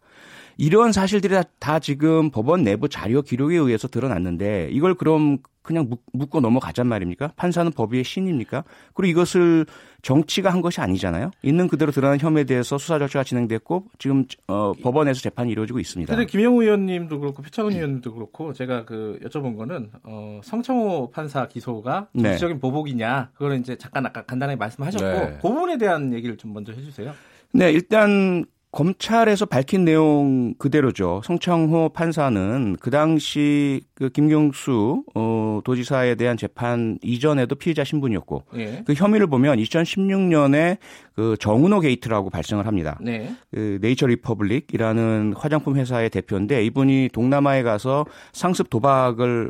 이런 0.60 0.92
사실들이 0.92 1.34
다, 1.34 1.44
다 1.58 1.80
지금 1.80 2.32
법원 2.32 2.66
내부 2.66 2.90
자료 2.90 3.22
기록에 3.22 3.56
의해서 3.56 3.88
드러났는데 3.88 4.68
이걸 4.72 4.94
그럼 4.94 5.38
그냥 5.62 5.90
묻고 6.12 6.42
넘어가잔 6.42 6.86
말입니까? 6.86 7.32
판사는 7.38 7.72
법위의 7.72 8.04
신입니까? 8.04 8.66
그리고 8.94 9.10
이것을 9.12 9.66
정치가 10.02 10.52
한 10.52 10.62
것이 10.62 10.82
아니잖아요. 10.82 11.32
있는 11.44 11.70
그대로 11.70 11.94
드러난 11.94 12.20
혐의에 12.20 12.44
대해서 12.44 12.78
수사 12.78 13.00
절차가 13.00 13.24
진행됐고 13.24 13.86
지금 14.00 14.26
어, 14.48 14.74
법원에서 14.74 15.22
재판이 15.22 15.50
이루어지고 15.50 15.80
있습니다. 15.80 16.14
근데 16.14 16.30
김영우 16.30 16.62
의원님도 16.62 17.20
그렇고 17.22 17.42
표창원 17.42 17.74
의원님도 17.74 18.14
그렇고 18.14 18.52
제가 18.52 18.84
그 18.84 19.18
여쭤본 19.24 19.56
거는 19.56 19.92
어, 20.04 20.42
성창호 20.44 21.12
판사 21.12 21.48
기소가 21.48 22.10
네. 22.12 22.24
정치적인 22.24 22.58
네. 22.58 22.60
보복이냐 22.60 23.30
그거는 23.34 23.62
이제 23.62 23.78
잠깐 23.78 24.06
아까 24.06 24.24
간단하게 24.24 24.58
말씀하셨고 24.58 25.06
네. 25.06 25.38
그 25.42 25.48
부분에 25.48 25.78
대한 25.78 26.12
얘기를 26.14 26.36
좀 26.36 26.52
먼저 26.52 26.74
해주세요. 26.74 27.14
네, 27.54 27.72
일단 27.72 28.46
검찰에서 28.72 29.48
밝힌 29.48 29.84
내용 29.84 30.54
그대로죠. 30.60 31.22
성창호 31.24 31.90
판사는 31.90 32.76
그 32.80 32.92
당시 32.92 33.82
그 33.96 34.10
김경수 34.10 35.04
어, 35.16 35.60
도지사에 35.64 36.16
대한 36.16 36.38
재판 36.38 37.00
이전에도 37.02 37.56
피의자 37.56 37.84
신분이었고 37.84 38.44
네. 38.54 38.84
그 38.86 38.94
혐의를 38.94 39.26
보면 39.26 39.58
2016년에 39.58 40.78
그 41.16 41.36
정운호 41.40 41.80
게이트라고 41.80 42.30
발생을 42.30 42.68
합니다. 42.68 43.00
네. 43.02 43.32
그 43.52 43.80
네이처 43.82 44.06
리퍼블릭이라는 44.06 45.34
화장품 45.36 45.76
회사의 45.76 46.12
대표인데 46.12 46.64
이분이 46.66 47.10
동남아에 47.12 47.64
가서 47.64 48.06
상습 48.34 48.70
도박을 48.70 49.50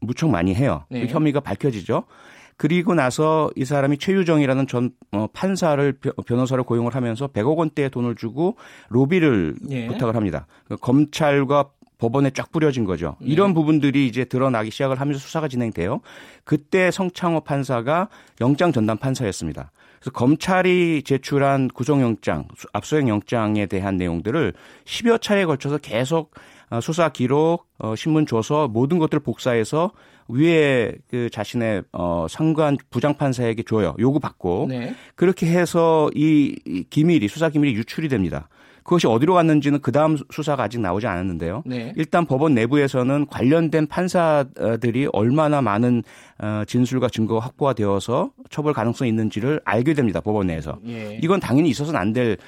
무척 0.00 0.30
많이 0.30 0.54
해요. 0.54 0.84
네. 0.90 1.06
그 1.06 1.12
혐의가 1.12 1.40
밝혀지죠. 1.40 2.04
그리고 2.60 2.92
나서 2.92 3.50
이 3.56 3.64
사람이 3.64 3.96
최유정이라는 3.96 4.66
전 4.66 4.90
어, 5.12 5.28
판사를 5.32 5.94
변호사를 6.26 6.62
고용을 6.62 6.94
하면서 6.94 7.26
100억 7.26 7.56
원대의 7.56 7.88
돈을 7.88 8.16
주고 8.16 8.58
로비를 8.90 9.54
예. 9.70 9.86
부탁을 9.86 10.14
합니다. 10.14 10.46
그 10.68 10.76
검찰과 10.76 11.70
법원에 11.96 12.28
쫙 12.28 12.52
뿌려진 12.52 12.84
거죠. 12.84 13.16
예. 13.22 13.28
이런 13.28 13.54
부분들이 13.54 14.06
이제 14.06 14.26
드러나기 14.26 14.70
시작을 14.70 15.00
하면서 15.00 15.18
수사가 15.18 15.48
진행돼요. 15.48 16.02
그때 16.44 16.90
성창호 16.90 17.44
판사가 17.44 18.10
영장 18.42 18.72
전담 18.72 18.98
판사였습니다. 18.98 19.70
그래서 19.98 20.10
검찰이 20.10 21.02
제출한 21.06 21.66
구속영장, 21.68 22.44
압수수색 22.74 23.08
영장에 23.08 23.64
대한 23.64 23.96
내용들을 23.96 24.52
10여 24.84 25.22
차례에 25.22 25.46
걸쳐서 25.46 25.78
계속 25.78 26.34
어, 26.68 26.80
수사 26.82 27.08
기록, 27.08 27.66
어, 27.78 27.96
신문 27.96 28.26
조서 28.26 28.68
모든 28.68 28.98
것들을 28.98 29.22
복사해서 29.22 29.92
위에 30.32 30.94
그 31.08 31.28
자신의 31.30 31.82
어 31.92 32.26
상관 32.28 32.76
부장 32.90 33.14
판사에게 33.14 33.62
줘요. 33.62 33.94
요구받고 33.98 34.66
네. 34.68 34.94
그렇게 35.14 35.46
해서 35.46 36.10
이 36.14 36.84
기밀이 36.90 37.28
수사 37.28 37.48
기밀이 37.48 37.74
유출이 37.74 38.08
됩니다. 38.08 38.48
그것이 38.82 39.06
어디로 39.06 39.34
갔는지는 39.34 39.80
그 39.82 39.92
다음 39.92 40.16
수사가 40.30 40.64
아직 40.64 40.80
나오지 40.80 41.06
않았는데요. 41.06 41.62
네. 41.66 41.92
일단 41.96 42.26
법원 42.26 42.54
내부에서는 42.54 43.26
관련된 43.26 43.86
판사들이 43.86 45.08
얼마나 45.12 45.60
많은 45.60 46.02
어, 46.38 46.62
진술과 46.66 47.08
증거가 47.10 47.44
확보가 47.44 47.74
되어서 47.74 48.30
처벌 48.48 48.72
가능성이 48.72 49.10
있는지를 49.10 49.60
알게 49.64 49.94
됩니다. 49.94 50.20
법원 50.20 50.46
내에서. 50.46 50.78
예. 50.88 51.18
이건 51.22 51.38
당연히 51.40 51.68
있어서는 51.68 52.00
안될 52.00 52.38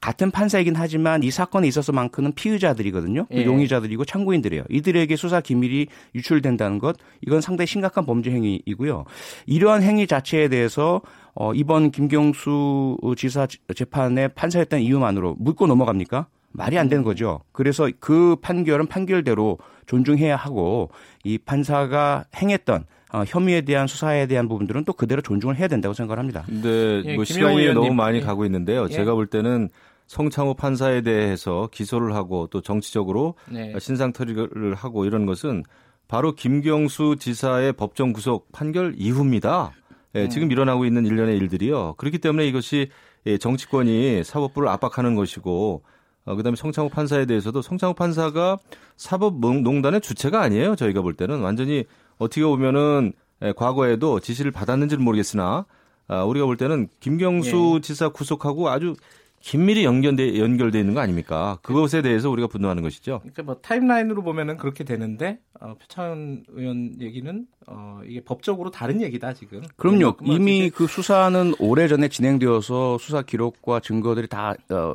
같은 0.00 0.30
판사이긴 0.30 0.76
하지만 0.76 1.22
이 1.22 1.30
사건에 1.30 1.68
있어서만큼은 1.68 2.32
피의자들이거든요. 2.32 3.26
예. 3.32 3.44
용의자들이고 3.44 4.06
참고인들이에요. 4.06 4.64
이들에게 4.70 5.14
수사 5.16 5.40
기밀이 5.40 5.88
유출된다는 6.14 6.78
것 6.78 6.96
이건 7.20 7.40
상당히 7.42 7.66
심각한 7.66 8.06
범죄 8.06 8.30
행위이고요. 8.30 9.04
이러한 9.46 9.82
행위 9.82 10.06
자체에 10.06 10.48
대해서 10.48 11.02
어, 11.34 11.52
이번 11.54 11.90
김경수 11.90 12.96
지사 13.16 13.46
재판에 13.74 14.28
판사였던 14.28 14.80
이유만으로 14.80 15.36
묻고 15.38 15.66
넘어갑니까? 15.66 16.26
말이 16.52 16.78
안 16.78 16.88
되는 16.88 17.04
거죠. 17.04 17.40
그래서 17.52 17.88
그 18.00 18.36
판결은 18.40 18.86
판결대로 18.86 19.58
존중해야 19.86 20.34
하고 20.34 20.90
이 21.24 21.36
판사가 21.38 22.24
행했던 22.36 22.86
어, 23.12 23.24
혐의에 23.26 23.60
대한 23.62 23.86
수사에 23.86 24.26
대한 24.26 24.48
부분들은 24.48 24.84
또 24.84 24.92
그대로 24.92 25.20
존중을 25.20 25.56
해야 25.58 25.68
된다고 25.68 25.92
생각합니다. 25.94 26.44
근데 26.46 27.02
예, 27.04 27.14
뭐 27.16 27.24
시간이 27.24 27.58
의원님. 27.60 27.74
너무 27.74 27.94
많이 27.94 28.18
예. 28.18 28.22
가고 28.22 28.44
있는데요. 28.46 28.84
예. 28.84 28.88
제가 28.88 29.14
볼 29.14 29.26
때는 29.26 29.68
성창호 30.10 30.54
판사에 30.54 31.02
대해서 31.02 31.68
기소를 31.70 32.16
하고 32.16 32.48
또 32.50 32.60
정치적으로 32.60 33.36
네. 33.48 33.72
신상털이를 33.78 34.74
하고 34.74 35.04
이런 35.04 35.24
것은 35.24 35.62
바로 36.08 36.34
김경수 36.34 37.14
지사의 37.20 37.74
법정 37.74 38.12
구속 38.12 38.50
판결 38.50 38.92
이후입니다. 38.96 39.70
예, 40.16 40.24
음. 40.24 40.28
지금 40.28 40.50
일어나고 40.50 40.84
있는 40.84 41.06
일련의 41.06 41.36
일들이요. 41.36 41.94
그렇기 41.96 42.18
때문에 42.18 42.44
이것이 42.48 42.90
예, 43.26 43.38
정치권이 43.38 44.24
사법부를 44.24 44.68
압박하는 44.70 45.14
것이고 45.14 45.84
어, 46.24 46.34
그다음에 46.34 46.56
성창호 46.56 46.88
판사에 46.88 47.26
대해서도 47.26 47.62
성창호 47.62 47.94
판사가 47.94 48.58
사법농단의 48.96 50.00
주체가 50.00 50.40
아니에요. 50.42 50.74
저희가 50.74 51.02
볼 51.02 51.14
때는 51.14 51.38
완전히 51.38 51.84
어떻게 52.18 52.42
보면은 52.42 53.12
예, 53.42 53.52
과거에도 53.52 54.18
지시를 54.18 54.50
받았는지는 54.50 55.04
모르겠으나 55.04 55.66
아, 56.08 56.24
우리가 56.24 56.46
볼 56.46 56.56
때는 56.56 56.88
김경수 56.98 57.74
예. 57.76 57.80
지사 57.80 58.08
구속하고 58.08 58.68
아주 58.70 58.96
긴밀히 59.42 59.84
연결돼 59.84 60.38
연결돼 60.38 60.78
있는 60.80 60.94
거 60.94 61.00
아닙니까? 61.00 61.58
그것에 61.62 62.02
대해서 62.02 62.28
우리가 62.30 62.46
분노하는 62.48 62.82
것이죠. 62.82 63.20
그러니까 63.20 63.42
뭐 63.42 63.54
타임라인으로 63.56 64.22
보면은 64.22 64.56
그렇게 64.58 64.84
되는데 64.84 65.38
어, 65.60 65.74
표창 65.80 66.42
의원 66.48 67.00
얘기는 67.00 67.46
어, 67.66 68.00
이게 68.06 68.20
법적으로 68.20 68.70
다른 68.70 69.00
얘기다 69.00 69.32
지금. 69.32 69.62
그럼요. 69.76 70.16
이미 70.22 70.68
그 70.70 70.86
수사는 70.86 71.54
오래 71.58 71.88
전에 71.88 72.08
진행되어서 72.08 72.98
수사 72.98 73.22
기록과 73.22 73.80
증거들이 73.80 74.26
다 74.28 74.54
어, 74.70 74.94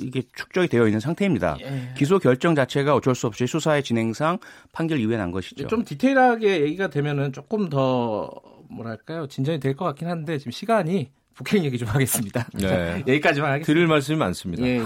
이게 0.00 0.22
축적이 0.34 0.68
되어 0.68 0.86
있는 0.86 0.98
상태입니다. 0.98 1.56
예. 1.60 1.94
기소 1.96 2.18
결정 2.18 2.54
자체가 2.54 2.94
어쩔 2.94 3.14
수 3.14 3.26
없이 3.26 3.46
수사의 3.46 3.82
진행상 3.84 4.38
판결 4.72 4.98
이후에 4.98 5.16
난 5.18 5.30
것이죠. 5.30 5.66
좀 5.68 5.84
디테일하게 5.84 6.62
얘기가 6.62 6.88
되면은 6.88 7.32
조금 7.32 7.68
더 7.68 8.30
뭐랄까요 8.70 9.26
진전이 9.28 9.60
될 9.60 9.76
것 9.76 9.84
같긴 9.84 10.08
한데 10.08 10.38
지금 10.38 10.50
시간이 10.52 11.10
북핵 11.34 11.64
얘기 11.64 11.78
좀 11.78 11.88
하겠습니다. 11.88 12.46
네. 12.54 13.04
여기까지만 13.06 13.50
하겠습니다. 13.50 13.66
드릴 13.66 13.86
말씀이 13.86 14.16
많습니다. 14.18 14.64
예, 14.64 14.78
예. 14.78 14.82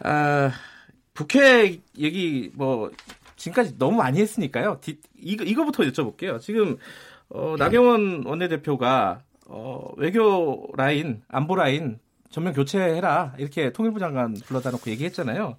아, 0.00 0.50
북핵 1.14 1.80
얘기 1.98 2.50
뭐 2.54 2.90
지금까지 3.36 3.78
너무 3.78 3.96
많이 3.96 4.20
했으니까요. 4.20 4.78
디, 4.80 4.98
이거 5.18 5.44
이거부터 5.44 5.84
여쭤볼게요. 5.84 6.40
지금 6.40 6.76
어, 7.28 7.56
나경원 7.58 8.24
원내대표가 8.26 9.22
어, 9.46 9.92
외교 9.96 10.68
라인, 10.76 11.22
안보 11.28 11.56
라인 11.56 11.98
전면 12.30 12.52
교체해라 12.52 13.34
이렇게 13.38 13.72
통일부 13.72 13.98
장관 13.98 14.34
불러다 14.34 14.70
놓고 14.70 14.90
얘기했잖아요. 14.90 15.56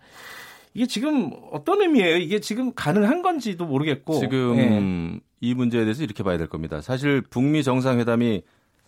이게 0.74 0.88
지금 0.88 1.32
어떤 1.52 1.82
의미예요? 1.82 2.18
이게 2.18 2.40
지금 2.40 2.74
가능한 2.74 3.22
건지도 3.22 3.66
모르겠고 3.66 4.20
지금 4.20 4.58
예. 4.58 5.22
이 5.40 5.54
문제에 5.54 5.82
대해서 5.82 6.04
이렇게 6.04 6.24
봐야 6.24 6.38
될 6.38 6.48
겁니다. 6.48 6.82
사실 6.82 7.22
북미 7.22 7.64
정상회담이 7.64 8.42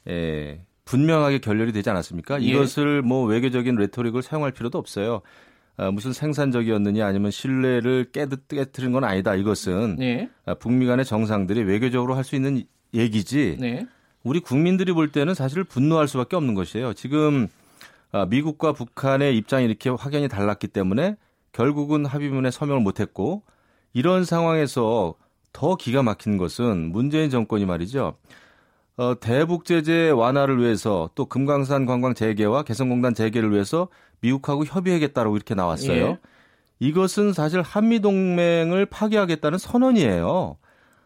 예, 0.07 0.61
분명하게 0.85 1.39
결렬이 1.39 1.71
되지 1.71 1.89
않았습니까? 1.89 2.41
예. 2.41 2.45
이것을 2.45 3.01
뭐 3.01 3.25
외교적인 3.25 3.75
레토릭을 3.75 4.21
사용할 4.21 4.51
필요도 4.51 4.77
없어요. 4.77 5.21
아, 5.77 5.91
무슨 5.91 6.13
생산적이었느냐 6.13 7.05
아니면 7.05 7.31
신뢰를 7.31 8.11
깨뜨린 8.13 8.93
건 8.93 9.03
아니다. 9.03 9.35
이것은 9.35 9.97
예. 10.01 10.29
아, 10.45 10.53
북미 10.53 10.85
간의 10.85 11.03
정상들이 11.05 11.63
외교적으로 11.63 12.15
할 12.15 12.23
수 12.23 12.35
있는 12.35 12.63
얘기지. 12.93 13.57
네. 13.59 13.85
우리 14.23 14.39
국민들이 14.39 14.93
볼 14.93 15.11
때는 15.11 15.33
사실 15.33 15.63
분노할 15.63 16.07
수밖에 16.07 16.35
없는 16.35 16.53
것이에요. 16.53 16.93
지금 16.93 17.47
아, 18.11 18.25
미국과 18.25 18.71
북한의 18.73 19.35
입장이 19.37 19.65
이렇게 19.65 19.89
확연히 19.89 20.27
달랐기 20.29 20.67
때문에 20.69 21.17
결국은 21.51 22.05
합의문에 22.05 22.51
서명을 22.51 22.81
못했고 22.81 23.43
이런 23.93 24.23
상황에서 24.23 25.15
더 25.51 25.75
기가 25.75 26.03
막힌 26.03 26.37
것은 26.37 26.91
문재인 26.91 27.29
정권이 27.29 27.65
말이죠. 27.65 28.17
어, 28.97 29.19
대북 29.19 29.65
제재 29.65 30.09
완화를 30.09 30.59
위해서 30.59 31.09
또 31.15 31.25
금강산 31.25 31.85
관광 31.85 32.13
재개와 32.13 32.63
개성공단 32.63 33.13
재개를 33.13 33.51
위해서 33.51 33.89
미국하고 34.21 34.63
협의하겠다고 34.65 35.35
이렇게 35.35 35.53
나왔어요. 35.53 36.05
예. 36.05 36.17
이것은 36.79 37.33
사실 37.33 37.61
한미 37.61 37.99
동맹을 37.99 38.85
파괴하겠다는 38.85 39.57
선언이에요. 39.57 40.57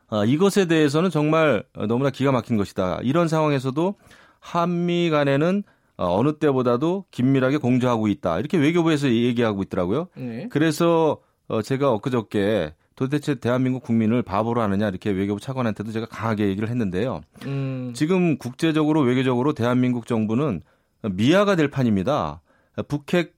아, 0.09 0.25
이것에 0.25 0.65
대해서는 0.65 1.09
정말 1.09 1.63
너무나 1.87 2.09
기가 2.09 2.31
막힌 2.31 2.57
것이다. 2.57 2.99
이런 3.03 3.27
상황에서도 3.27 3.95
한미 4.39 5.09
간에는 5.09 5.63
어, 5.97 6.17
어느 6.17 6.37
때보다도 6.37 7.05
긴밀하게 7.11 7.57
공조하고 7.57 8.07
있다. 8.07 8.39
이렇게 8.39 8.57
외교부에서 8.57 9.09
얘기하고 9.09 9.63
있더라고요. 9.63 10.07
네. 10.15 10.47
그래서 10.49 11.17
어, 11.47 11.61
제가 11.61 11.91
엊그저께 11.91 12.73
도대체 12.99 13.35
대한민국 13.35 13.81
국민을 13.81 14.23
바보로 14.23 14.61
하느냐 14.61 14.89
이렇게 14.89 15.09
외교부 15.09 15.39
차관한테도 15.39 15.93
제가 15.93 16.05
강하게 16.07 16.49
얘기를 16.49 16.67
했는데요. 16.67 17.21
음. 17.45 17.93
지금 17.95 18.37
국제적으로 18.37 18.99
외교적으로 18.99 19.53
대한민국 19.53 20.05
정부는 20.05 20.61
미아가 21.03 21.55
될 21.55 21.69
판입니다. 21.69 22.41
북핵 22.89 23.37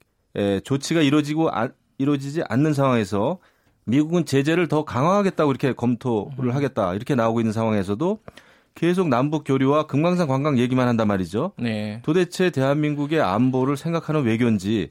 조치가 0.64 1.01
이루어지고 1.01 1.51
아, 1.51 1.70
이루어지지 1.99 2.41
않는 2.49 2.74
상황에서 2.74 3.38
미국은 3.84 4.26
제재를 4.26 4.68
더 4.68 4.84
강화하겠다고 4.84 5.51
이렇게 5.51 5.74
검토를 5.74 6.45
음. 6.45 6.55
하겠다 6.55 6.95
이렇게 6.95 7.14
나오고 7.14 7.39
있는 7.39 7.53
상황에서도 7.53 8.18
계속 8.74 9.09
남북 9.09 9.43
교류와 9.45 9.86
금강산 9.86 10.28
관광 10.28 10.57
얘기만 10.57 10.88
한단 10.88 11.07
말이죠. 11.07 11.51
네. 11.59 12.01
도대체 12.01 12.49
대한민국의 12.49 13.22
안보를 13.22 13.78
생각하는 13.78 14.24
외교인지 14.24 14.89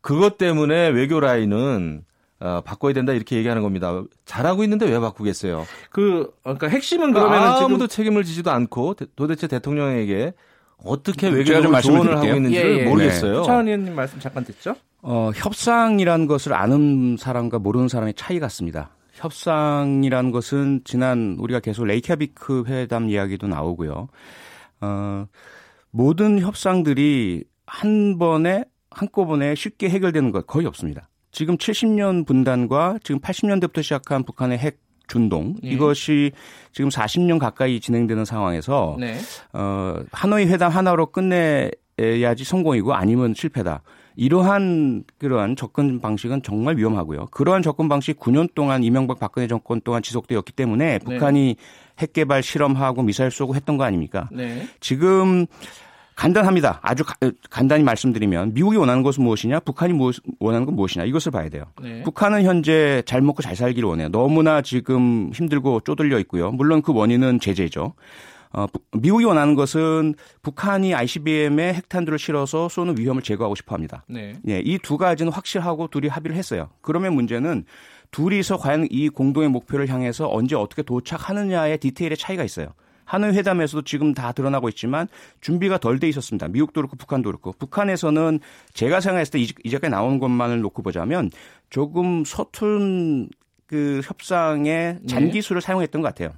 그것 0.00 0.38
때문에 0.38 0.88
외교 0.88 1.20
라인은 1.20 2.02
어, 2.38 2.60
바꿔야 2.64 2.92
된다 2.92 3.12
이렇게 3.12 3.36
얘기하는 3.36 3.62
겁니다. 3.62 4.02
잘하고 4.24 4.62
있는데 4.64 4.86
왜 4.86 4.98
바꾸겠어요? 5.00 5.64
그 5.90 6.32
그러니까 6.42 6.68
핵심은 6.68 7.12
그러면 7.12 7.42
아무도 7.42 7.86
지금... 7.86 7.88
책임을 7.88 8.24
지지도 8.24 8.50
않고 8.50 8.94
도대체 9.16 9.46
대통령에게 9.46 10.34
어떻게 10.84 11.28
외교적으로 11.28 11.80
조언을 11.80 12.16
하고 12.18 12.26
있는지를 12.26 12.78
예, 12.78 12.80
예. 12.80 12.84
모르겠어요. 12.84 13.40
네. 13.40 13.46
차원 13.46 13.66
의원님 13.66 13.94
말씀 13.94 14.20
잠깐 14.20 14.44
듣죠. 14.44 14.76
어, 15.00 15.30
협상이라는 15.34 16.26
것을 16.26 16.52
아는 16.52 17.16
사람과 17.16 17.58
모르는 17.58 17.88
사람의 17.88 18.14
차이 18.14 18.38
같습니다. 18.38 18.90
협상이라는 19.12 20.30
것은 20.30 20.82
지난 20.84 21.36
우리가 21.38 21.60
계속 21.60 21.84
레이캬비크 21.84 22.66
회담 22.66 23.08
이야기도 23.08 23.46
나오고요. 23.46 24.08
어, 24.82 25.26
모든 25.90 26.38
협상들이 26.40 27.44
한 27.66 28.18
번에 28.18 28.64
한꺼번에 28.90 29.54
쉽게 29.54 29.88
해결되는 29.88 30.32
것 30.32 30.46
거의 30.46 30.66
없습니다. 30.66 31.08
지금 31.36 31.58
70년 31.58 32.26
분단과 32.26 32.98
지금 33.04 33.20
80년대부터 33.20 33.82
시작한 33.82 34.24
북한의 34.24 34.56
핵 34.56 34.78
준동 35.06 35.56
예. 35.64 35.68
이것이 35.68 36.32
지금 36.72 36.88
40년 36.88 37.38
가까이 37.38 37.78
진행되는 37.78 38.24
상황에서 38.24 38.96
네. 38.98 39.18
어, 39.52 39.96
하노이 40.12 40.46
회담 40.46 40.72
하나로 40.72 41.12
끝내야지 41.12 42.42
성공이고 42.42 42.94
아니면 42.94 43.34
실패다. 43.34 43.82
이러한 44.16 45.04
그러한 45.18 45.56
접근 45.56 46.00
방식은 46.00 46.42
정말 46.42 46.78
위험하고요. 46.78 47.26
그러한 47.26 47.60
접근 47.60 47.90
방식 47.90 48.18
9년 48.18 48.54
동안 48.54 48.82
이명박 48.82 49.18
박근혜 49.18 49.46
정권 49.46 49.82
동안 49.82 50.02
지속되었기 50.02 50.52
때문에 50.52 50.92
네. 50.92 50.98
북한이 50.98 51.56
핵 51.98 52.14
개발 52.14 52.42
실험하고 52.42 53.02
미사일 53.02 53.30
쏘고 53.30 53.54
했던 53.54 53.76
거 53.76 53.84
아닙니까? 53.84 54.30
네. 54.32 54.66
지금 54.80 55.44
간단합니다. 56.16 56.80
아주 56.82 57.04
가, 57.04 57.14
간단히 57.50 57.84
말씀드리면 57.84 58.54
미국이 58.54 58.76
원하는 58.78 59.02
것은 59.02 59.22
무엇이냐, 59.22 59.60
북한이 59.60 59.92
무엇, 59.92 60.16
원하는 60.40 60.66
건 60.66 60.74
무엇이냐 60.74 61.04
이것을 61.04 61.30
봐야 61.30 61.48
돼요. 61.48 61.64
네. 61.80 62.02
북한은 62.02 62.42
현재 62.42 63.02
잘 63.06 63.20
먹고 63.20 63.42
잘 63.42 63.54
살기를 63.54 63.88
원해요. 63.88 64.08
너무나 64.08 64.62
지금 64.62 65.30
힘들고 65.34 65.80
쪼들려 65.80 66.18
있고요. 66.20 66.50
물론 66.50 66.82
그 66.82 66.92
원인은 66.92 67.38
제재죠. 67.40 67.92
어, 68.52 68.66
미국이 68.92 69.24
원하는 69.26 69.54
것은 69.54 70.14
북한이 70.42 70.94
ICBM에 70.94 71.74
핵탄두를 71.74 72.18
실어서 72.18 72.68
쏘는 72.70 72.96
위험을 72.98 73.20
제거하고 73.20 73.54
싶어 73.54 73.74
합니다. 73.74 74.02
네. 74.08 74.34
예, 74.48 74.60
이 74.64 74.78
두 74.78 74.96
가지는 74.96 75.30
확실하고 75.30 75.88
둘이 75.88 76.08
합의를 76.08 76.36
했어요. 76.36 76.70
그러면 76.80 77.14
문제는 77.14 77.64
둘이서 78.10 78.56
과연 78.56 78.86
이 78.90 79.10
공동의 79.10 79.50
목표를 79.50 79.88
향해서 79.90 80.32
언제 80.32 80.56
어떻게 80.56 80.80
도착하느냐의 80.82 81.76
디테일의 81.78 82.16
차이가 82.16 82.42
있어요. 82.44 82.68
하노이 83.06 83.30
회담에서도 83.30 83.82
지금 83.82 84.12
다 84.12 84.32
드러나고 84.32 84.68
있지만 84.68 85.08
준비가 85.40 85.78
덜 85.78 85.98
돼 85.98 86.08
있었습니다. 86.08 86.48
미국도 86.48 86.82
그렇고 86.82 86.96
북한도 86.96 87.30
그렇고 87.30 87.52
북한에서는 87.58 88.40
제가 88.74 89.00
생각했을 89.00 89.32
때 89.32 89.38
이제까지 89.64 89.90
나온 89.90 90.18
것만을 90.18 90.60
놓고 90.60 90.82
보자면 90.82 91.30
조금 91.70 92.24
서툰 92.26 93.30
그 93.66 94.00
협상의 94.04 94.98
네. 95.00 95.06
잔기술을 95.06 95.60
네. 95.60 95.66
사용했던 95.66 96.02
것 96.02 96.08
같아요. 96.08 96.32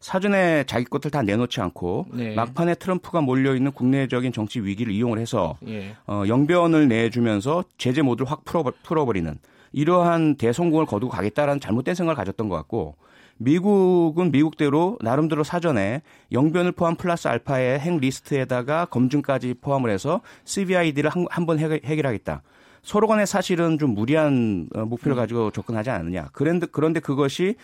사전에 0.00 0.64
자기 0.64 0.84
것들 0.84 1.10
다 1.10 1.22
내놓지 1.22 1.60
않고 1.60 2.06
네. 2.12 2.34
막판에 2.34 2.76
트럼프가 2.76 3.20
몰려 3.20 3.56
있는 3.56 3.72
국내적인 3.72 4.32
정치 4.32 4.60
위기를 4.60 4.92
이용을 4.92 5.18
해서 5.18 5.56
예. 5.66 5.96
어, 6.06 6.22
영변을 6.28 6.86
내주면서 6.86 7.64
제재 7.78 8.02
모드를 8.02 8.30
확 8.30 8.44
풀어, 8.44 8.62
풀어버리는 8.84 9.36
이러한 9.72 10.36
대성공을 10.36 10.86
거두고 10.86 11.10
가겠다라는 11.10 11.60
잘못된 11.60 11.94
생각을 11.94 12.14
가졌던 12.14 12.48
것 12.48 12.56
같고 12.56 12.96
미국은 13.38 14.30
미국대로 14.30 14.98
나름대로 15.00 15.44
사전에 15.44 16.02
영변을 16.32 16.72
포함 16.72 16.96
플러스 16.96 17.28
알파의 17.28 17.78
핵 17.78 17.98
리스트에다가 17.98 18.86
검증까지 18.86 19.54
포함을 19.60 19.90
해서 19.90 20.20
CVID를 20.44 21.10
한번 21.28 21.58
해결하겠다. 21.58 22.42
서로 22.82 23.08
간에 23.08 23.26
사실은 23.26 23.78
좀 23.78 23.94
무리한 23.94 24.68
어, 24.74 24.84
목표를 24.84 25.16
음. 25.16 25.18
가지고 25.18 25.50
접근하지 25.50 25.90
않느냐. 25.90 26.28
그런데, 26.32 26.66
그런데 26.70 27.00
그것이 27.00 27.56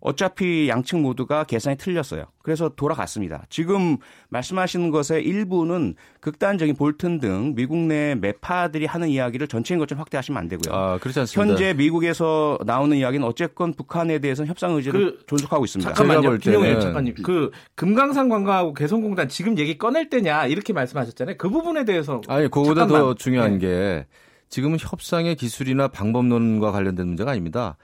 어차피 0.00 0.68
양측 0.68 1.00
모두가 1.00 1.44
계산이 1.44 1.76
틀렸어요. 1.76 2.26
그래서 2.42 2.68
돌아갔습니다. 2.68 3.44
지금 3.48 3.96
말씀하시는 4.28 4.90
것의 4.90 5.24
일부는 5.24 5.94
극단적인 6.20 6.76
볼튼 6.76 7.18
등 7.18 7.54
미국 7.56 7.78
내 7.78 8.14
매파들이 8.14 8.86
하는 8.86 9.08
이야기를 9.08 9.48
전체인 9.48 9.78
것처럼 9.80 10.00
확대하시면 10.00 10.38
안 10.38 10.48
되고요. 10.48 10.74
아, 10.74 10.98
그렇지 10.98 11.20
않습니다. 11.20 11.50
현재 11.50 11.74
미국에서 11.74 12.58
나오는 12.64 12.96
이야기는 12.96 13.26
어쨌건 13.26 13.74
북한에 13.74 14.18
대해서는 14.18 14.48
협상 14.48 14.72
의지를 14.74 15.18
그, 15.18 15.26
존속하고 15.26 15.64
있습니다. 15.64 15.92
잠깐만요. 15.94 16.38
김영일 16.38 16.80
작가님. 16.80 17.14
그 17.22 17.50
금강산 17.74 18.28
관광하고 18.28 18.74
개성공단 18.74 19.28
지금 19.28 19.58
얘기 19.58 19.76
꺼낼 19.78 20.08
때냐 20.10 20.46
이렇게 20.46 20.72
말씀하셨잖아요. 20.72 21.36
그 21.38 21.48
부분에 21.48 21.84
대해서 21.84 22.20
아니, 22.28 22.44
그거보다 22.44 22.82
잠깐만. 22.82 23.00
더 23.02 23.14
중요한 23.14 23.58
네. 23.58 23.58
게 23.58 24.06
지금은 24.48 24.78
협상의 24.78 25.34
기술이나 25.34 25.88
방법론과 25.88 26.70
관련된 26.70 27.06
문제가 27.08 27.32
아닙니다. 27.32 27.76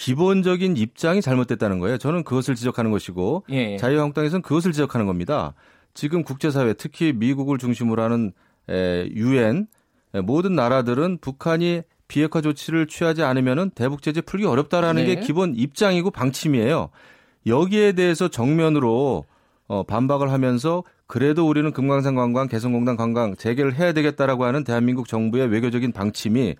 기본적인 0.00 0.78
입장이 0.78 1.20
잘못됐다는 1.20 1.78
거예요. 1.78 1.98
저는 1.98 2.24
그것을 2.24 2.54
지적하는 2.54 2.90
것이고 2.90 3.44
예, 3.50 3.72
예. 3.72 3.76
자유한국당에서는 3.76 4.40
그것을 4.40 4.72
지적하는 4.72 5.06
겁니다. 5.06 5.52
지금 5.92 6.24
국제사회 6.24 6.72
특히 6.72 7.12
미국을 7.12 7.58
중심으로 7.58 8.02
하는 8.02 8.32
유엔 9.14 9.66
모든 10.24 10.54
나라들은 10.54 11.18
북한이 11.20 11.82
비핵화 12.08 12.40
조치를 12.40 12.86
취하지 12.86 13.22
않으면 13.22 13.72
대북 13.72 14.00
제재 14.00 14.22
풀기 14.22 14.46
어렵다라는 14.46 15.04
네. 15.04 15.16
게 15.16 15.20
기본 15.20 15.54
입장이고 15.54 16.10
방침이에요. 16.10 16.88
여기에 17.46 17.92
대해서 17.92 18.28
정면으로 18.28 19.26
어, 19.68 19.82
반박을 19.82 20.32
하면서 20.32 20.82
그래도 21.06 21.46
우리는 21.46 21.70
금강산 21.72 22.14
관광, 22.14 22.48
개성공단 22.48 22.96
관광 22.96 23.36
재개를 23.36 23.74
해야 23.74 23.92
되겠다라고 23.92 24.44
하는 24.46 24.64
대한민국 24.64 25.08
정부의 25.08 25.48
외교적인 25.48 25.92
방침이 25.92 26.56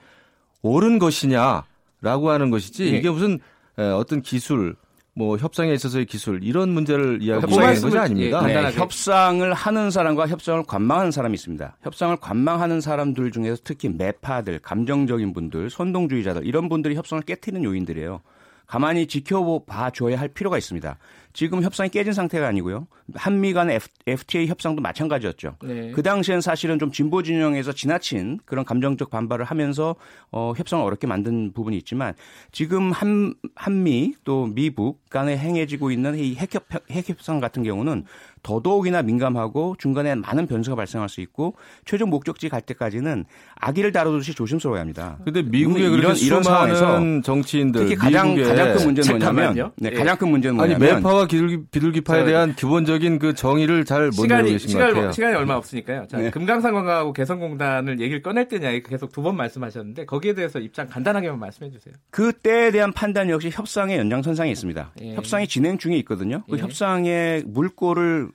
옳은 0.62 0.98
것이냐 0.98 1.64
라고 2.00 2.30
하는 2.30 2.50
것이지 2.50 2.90
네. 2.90 2.98
이게 2.98 3.10
무슨 3.10 3.38
어떤 3.76 4.22
기술 4.22 4.76
뭐 5.12 5.36
협상에 5.36 5.74
있어서의 5.74 6.06
기술 6.06 6.42
이런 6.42 6.70
문제를 6.70 7.20
이야기하는 7.20 7.80
것이 7.80 7.98
아닙니다. 7.98 8.48
예, 8.48 8.54
네, 8.54 8.72
협상을 8.72 9.52
하는 9.52 9.90
사람과 9.90 10.28
협상을 10.28 10.62
관망하는 10.64 11.10
사람이 11.10 11.34
있습니다. 11.34 11.76
협상을 11.82 12.16
관망하는 12.16 12.80
사람들 12.80 13.32
중에서 13.32 13.60
특히 13.64 13.88
매파들, 13.88 14.60
감정적인 14.60 15.32
분들, 15.32 15.68
선동주의자들 15.68 16.46
이런 16.46 16.68
분들이 16.68 16.94
협상을 16.94 17.22
깨트리는 17.24 17.64
요인들이에요. 17.64 18.20
가만히 18.66 19.08
지켜봐 19.08 19.90
줘야 19.90 20.18
할 20.18 20.28
필요가 20.28 20.56
있습니다. 20.56 20.96
지금 21.32 21.62
협상이 21.62 21.90
깨진 21.90 22.12
상태가 22.12 22.46
아니고요. 22.48 22.86
한미 23.14 23.52
간의 23.52 23.80
FTA 24.06 24.46
협상도 24.46 24.82
마찬가지였죠. 24.82 25.56
네. 25.62 25.92
그 25.92 26.02
당시엔 26.02 26.40
사실은 26.40 26.78
좀 26.78 26.90
진보 26.92 27.22
진영에서 27.22 27.72
지나친 27.72 28.38
그런 28.44 28.64
감정적 28.64 29.10
반발을 29.10 29.44
하면서 29.44 29.96
어, 30.32 30.52
협상을 30.56 30.84
어렵게 30.84 31.06
만든 31.06 31.52
부분이 31.52 31.76
있지만 31.78 32.14
지금 32.52 32.92
한, 32.92 33.34
한미 33.54 34.14
또 34.24 34.46
미북 34.46 35.08
간에 35.10 35.36
행해지고 35.36 35.90
있는 35.90 36.18
이 36.18 36.36
핵협, 36.36 36.64
핵협상 36.90 37.40
같은 37.40 37.62
경우는 37.62 38.04
더더욱이나 38.42 39.02
민감하고 39.02 39.76
중간에 39.78 40.14
많은 40.14 40.46
변수가 40.46 40.76
발생할 40.76 41.08
수 41.08 41.20
있고 41.20 41.54
최종 41.84 42.10
목적지 42.10 42.48
갈 42.48 42.62
때까지는 42.62 43.24
아기를 43.56 43.92
다루듯이 43.92 44.34
조심스러워야 44.34 44.80
합니다. 44.80 45.18
그런데 45.24 45.42
미국의 45.42 45.92
이런 45.92 46.16
이런 46.16 46.42
상황에서 46.42 47.20
정치인들 47.22 47.82
특히 47.82 47.96
가장 47.96 48.34
가장 48.34 48.74
큰 48.74 48.84
문제는 48.86 49.18
뭐냐면 49.18 49.72
네, 49.76 49.90
네, 49.90 49.96
가장 49.96 50.16
큰 50.16 50.30
문제는 50.30 50.56
뭐냐면 50.56 50.92
아니 50.92 51.02
매파와 51.20 51.26
비둘기, 51.26 51.58
비둘기파에 51.70 52.24
대한 52.24 52.54
기본적인 52.54 53.18
그 53.18 53.34
정의를 53.34 53.84
잘 53.84 54.10
못 54.10 54.26
내고 54.26 54.44
계신 54.48 54.70
시간, 54.70 54.88
것 54.88 54.94
같아요. 54.94 55.12
시간이 55.12 55.36
얼마 55.36 55.54
없으니까요. 55.54 56.06
자, 56.08 56.18
네. 56.18 56.30
금강산관광하고 56.30 57.12
개성공단을 57.12 58.00
얘기를 58.00 58.22
꺼낼 58.22 58.48
때냐 58.48 58.70
계속 58.80 59.12
두 59.12 59.20
번 59.20 59.36
말씀하셨는데 59.36 60.06
거기에 60.06 60.32
대해서 60.34 60.58
입장 60.58 60.88
간단하게만 60.88 61.38
말씀해 61.38 61.70
주세요. 61.70 61.94
그 62.10 62.32
때에 62.32 62.70
대한 62.70 62.92
판단 62.92 63.28
역시 63.28 63.50
협상의 63.52 63.98
연장선상에 63.98 64.50
있습니다. 64.50 64.92
예. 65.02 65.14
협상이 65.14 65.46
진행 65.46 65.76
중에 65.76 65.96
있거든요. 65.98 66.42
그 66.50 66.56
예. 66.56 66.62
협상의 66.62 67.42
물꼬를 67.46 68.28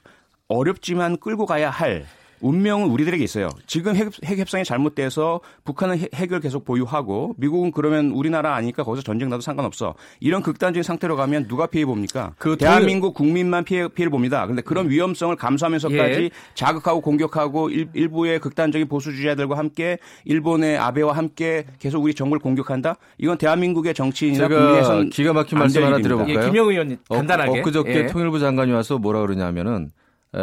어렵지만 0.47 1.17
끌고 1.17 1.47
가야 1.47 1.71
할 1.71 2.05
운명은 2.45 2.89
우리들에게 2.89 3.23
있어요. 3.23 3.49
지금 3.65 3.95
핵, 3.95 4.11
핵 4.23 4.37
협상이 4.37 4.63
잘못돼서 4.63 5.41
북한은 5.63 5.97
핵, 6.13 6.31
을 6.31 6.39
계속 6.39 6.65
보유하고 6.65 7.33
미국은 7.37 7.71
그러면 7.71 8.11
우리나라 8.11 8.55
아니까 8.55 8.83
거기서 8.83 9.03
전쟁 9.03 9.29
나도 9.29 9.41
상관없어. 9.41 9.95
이런 10.19 10.41
극단적인 10.41 10.83
상태로 10.83 11.15
가면 11.15 11.47
누가 11.47 11.65
피해 11.65 11.85
봅니까? 11.85 12.33
그 12.37 12.57
대한민국 12.57 13.13
국민만 13.13 13.63
피해 13.63 13.87
피해를 13.87 14.09
봅니다. 14.09 14.43
그런데 14.43 14.61
그런 14.61 14.89
위험성을 14.89 15.35
감수하면서까지 15.35 16.21
예. 16.23 16.29
자극하고 16.53 17.01
공격하고 17.01 17.69
일, 17.69 18.09
부의 18.09 18.39
극단적인 18.39 18.87
보수주의자들과 18.87 19.57
함께 19.57 19.97
일본의 20.25 20.77
아베와 20.77 21.13
함께 21.13 21.65
계속 21.79 22.03
우리 22.03 22.13
정부를 22.13 22.41
공격한다. 22.41 22.97
이건 23.17 23.37
대한민국의 23.37 23.93
정치인이나 23.93 24.47
국민에선 24.47 25.09
기가 25.09 25.33
막힌 25.33 25.59
말씀 25.59 25.83
하나 25.83 25.97
드려볼까요? 25.97 26.39
예, 26.39 26.45
김영 26.45 26.69
의원님 26.69 26.97
간단하게. 27.09 27.49
어, 27.49 27.61
엊그저께 27.61 27.95
예. 27.95 28.05
통일부 28.07 28.39
장관이 28.39 28.71
와서 28.71 28.97
뭐라 28.97 29.21
그러냐면은 29.21 29.91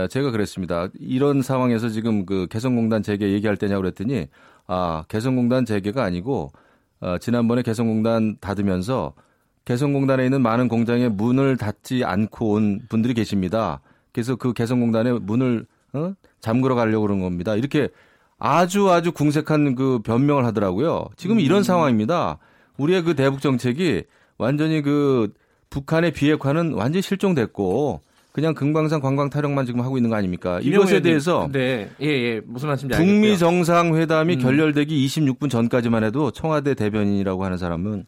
제가 0.08 0.30
그랬습니다. 0.30 0.88
이런 0.98 1.42
상황에서 1.42 1.88
지금 1.88 2.24
그 2.24 2.46
개성공단 2.50 3.02
재개 3.02 3.32
얘기할 3.32 3.56
때냐고 3.56 3.82
그랬더니 3.82 4.28
아 4.66 5.04
개성공단 5.08 5.64
재개가 5.64 6.02
아니고 6.02 6.52
어, 7.00 7.18
지난번에 7.18 7.62
개성공단 7.62 8.36
닫으면서 8.40 9.12
개성공단에 9.64 10.24
있는 10.24 10.40
많은 10.40 10.68
공장에 10.68 11.08
문을 11.08 11.56
닫지 11.56 12.04
않고 12.04 12.52
온 12.52 12.80
분들이 12.88 13.14
계십니다. 13.14 13.80
그래서 14.12 14.36
그 14.36 14.52
개성공단에 14.52 15.12
문을 15.12 15.66
어? 15.92 16.14
잠그러 16.40 16.74
가려고 16.74 17.06
그런 17.06 17.20
겁니다. 17.20 17.54
이렇게 17.54 17.88
아주 18.38 18.90
아주 18.90 19.12
궁색한 19.12 19.74
그 19.74 20.00
변명을 20.00 20.44
하더라고요. 20.46 21.06
지금 21.16 21.38
이런 21.38 21.58
음. 21.58 21.62
상황입니다. 21.62 22.38
우리의 22.76 23.02
그 23.02 23.14
대북 23.14 23.40
정책이 23.40 24.04
완전히 24.38 24.82
그 24.82 25.32
북한의 25.70 26.12
비핵화는 26.12 26.72
완전히 26.72 27.02
실종됐고 27.02 28.00
그냥 28.32 28.54
금강산 28.54 29.00
관광 29.00 29.28
타령만 29.28 29.66
지금 29.66 29.82
하고 29.82 29.98
있는 29.98 30.08
거 30.08 30.16
아닙니까? 30.16 30.58
이것에 30.62 31.00
대해서 31.00 31.48
네, 31.52 31.90
예, 32.00 32.06
예, 32.06 32.40
무슨 32.44 32.68
말씀인지 32.68 32.96
북미 32.96 33.36
정상회담이 33.36 34.36
음. 34.36 34.38
결렬되기 34.40 35.06
26분 35.06 35.50
전까지만 35.50 36.02
해도 36.02 36.30
청와대 36.30 36.74
대변인이라고 36.74 37.44
하는 37.44 37.58
사람은 37.58 38.06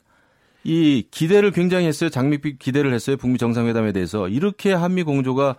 이 0.65 1.05
기대를 1.11 1.51
굉장히 1.51 1.87
했어요. 1.87 2.09
장밋빛 2.09 2.59
기대를 2.59 2.95
했어요. 2.95 3.19
북미 3.19 3.37
정상회담에 3.37 3.93
대해서 3.93 4.29
이렇게 4.29 4.73
한미 4.73 5.03
공조가 5.03 5.57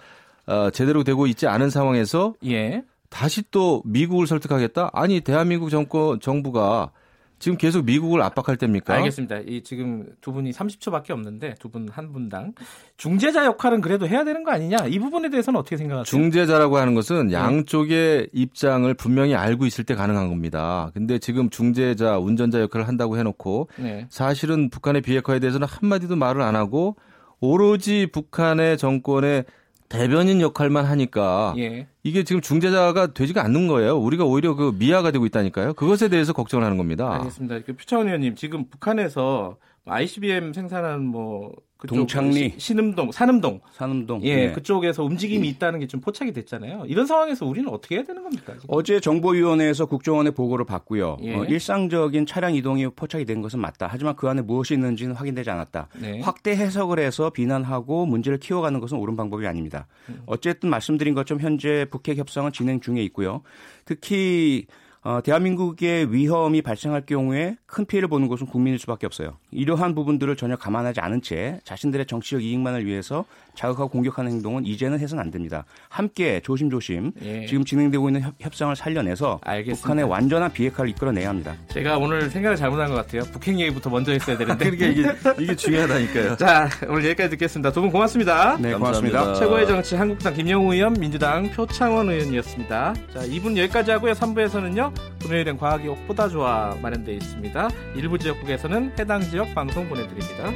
어, 0.47 0.69
제대로 0.71 1.03
되고 1.03 1.27
있지 1.27 1.47
않은 1.47 1.69
상황에서 1.69 2.33
예. 2.45 2.83
다시 3.09 3.43
또 3.51 3.83
미국을 3.85 4.25
설득하겠다? 4.25 4.89
아니 4.93 5.21
대한민국 5.21 5.69
정권 5.69 6.19
정부가 6.19 6.91
지금 7.37 7.57
계속 7.57 7.85
미국을 7.85 8.21
압박할 8.21 8.57
때입니까? 8.57 8.93
알겠습니다. 8.95 9.39
이 9.45 9.61
지금 9.63 10.05
두 10.21 10.31
분이 10.31 10.51
30초밖에 10.51 11.11
없는데 11.11 11.55
두 11.59 11.69
분 11.69 11.87
한 11.91 12.11
분당 12.13 12.53
중재자 12.97 13.45
역할은 13.45 13.81
그래도 13.81 14.07
해야 14.07 14.23
되는 14.23 14.43
거 14.43 14.51
아니냐? 14.51 14.87
이 14.87 14.97
부분에 14.99 15.29
대해서는 15.29 15.59
어떻게 15.59 15.77
생각하세요? 15.77 16.03
중재자라고 16.05 16.77
하는 16.77 16.95
것은 16.95 17.27
네. 17.27 17.33
양쪽의 17.33 18.29
입장을 18.33 18.91
분명히 18.95 19.35
알고 19.35 19.65
있을 19.65 19.83
때 19.83 19.95
가능한 19.95 20.29
겁니다. 20.29 20.91
근데 20.93 21.19
지금 21.19 21.49
중재자, 21.49 22.17
운전자 22.19 22.61
역할을 22.61 22.87
한다고 22.87 23.17
해놓고 23.17 23.69
네. 23.77 24.07
사실은 24.09 24.69
북한의 24.69 25.01
비핵화에 25.01 25.39
대해서는 25.39 25.67
한마디도 25.67 26.15
말을 26.15 26.41
안 26.41 26.55
하고 26.55 26.95
오로지 27.41 28.07
북한의 28.11 28.77
정권의 28.77 29.45
대변인 29.89 30.41
역할만 30.41 30.85
하니까 30.85 31.53
예. 31.57 31.87
이게 32.03 32.23
지금 32.23 32.41
중재자가 32.41 33.13
되지가 33.13 33.43
않는 33.43 33.67
거예요. 33.67 33.97
우리가 33.97 34.25
오히려 34.25 34.55
그 34.55 34.73
미아가 34.77 35.11
되고 35.11 35.25
있다니까요. 35.25 35.73
그것에 35.73 36.09
대해서 36.09 36.33
걱정을 36.33 36.65
하는 36.65 36.77
겁니다. 36.77 37.13
알겠습니다. 37.13 37.59
그 37.65 37.75
표창원 37.75 38.07
의원님 38.07 38.35
지금 38.35 38.65
북한에서 38.69 39.57
ICBM 39.85 40.53
생산한 40.53 41.05
뭐 41.05 41.53
동창리, 41.87 42.55
신음동, 42.57 43.11
산음동, 43.11 43.59
산음동, 43.73 44.23
예, 44.23 44.47
네. 44.47 44.51
그쪽에서 44.53 45.03
움직임이 45.03 45.47
있다는 45.49 45.79
게 45.81 45.85
좀 45.85 46.01
포착이 46.01 46.33
됐잖아요. 46.33 46.85
이런 46.87 47.05
상황에서 47.05 47.45
우리는 47.45 47.69
어떻게 47.69 47.95
해야 47.97 48.03
되는 48.03 48.23
겁니까? 48.23 48.53
지금? 48.53 48.65
어제 48.69 48.99
정보위원회에서 48.99 49.85
국정원의 49.85 50.31
보고를 50.33 50.65
받고요. 50.65 51.17
예. 51.21 51.35
어, 51.35 51.45
일상적인 51.45 52.25
차량 52.25 52.55
이동이 52.55 52.87
포착이 52.87 53.25
된 53.25 53.43
것은 53.43 53.59
맞다. 53.59 53.87
하지만 53.91 54.15
그 54.15 54.27
안에 54.27 54.41
무엇이 54.41 54.73
있는지는 54.73 55.13
확인되지 55.13 55.49
않았다. 55.51 55.89
네. 56.01 56.21
확대 56.21 56.51
해석을 56.55 56.97
해서 56.97 57.29
비난하고 57.29 58.07
문제를 58.07 58.39
키워가는 58.39 58.79
것은 58.79 58.97
옳은 58.97 59.15
방법이 59.15 59.45
아닙니다. 59.45 59.85
음. 60.09 60.23
어쨌든 60.25 60.71
말씀드린 60.71 61.13
것처럼 61.13 61.41
현재 61.41 61.85
북핵 61.91 62.17
협상은 62.17 62.51
진행 62.51 62.79
중에 62.79 63.03
있고요. 63.03 63.43
특히 63.85 64.65
어, 65.05 65.21
대한민국의 65.21 66.11
위험이 66.11 66.63
발생할 66.63 67.05
경우에 67.05 67.57
큰 67.67 67.85
피해를 67.85 68.09
보는 68.09 68.27
것은 68.27 68.47
국민일 68.47 68.79
수밖에 68.79 69.05
없어요. 69.05 69.37
이러한 69.51 69.93
부분들을 69.93 70.35
전혀 70.35 70.55
감안하지 70.55 70.99
않은 70.99 71.21
채 71.21 71.59
자신들의 71.63 72.07
정치적 72.07 72.41
이익만을 72.43 72.87
위해서 72.87 73.23
자극하고 73.53 73.89
공격하는 73.89 74.31
행동은 74.31 74.65
이제는 74.65 74.99
해서는 74.99 75.21
안 75.23 75.29
됩니다. 75.29 75.63
함께 75.89 76.41
조심조심 76.43 77.11
예. 77.23 77.45
지금 77.45 77.63
진행되고 77.63 78.09
있는 78.09 78.21
협, 78.39 78.55
상을 78.55 78.75
살려내서 78.75 79.39
알겠습니다. 79.43 79.81
북한의 79.83 80.05
완전한 80.05 80.51
비핵화를 80.51 80.89
이끌어내야 80.89 81.29
합니다. 81.29 81.55
제가 81.69 81.99
오늘 81.99 82.27
생각을 82.31 82.57
잘못한 82.57 82.89
것 82.89 82.95
같아요. 82.95 83.21
북핵 83.31 83.59
얘기부터 83.59 83.91
먼저 83.91 84.11
했어야 84.11 84.35
되는데. 84.39 84.71
그러니까 84.71 84.87
이게, 84.87 85.43
이게 85.43 85.55
중요하다니까요. 85.55 86.35
자, 86.37 86.67
오늘 86.89 87.05
여기까지 87.05 87.29
듣겠습니다. 87.29 87.71
두 87.71 87.81
분 87.81 87.91
고맙습니다. 87.91 88.57
네, 88.57 88.73
고맙습니다. 88.73 89.19
감사합니다. 89.19 89.39
최고의 89.39 89.67
정치 89.67 89.95
한국당 89.95 90.33
김영우 90.33 90.73
의원, 90.73 90.93
민주당 90.93 91.47
표창원 91.51 92.09
의원이었습니다. 92.09 92.95
자, 93.13 93.19
2분 93.19 93.55
여기까지 93.55 93.91
하고요. 93.91 94.13
3부에서는요. 94.13 94.94
금요일엔 95.21 95.57
과학이 95.57 95.87
옥보다 95.87 96.29
좋아 96.29 96.75
마련되어 96.81 97.15
있습니다. 97.15 97.69
일부 97.95 98.17
지역국에서는 98.19 98.93
해당 98.99 99.21
지역 99.21 99.53
방송 99.55 99.87
보내드립니다. 99.89 100.51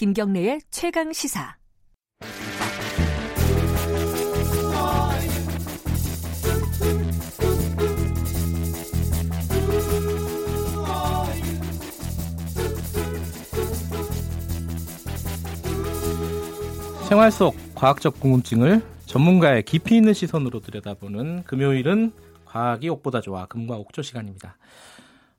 김경래의 0.00 0.60
최강 0.70 1.12
시사. 1.12 1.56
생활 17.10 17.32
속 17.32 17.56
과학적 17.74 18.20
궁금증을 18.20 18.82
전문가의 19.06 19.64
깊이 19.64 19.96
있는 19.96 20.12
시선으로 20.12 20.60
들여다보는 20.60 21.42
금요일은 21.42 22.12
과학이 22.44 22.88
옥보다 22.88 23.20
좋아 23.20 23.46
금과 23.46 23.74
옥조 23.78 24.02
시간입니다. 24.02 24.56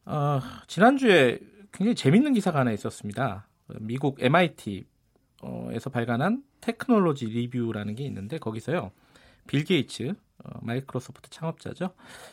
어, 0.03 0.41
지난주에 0.67 1.39
굉장히 1.71 1.95
재밌는 1.95 2.33
기사가 2.33 2.59
하나 2.59 2.73
있었습니다. 2.73 3.47
미국 3.79 4.21
MIT에서 4.21 5.89
발간한 5.89 6.43
Technology 6.59 7.27
Review라는 7.27 7.95
게 7.95 8.03
있는데 8.03 8.37
거기서요. 8.37 8.91
빌 9.47 9.63
게이츠, 9.63 10.13
어, 10.43 10.49
마이크로소프트 10.61 11.29
창업자죠. 11.29 11.91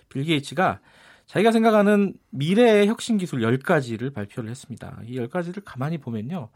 빌 0.08 0.24
게이츠가 0.24 0.80
자기가 1.26 1.52
생각하는 1.52 2.14
미래의 2.30 2.88
혁신 2.88 3.18
기술 3.18 3.42
10가지를 3.42 4.12
발표를 4.12 4.50
했습니다. 4.50 4.98
이 5.06 5.16
10가지를 5.16 5.62
가만히 5.64 5.98
보면요. 5.98 6.48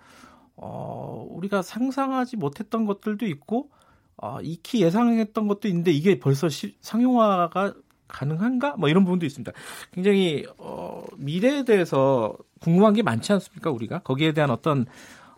어, 0.56 1.26
우리가 1.30 1.62
상상하지 1.62 2.36
못했던 2.36 2.84
것들도 2.86 3.26
있고 3.26 3.70
어, 4.16 4.40
익히 4.42 4.82
예상했던 4.82 5.48
것도 5.48 5.68
있는데 5.68 5.90
이게 5.90 6.18
벌써 6.18 6.48
시, 6.48 6.76
상용화가 6.80 7.74
가능한가? 8.08 8.76
뭐 8.76 8.88
이런 8.88 9.04
부분도 9.04 9.26
있습니다. 9.26 9.52
굉장히 9.92 10.46
어, 10.58 11.02
미래에 11.16 11.64
대해서 11.64 12.36
궁금한 12.60 12.92
게 12.92 13.02
많지 13.02 13.32
않습니까? 13.32 13.70
우리가 13.70 14.00
거기에 14.00 14.32
대한 14.32 14.50
어떤 14.50 14.86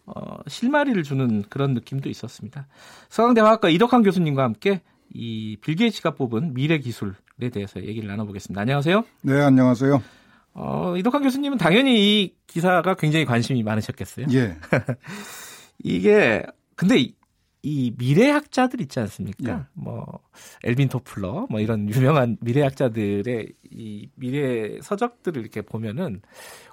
어, 0.07 0.39
실마리를 0.49 1.03
주는 1.03 1.43
그런 1.49 1.73
느낌도 1.75 2.09
있었습니다. 2.11 2.67
서강대화학과 3.09 3.71
이덕환 3.71 4.03
교수님과 4.03 4.43
함께 4.43 4.83
이 5.13 5.57
빌게이츠가 5.63 6.15
뽑은 6.15 6.55
미래 6.55 6.79
기술에 6.79 7.15
대해서 7.53 7.81
얘기를 7.83 8.09
나눠보겠습니다. 8.09 8.61
안녕하세요. 8.61 9.05
네, 9.23 9.41
안녕하세요. 9.41 10.24
어, 10.55 10.97
이덕환 10.97 11.23
교수님은 11.23 11.59
당연히 11.59 12.23
이 12.23 12.35
기사가 12.47 12.95
굉장히 12.95 13.25
관심이 13.25 13.63
많으셨겠어요. 13.63 14.27
예. 14.33 14.57
이게 15.83 16.45
근데 16.77 17.09
이 17.63 17.93
미래학자들 17.97 18.81
있지 18.83 19.01
않습니까? 19.01 19.53
예. 19.53 19.65
뭐 19.73 20.21
엘빈 20.63 20.89
토플러 20.89 21.47
뭐 21.51 21.61
이런 21.61 21.89
유명한 21.89 22.37
미래학자들의 22.41 23.53
이 23.71 24.09
미래 24.15 24.79
서적들을 24.83 25.41
이렇게 25.41 25.63
보면은 25.63 26.21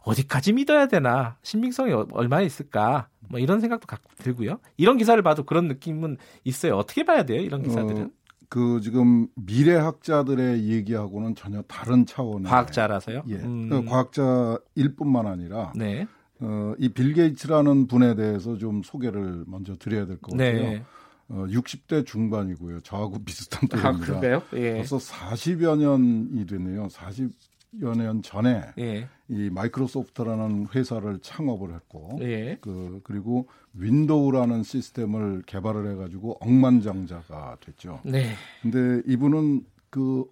어디까지 0.04 0.54
믿어야 0.54 0.88
되나 0.88 1.38
신빙성이 1.44 1.94
얼마나 2.12 2.42
있을까 2.42 3.08
뭐 3.30 3.40
이런 3.40 3.62
생각도 3.62 3.88
들고요. 4.18 4.60
이런 4.76 4.98
기사를 4.98 5.22
봐도 5.24 5.44
그런 5.44 5.70
느낌은 5.70 6.18
있어요. 6.44 6.76
어떻게 6.76 7.04
봐야 7.04 7.24
돼요? 7.24 7.40
이런 7.42 7.64
기사들은? 7.64 8.04
어, 8.04 8.10
그 8.52 8.82
지금 8.82 9.28
미래학자들의 9.36 10.68
얘기하고는 10.68 11.36
전혀 11.36 11.62
다른 11.70 12.06
차원의 12.06 12.50
과학자라서요. 12.52 13.24
예, 13.30 13.36
음. 13.36 13.70
그 13.70 13.86
과학자일 13.86 14.96
뿐만 14.98 15.26
아니라 15.26 15.72
네. 15.74 16.06
어, 16.42 16.74
이 16.78 16.90
빌 16.90 17.14
게이츠라는 17.14 17.88
분에 17.88 18.14
대해서 18.16 18.58
좀 18.58 18.84
소개를 18.84 19.46
먼저 19.48 19.76
드려야 19.78 20.06
될 20.06 20.18
것 20.18 20.32
같아요. 20.32 20.54
네. 20.64 20.84
어, 21.30 21.46
60대 21.48 22.06
중반이고요. 22.06 22.82
저하고 22.82 23.20
비슷한 23.24 23.70
아, 23.72 23.94
또래입니다. 23.98 24.38
아, 24.38 24.42
예. 24.58 24.74
벌써 24.76 24.98
40여 24.98 25.78
년이 25.78 26.46
되네요. 26.46 26.90
40 26.90 27.32
여년 27.80 28.22
전에 28.22 28.64
예. 28.78 29.08
이 29.30 29.50
마이크로소프트라는 29.50 30.68
회사를 30.76 31.20
창업을 31.22 31.74
했고 31.74 32.18
예. 32.22 32.58
그 32.60 33.00
그리고 33.04 33.48
윈도우라는 33.74 34.64
시스템을 34.64 35.44
개발을 35.46 35.92
해 35.92 35.96
가지고 35.96 36.38
억만장자가 36.42 37.58
됐죠. 37.62 38.02
네. 38.04 38.34
근데 38.62 39.02
이분은 39.08 39.66
그 39.90 40.26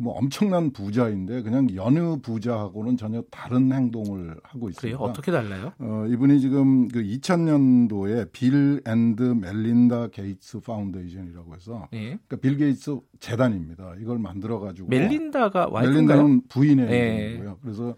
뭐 0.00 0.14
엄청난 0.14 0.72
부자인데 0.72 1.42
그냥 1.42 1.68
여느 1.74 2.16
부자하고는 2.22 2.96
전혀 2.96 3.22
다른 3.30 3.70
행동을 3.70 4.34
하고 4.42 4.70
있습니다. 4.70 4.80
그래요? 4.80 4.96
어떻게 4.98 5.30
달라요? 5.30 5.72
어, 5.78 6.06
이분이 6.08 6.40
지금 6.40 6.88
그 6.88 7.02
2000년도에 7.02 8.32
Bill 8.32 8.80
and 8.86 9.22
Melinda 9.22 10.08
Gates 10.08 10.60
Foundation이라고 10.60 11.54
해서 11.54 11.88
네. 11.92 12.18
그러니까 12.26 12.36
빌 12.36 12.56
게이츠 12.56 12.98
재단입니다. 13.20 13.94
이걸 14.00 14.18
만들어 14.18 14.58
가지고 14.58 14.88
멜린다가? 14.88 15.68
멜린다는 15.70 16.48
부인의 16.48 16.86
네. 16.86 16.98
이름이고요. 16.98 17.58
그래서 17.62 17.94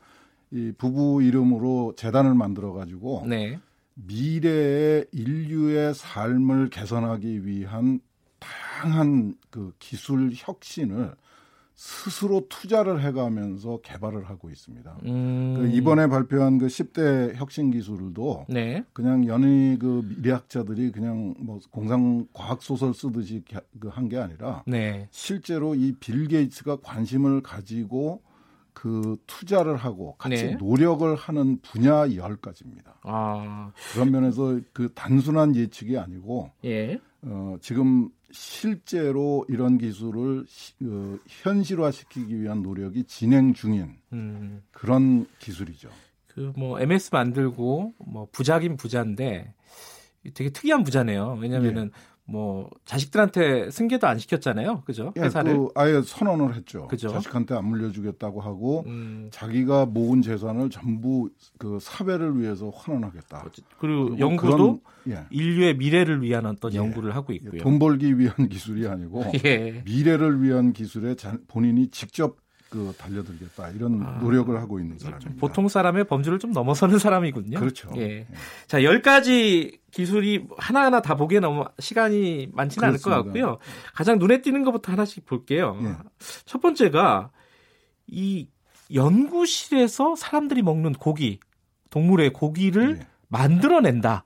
이 0.51 0.73
부부 0.77 1.23
이름으로 1.23 1.95
재단을 1.97 2.35
만들어 2.35 2.73
가지고 2.73 3.25
네. 3.29 3.61
미래의 3.95 5.07
인류의 5.13 5.95
삶을 5.95 6.71
개선하기 6.71 7.47
위한 7.47 8.01
다양한 8.41 9.35
그 9.51 9.73
기술 9.79 10.33
혁신을 10.35 11.15
스스로 11.85 12.47
투자를 12.49 13.03
해가면서 13.03 13.81
개발을 13.83 14.29
하고 14.31 14.51
있습니다. 14.51 14.99
음. 15.05 15.55
그 15.59 15.67
이번에 15.67 16.07
발표한 16.07 16.59
그 16.59 16.69
10대 16.69 17.35
혁신 17.35 17.73
기술도 17.73 18.47
네. 18.49 18.85
그냥 18.93 19.27
연예 19.27 19.77
그 19.81 20.05
미래학자들이 20.17 20.93
그냥 20.93 21.35
뭐 21.41 21.59
공상 21.73 22.29
과학 22.33 22.63
소설 22.63 22.95
쓰듯이 22.95 23.43
그한게 23.81 24.17
아니라 24.17 24.63
네. 24.65 25.09
실제로 25.11 25.75
이 25.75 25.97
빌 25.99 26.29
게이츠가 26.29 26.77
관심을 26.85 27.43
가지고 27.43 28.23
그 28.75 29.17
투자를 29.27 29.75
하고 29.77 30.15
같이 30.19 30.37
네. 30.47 30.55
노력을 30.55 31.13
하는 31.17 31.59
분야 31.63 32.07
10가지입니다. 32.07 32.93
아. 33.03 33.73
그런 33.93 34.13
면에서 34.13 34.61
그 34.73 34.89
단순한 34.95 35.57
예측이 35.57 35.99
아니고 35.99 36.53
예. 36.65 37.01
어, 37.23 37.57
지금 37.61 38.09
실제로 38.33 39.45
이런 39.49 39.79
기술을 39.79 40.45
시, 40.49 40.73
어, 40.85 41.19
현실화시키기 41.29 42.41
위한 42.41 42.63
노력이 42.63 43.05
진행 43.05 43.53
중인 43.55 43.97
음. 44.13 44.63
그런 44.73 45.27
기술이죠. 45.39 45.89
그 46.29 46.53
뭐 46.57 46.81
MS 46.81 47.11
만들고 47.13 47.95
뭐 47.99 48.29
부자긴 48.33 48.77
부자인데 48.77 49.55
되게 50.35 50.51
특이한 50.51 50.83
부자네요. 50.85 51.37
왜냐면은 51.41 51.91
예. 51.95 52.12
뭐 52.25 52.71
자식들한테 52.85 53.71
승계도 53.71 54.07
안 54.07 54.19
시켰잖아요, 54.19 54.83
그죠? 54.85 55.13
예, 55.17 55.23
회사를 55.23 55.57
그 55.57 55.69
아예 55.75 56.01
선언을 56.03 56.55
했죠. 56.55 56.87
그죠? 56.87 57.09
자식한테 57.09 57.55
안 57.55 57.67
물려주겠다고 57.67 58.41
하고 58.41 58.85
음. 58.87 59.29
자기가 59.33 59.87
모은 59.87 60.23
재산을 60.23 60.71
전부 60.71 61.31
그 61.59 61.79
사회를 61.81 62.39
위해서 62.39 62.71
환원하겠다. 62.71 63.45
그리고, 63.79 64.07
그리고 64.07 64.19
연구도 64.19 64.81
그런, 65.03 65.17
예. 65.19 65.27
인류의 65.31 65.77
미래를 65.77 66.23
위한 66.23 66.47
어떤 66.47 66.73
예. 66.73 66.77
연구를 66.77 67.15
하고 67.17 67.33
있고요. 67.33 67.61
돈 67.61 67.79
벌기 67.79 68.17
위한 68.19 68.49
기술이 68.49 68.87
아니고 68.87 69.25
예. 69.45 69.83
미래를 69.85 70.43
위한 70.43 70.73
기술에 70.73 71.17
자, 71.17 71.37
본인이 71.49 71.89
직접 71.91 72.37
그 72.73 72.95
달려들겠다 72.97 73.69
이런 73.73 74.03
아, 74.03 74.19
노력을 74.23 74.59
하고 74.59 74.81
있는 74.81 74.99
사람입니다. 74.99 75.35
보통 75.39 75.69
사람의 75.69 76.05
범주를 76.05 76.39
좀 76.39 76.53
넘어서는 76.53 76.99
사람이군요. 76.99 77.61
그렇죠. 77.61 77.91
예. 77.97 78.01
예. 78.01 78.27
자, 78.67 78.79
10가지 78.81 79.79
기술이 79.91 80.47
하나하나 80.57 81.03
다 81.03 81.15
보기에 81.15 81.41
너무 81.41 81.67
시간이 81.79 82.49
많지는 82.55 82.89
않을 82.89 83.01
것 83.03 83.11
같고요. 83.11 83.59
가장 83.93 84.19
눈에 84.19 84.41
띄는 84.41 84.65
것부터 84.65 84.91
하나씩 84.91 85.27
볼게요. 85.27 85.79
예. 85.83 85.97
첫 86.47 86.63
번째가 86.63 87.31
이 88.07 88.49
연구실에서 88.95 90.17
사람들이 90.17 90.63
먹는 90.63 90.95
고기, 90.95 91.41
동물의 91.91 92.33
고기를 92.33 93.01
예. 93.03 93.07
만들어낸다. 93.29 94.25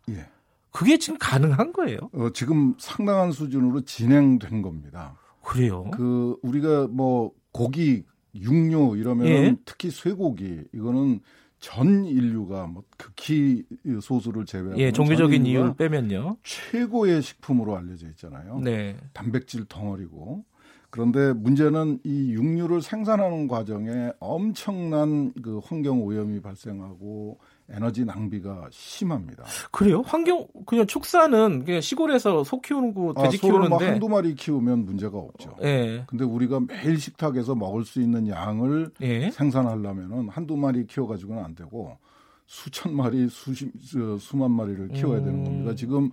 그게 0.71 0.99
지금 0.99 1.19
가능한 1.19 1.73
거예요? 1.73 1.99
어, 2.13 2.31
지금 2.33 2.75
상당한 2.79 3.33
수준으로 3.33 3.81
진행된 3.81 4.63
겁니다. 4.63 5.17
그래요? 5.43 5.91
그 5.93 6.37
우리가 6.43 6.87
뭐 6.89 7.33
고기, 7.51 8.05
육류 8.41 8.97
이러면 8.97 9.27
예? 9.27 9.57
특히 9.65 9.91
쇠고기 9.91 10.65
이거는 10.73 11.21
전 11.59 12.05
인류가 12.05 12.67
뭐 12.67 12.85
극히 12.97 13.65
소수를 14.01 14.45
제외하고 14.45 14.79
예, 14.79 14.93
종교적인 14.93 15.47
이유를 15.47 15.75
빼면요 15.77 16.37
최고의 16.43 17.23
식품으로 17.23 17.77
알려져 17.77 18.09
있잖아요. 18.09 18.61
네. 18.61 18.97
단백질 19.13 19.65
덩어리고 19.65 20.45
그런데 20.91 21.33
문제는 21.33 22.01
이 22.05 22.33
육류를 22.33 22.81
생산하는 22.83 23.49
과정에 23.49 24.13
엄청난 24.19 25.33
그 25.43 25.59
환경 25.59 26.03
오염이 26.03 26.41
발생하고 26.41 27.39
에너지 27.69 28.05
낭비가 28.05 28.69
심합니다. 28.71 29.45
그래요? 29.73 30.03
환경 30.07 30.47
그냥 30.67 30.87
축사는 30.87 31.65
그냥 31.65 31.81
시골에서 31.81 32.45
소 32.45 32.61
키우는 32.61 32.95
거 32.95 33.13
돼지 33.15 33.39
아, 33.39 33.41
키우는데 33.41 33.69
뭐 33.69 33.79
한두 33.79 34.09
마리 34.09 34.35
키우면 34.35 34.85
문제가 34.85 35.19
없죠. 35.19 35.57
예. 35.63 36.05
근데 36.07 36.25
우리가 36.25 36.61
매일 36.61 37.01
식탁에서 37.01 37.55
먹을 37.55 37.85
수 37.85 38.01
있는 38.01 38.29
양을 38.29 38.91
예. 39.03 39.31
생산하려면은 39.31 40.29
한두 40.29 40.57
마리 40.57 40.87
키워 40.87 41.09
가지고는 41.09 41.43
안 41.43 41.55
되고 41.55 41.99
수천 42.47 42.95
마리, 42.95 43.29
수십 43.29 43.73
수만 44.21 44.53
마리를 44.53 44.89
키워야 44.89 45.21
되는 45.21 45.43
겁니다. 45.43 45.71
음. 45.73 45.77
지금 45.77 46.11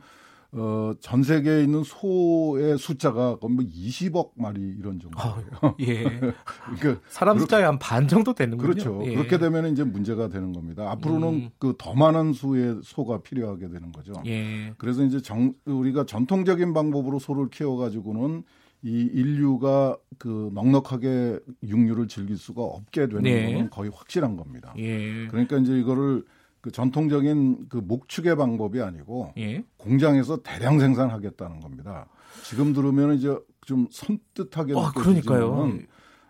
어, 0.56 0.93
전 0.99 1.24
세계에 1.24 1.64
있는 1.64 1.84
소의 1.84 2.78
숫자가 2.78 3.38
거의 3.39 3.54
뭐 3.56 3.66
20억 3.66 4.32
마리 4.36 4.62
이런 4.62 4.99
정도예요. 4.99 5.47
아, 5.62 5.74
예. 5.80 6.04
그러니까 6.78 7.01
사람 7.10 7.39
숫자의 7.39 7.66
한 7.66 7.80
반 7.80 8.08
정도 8.08 8.34
되는군요. 8.34 8.70
그렇죠. 8.70 9.01
예. 9.06 9.16
그렇게 9.16 9.39
되면 9.39 9.72
이제 9.72 9.84
문제가 9.84 10.30
되는 10.30 10.54
겁니다. 10.54 10.91
앞으로는 10.91 11.28
음. 11.28 11.49
그더 11.58 11.95
많은 11.95 12.34
수의 12.34 12.80
소가 12.84 13.22
필요하게 13.22 13.70
되는 13.70 13.91
거죠. 13.91 14.14
예. 14.28 14.74
그래서 14.78 15.04
이제 15.04 15.22
정, 15.22 15.54
우리가 15.66 16.06
전통적인 16.06 16.74
방법으로 16.74 17.18
소를 17.20 17.49
키워 17.49 17.78
가지고는 17.78 18.43
이 18.84 19.10
인류가 19.14 19.97
그 20.20 20.51
넉넉하게 20.54 21.39
육류를 21.64 22.08
즐길 22.08 22.38
수가 22.38 22.62
없게 22.62 23.08
되는 23.08 23.24
네. 23.24 23.54
건 23.56 23.70
거의 23.70 23.89
확실한 23.93 24.36
겁니다. 24.36 24.74
예. 24.78 25.28
그러니까 25.28 25.58
이제 25.58 25.78
이거를 25.80 26.26
그 26.64 26.72
전통적인 26.72 27.68
그 27.68 27.76
목축의 27.76 28.38
방법이 28.38 28.82
아니고 28.82 29.34
예? 29.38 29.66
공장에서 29.76 30.41
대량 30.43 30.80
생산하겠다는 30.80 31.59
겁니다. 31.59 32.07
지금 32.45 32.72
들으면 32.72 33.16
이제 33.16 33.38
좀 33.66 33.86
선뜻하게 33.91 34.74
아, 34.78 34.93
그러니까요. 34.95 35.74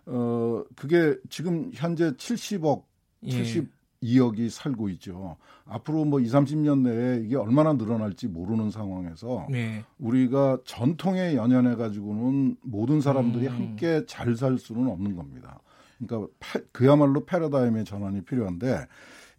어 0.08 0.64
그게 0.76 1.16
지금 1.30 1.70
현재 1.72 2.14
70억, 2.14 2.84
예. 3.26 3.44
72억이 4.02 4.50
살고 4.50 4.90
있죠. 4.90 5.38
앞으로 5.66 6.04
뭐 6.04 6.20
2, 6.20 6.24
30년 6.26 6.80
내에 6.80 7.22
이게 7.24 7.36
얼마나 7.36 7.74
늘어날지 7.74 8.28
모르는 8.28 8.72
상황에서 8.72 9.46
네. 9.52 9.86
우리가 10.00 10.58
전통에 10.66 11.36
연연해 11.36 11.76
가지고는 11.76 12.58
모든 12.64 13.02
사람들이 13.02 13.46
음. 13.50 13.54
함께 13.54 14.04
잘 14.08 14.36
살 14.36 14.58
수는 14.58 14.88
없는 14.88 15.16
겁니다. 15.16 15.60
그러니까 16.00 16.34
그야말로 16.72 17.24
패러다임의 17.24 17.86
전환이 17.86 18.24
필요한데 18.24 18.88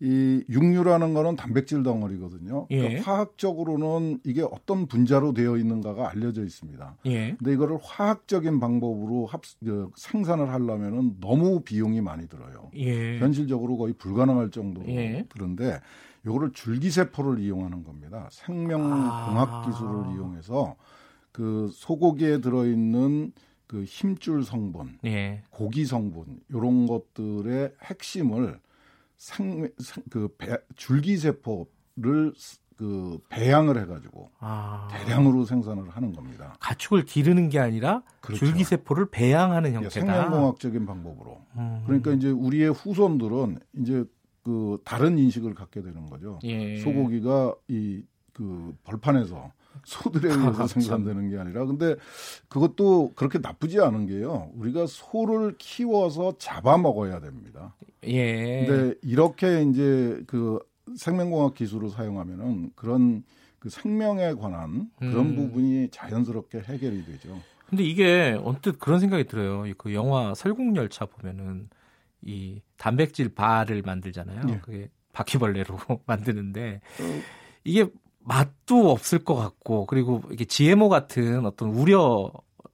이 0.01 0.43
육류라는 0.49 1.15
거는 1.15 1.37
단백질 1.37 1.83
덩어리거든요. 1.83 2.67
예. 2.71 2.79
그러니까 2.79 3.13
화학적으로는 3.13 4.21
이게 4.25 4.43
어떤 4.43 4.87
분자로 4.87 5.33
되어 5.33 5.57
있는가가 5.57 6.11
알려져 6.11 6.43
있습니다. 6.45 6.97
예. 7.07 7.37
근데 7.37 7.53
이거를 7.53 7.79
화학적인 7.81 8.61
방법으로 8.61 9.27
합, 9.27 9.43
그, 9.65 9.91
생산을 9.97 10.51
하려면은 10.51 11.21
너무 11.21 11.61
비용이 11.61 12.01
많이 12.01 12.29
들어요. 12.29 12.71
예. 12.75 13.19
현실적으로 13.19 13.77
거의 13.77 13.95
불가능할 13.95 14.51
정도로 14.51 14.89
예. 14.89 15.27
드는데 15.29 15.81
요거를 16.27 16.53
줄기세포를 16.53 17.41
이용하는 17.41 17.85
겁니다. 17.85 18.29
생명공학 18.33 19.49
아. 19.49 19.63
기술을 19.67 20.15
이용해서 20.15 20.77
그 21.33 21.69
소고기에 21.73 22.41
들어 22.41 22.67
있는 22.67 23.33
그 23.67 23.85
힘줄 23.85 24.45
성분, 24.45 24.99
예. 25.05 25.43
고기 25.51 25.85
성분 25.85 26.41
이런 26.49 26.87
것들의 26.87 27.73
핵심을 27.83 28.61
생, 29.25 29.69
그 30.11 30.29
배, 30.37 30.57
줄기세포를 30.77 32.33
그 32.77 33.19
배양을 33.29 33.81
해가지고 33.81 34.31
아. 34.41 34.89
대량으로 34.91 35.45
생산을 35.45 35.89
하는 35.91 36.13
겁니다. 36.13 36.57
가축을 36.61 37.05
기르는 37.05 37.49
게 37.49 37.59
아니라 37.59 38.03
그렇죠. 38.21 38.45
줄기세포를 38.45 39.11
배양하는 39.11 39.71
예, 39.71 39.75
형태다. 39.77 39.91
생명공학적인 39.91 40.85
방법으로. 40.85 41.41
음. 41.57 41.83
그러니까 41.87 42.13
이제 42.13 42.31
우리의 42.31 42.73
후손들은 42.73 43.61
이제 43.79 44.05
그 44.43 44.79
다른 44.85 45.19
인식을 45.19 45.55
갖게 45.55 45.83
되는 45.83 46.07
거죠. 46.07 46.39
예. 46.43 46.79
소고기가 46.81 47.55
이 47.69 48.03
그 48.35 48.77
벌판에서 48.85 49.53
소들에 49.85 50.33
의해서 50.33 50.67
생산되는 50.67 51.31
게 51.31 51.39
아니라 51.39 51.65
근데 51.67 51.97
그것도 52.49 53.13
그렇게 53.15 53.39
나쁘지 53.39 53.81
않은 53.81 54.07
게요. 54.07 54.51
우리가 54.55 54.87
소를 54.87 55.57
키워서 55.59 56.37
잡아 56.39 56.79
먹어야 56.79 57.21
됩니다. 57.21 57.75
예. 58.05 58.67
근데 58.67 58.95
이렇게 59.03 59.63
이제 59.63 60.23
그 60.27 60.59
생명공학 60.97 61.55
기술을 61.55 61.91
사용하면은 61.91 62.71
그런 62.75 63.25
그 63.59 63.71
생명에 63.71 64.35
관한 64.35 64.91
그런 64.99 65.31
음. 65.31 65.37
부분이 65.37 65.89
자연스럽게 65.91 66.61
해결이 66.61 67.05
되죠. 67.07 67.41
근데 67.67 67.83
이게 67.83 68.39
언뜻 68.43 68.79
그런 68.79 69.01
생각이 69.01 69.25
들어요. 69.25 69.65
그 69.79 69.95
영화 69.95 70.35
설국열차 70.35 71.07
보면은 71.07 71.69
이 72.21 72.61
단백질 72.77 73.35
바를 73.35 73.83
만들잖아요. 73.83 74.43
예. 74.51 74.59
그게 74.61 74.91
바퀴벌레로 75.13 75.79
만드는데 76.07 76.81
어. 77.01 77.21
이게 77.65 77.87
맛도 78.25 78.91
없을 78.91 79.19
것 79.19 79.35
같고 79.35 79.87
그리고 79.87 80.23
이게 80.31 80.45
GMO 80.45 80.89
같은 80.89 81.45
어떤 81.47 81.71
우려 81.71 82.33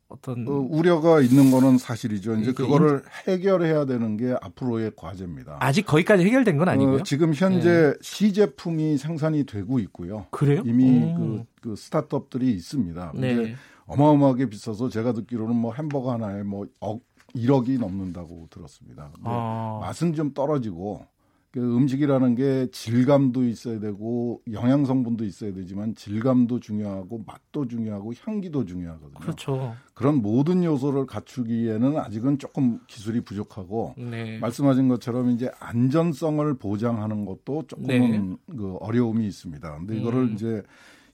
어떤 0.09 0.47
어, 0.49 0.53
우려가 0.53 1.21
있는 1.21 1.51
거는 1.51 1.79
사실이죠. 1.79 2.37
이제 2.37 2.53
그거를 2.53 3.03
해결해야 3.29 3.85
되는 3.85 4.17
게 4.17 4.35
앞으로의 4.41 4.93
과제입니다. 4.97 5.59
아직 5.61 5.87
거기까지 5.87 6.25
해결된 6.25 6.59
건 6.59 6.69
아니고요. 6.69 6.97
어, 6.97 7.03
지금 7.05 7.33
현재 7.33 7.71
네. 7.71 7.95
시제품이 8.03 8.99
생산이 8.99 9.45
되고 9.47 9.79
있고요. 9.79 10.27
그래요? 10.31 10.63
이미 10.67 10.85
음. 10.85 11.15
그, 11.15 11.71
그 11.71 11.77
스타트업들이 11.77 12.53
있습니다. 12.53 13.13
근데 13.13 13.35
네. 13.35 13.55
어마어마하게 13.87 14.51
비싸서 14.51 14.89
제가 14.89 15.13
듣기로는 15.13 15.55
뭐 15.55 15.73
햄버거 15.75 16.13
하나에 16.13 16.43
뭐 16.43 16.67
억, 16.81 17.03
1억이 17.35 17.79
넘는다고 17.79 18.49
들었습니다. 18.51 19.11
근데 19.15 19.31
아. 19.31 19.79
맛은 19.81 20.15
좀 20.15 20.35
떨어지고 20.35 21.07
그 21.07 21.20
음식이라는 21.59 22.35
게 22.37 22.69
질감도 22.71 23.45
있어야 23.45 23.81
되고 23.81 24.41
영양 24.53 24.85
성분도 24.85 25.25
있어야 25.25 25.53
되지만 25.53 25.95
질감도 25.97 26.61
중요하고 26.61 27.25
맛도 27.27 27.67
중요하고 27.67 28.13
향기도 28.21 28.65
중요하거든요. 28.65 29.19
그렇죠. 29.19 29.75
그런 29.95 30.23
모든 30.23 30.63
요소를 30.63 31.07
갖추기에는 31.07 31.97
아직은 31.99 32.39
조금 32.39 32.79
기술이 32.87 33.23
부족하고 33.23 33.95
네. 33.99 34.39
말씀하신 34.39 34.89
것처럼 34.89 35.31
이제 35.31 35.51
안전성을 35.59 36.55
보장하는 36.55 37.25
것도 37.25 37.65
조금은 37.67 38.31
네. 38.31 38.57
그 38.57 38.77
어려움이 38.77 39.27
있습니다. 39.27 39.79
근데 39.79 39.97
이거를 39.97 40.21
음. 40.21 40.33
이제 40.35 40.63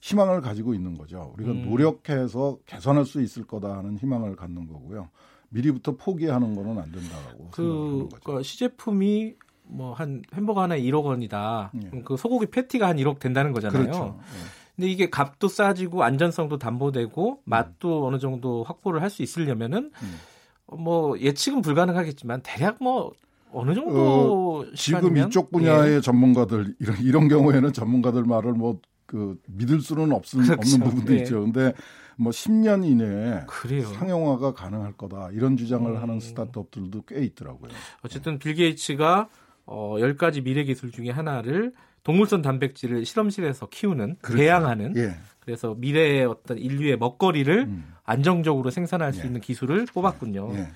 희망을 0.01 0.41
가지고 0.41 0.75
있는 0.75 0.95
거죠. 0.95 1.33
우리가 1.35 1.51
음. 1.51 1.63
노력해서 1.63 2.59
개선할 2.67 3.05
수 3.05 3.21
있을 3.21 3.45
거다 3.45 3.77
하는 3.77 3.97
희망을 3.97 4.35
갖는 4.35 4.67
거고요. 4.67 5.09
미리부터 5.49 5.95
포기하는 5.95 6.55
거는 6.55 6.77
안 6.77 6.91
된다고 6.91 7.49
그, 7.51 7.61
생각하는 7.61 8.09
거죠. 8.09 8.21
그 8.23 8.43
시제품이 8.43 9.35
뭐 9.69 9.93
한 9.93 10.21
햄버거 10.33 10.61
하나에 10.61 10.81
1억 10.81 11.03
원이다. 11.03 11.71
예. 11.83 12.01
그 12.03 12.17
소고기 12.17 12.47
패티가 12.47 12.87
한 12.87 12.97
1억 12.97 13.19
된다는 13.19 13.51
거잖아요. 13.51 13.81
그렇죠. 13.83 14.19
예. 14.21 14.37
근데 14.75 14.89
이게 14.89 15.09
값도 15.09 15.47
싸지고 15.47 16.03
안전성도 16.03 16.57
담보되고 16.59 17.41
맛도 17.45 18.01
음. 18.03 18.07
어느 18.07 18.19
정도 18.19 18.63
확보를 18.63 19.01
할 19.01 19.09
수 19.09 19.23
있으려면은 19.23 19.91
음. 20.03 20.77
뭐 20.77 21.17
예측은 21.19 21.61
불가능하겠지만 21.61 22.41
대략 22.43 22.77
뭐 22.81 23.11
어느 23.51 23.73
정도 23.73 24.59
어, 24.59 24.75
지금 24.75 25.17
이쪽 25.17 25.51
분야의 25.51 25.95
예. 25.95 26.01
전문가들 26.01 26.75
이런 26.79 26.97
이런 27.01 27.27
경우에는 27.27 27.73
전문가들 27.73 28.23
말을 28.23 28.53
뭐 28.53 28.79
그 29.07 29.39
믿을 29.47 29.79
수는 29.79 30.11
없은, 30.11 30.41
그렇죠. 30.43 30.59
없는 30.59 30.79
부분도 30.89 31.13
예. 31.15 31.19
있죠. 31.19 31.41
근데 31.41 31.73
뭐 32.17 32.31
10년 32.31 32.85
이내에 32.85 33.45
그래요. 33.47 33.87
상용화가 33.87 34.53
가능할 34.53 34.93
거다 34.93 35.29
이런 35.31 35.55
주장을 35.55 35.89
음. 35.89 36.01
하는 36.01 36.19
스타트업들도 36.19 37.03
꽤 37.07 37.23
있더라고요. 37.23 37.71
어쨌든 38.03 38.37
빌 38.37 38.53
게이츠가 38.53 39.29
어, 39.67 39.97
10가지 39.99 40.43
미래 40.43 40.63
기술 40.63 40.91
중에 40.91 41.11
하나를 41.11 41.73
동물성 42.03 42.41
단백질을 42.41 43.05
실험실에서 43.05 43.67
키우는 43.67 44.15
그렇죠. 44.21 44.37
배양하는 44.37 44.95
예. 44.97 45.15
그래서 45.41 45.75
미래의 45.77 46.25
어떤 46.25 46.57
인류의 46.57 46.97
먹거리를 46.97 47.65
음. 47.67 47.93
안정적으로 48.05 48.71
생산할 48.71 49.13
수 49.13 49.21
예. 49.21 49.25
있는 49.25 49.41
기술을 49.41 49.85
뽑았군요. 49.93 50.51
예. 50.55 50.67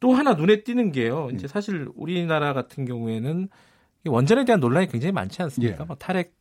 또 0.00 0.14
하나 0.14 0.34
눈에 0.34 0.62
띄는 0.62 0.92
게요. 0.92 1.28
이제 1.32 1.46
음. 1.46 1.48
사실 1.48 1.88
우리나라 1.94 2.54
같은 2.54 2.86
경우에는 2.86 3.48
원전에 4.06 4.44
대한 4.44 4.60
논란이 4.60 4.88
굉장히 4.88 5.12
많지 5.12 5.42
않습니까? 5.42 5.82
예. 5.82 5.84
뭐 5.86 5.96
탈핵 5.96 6.34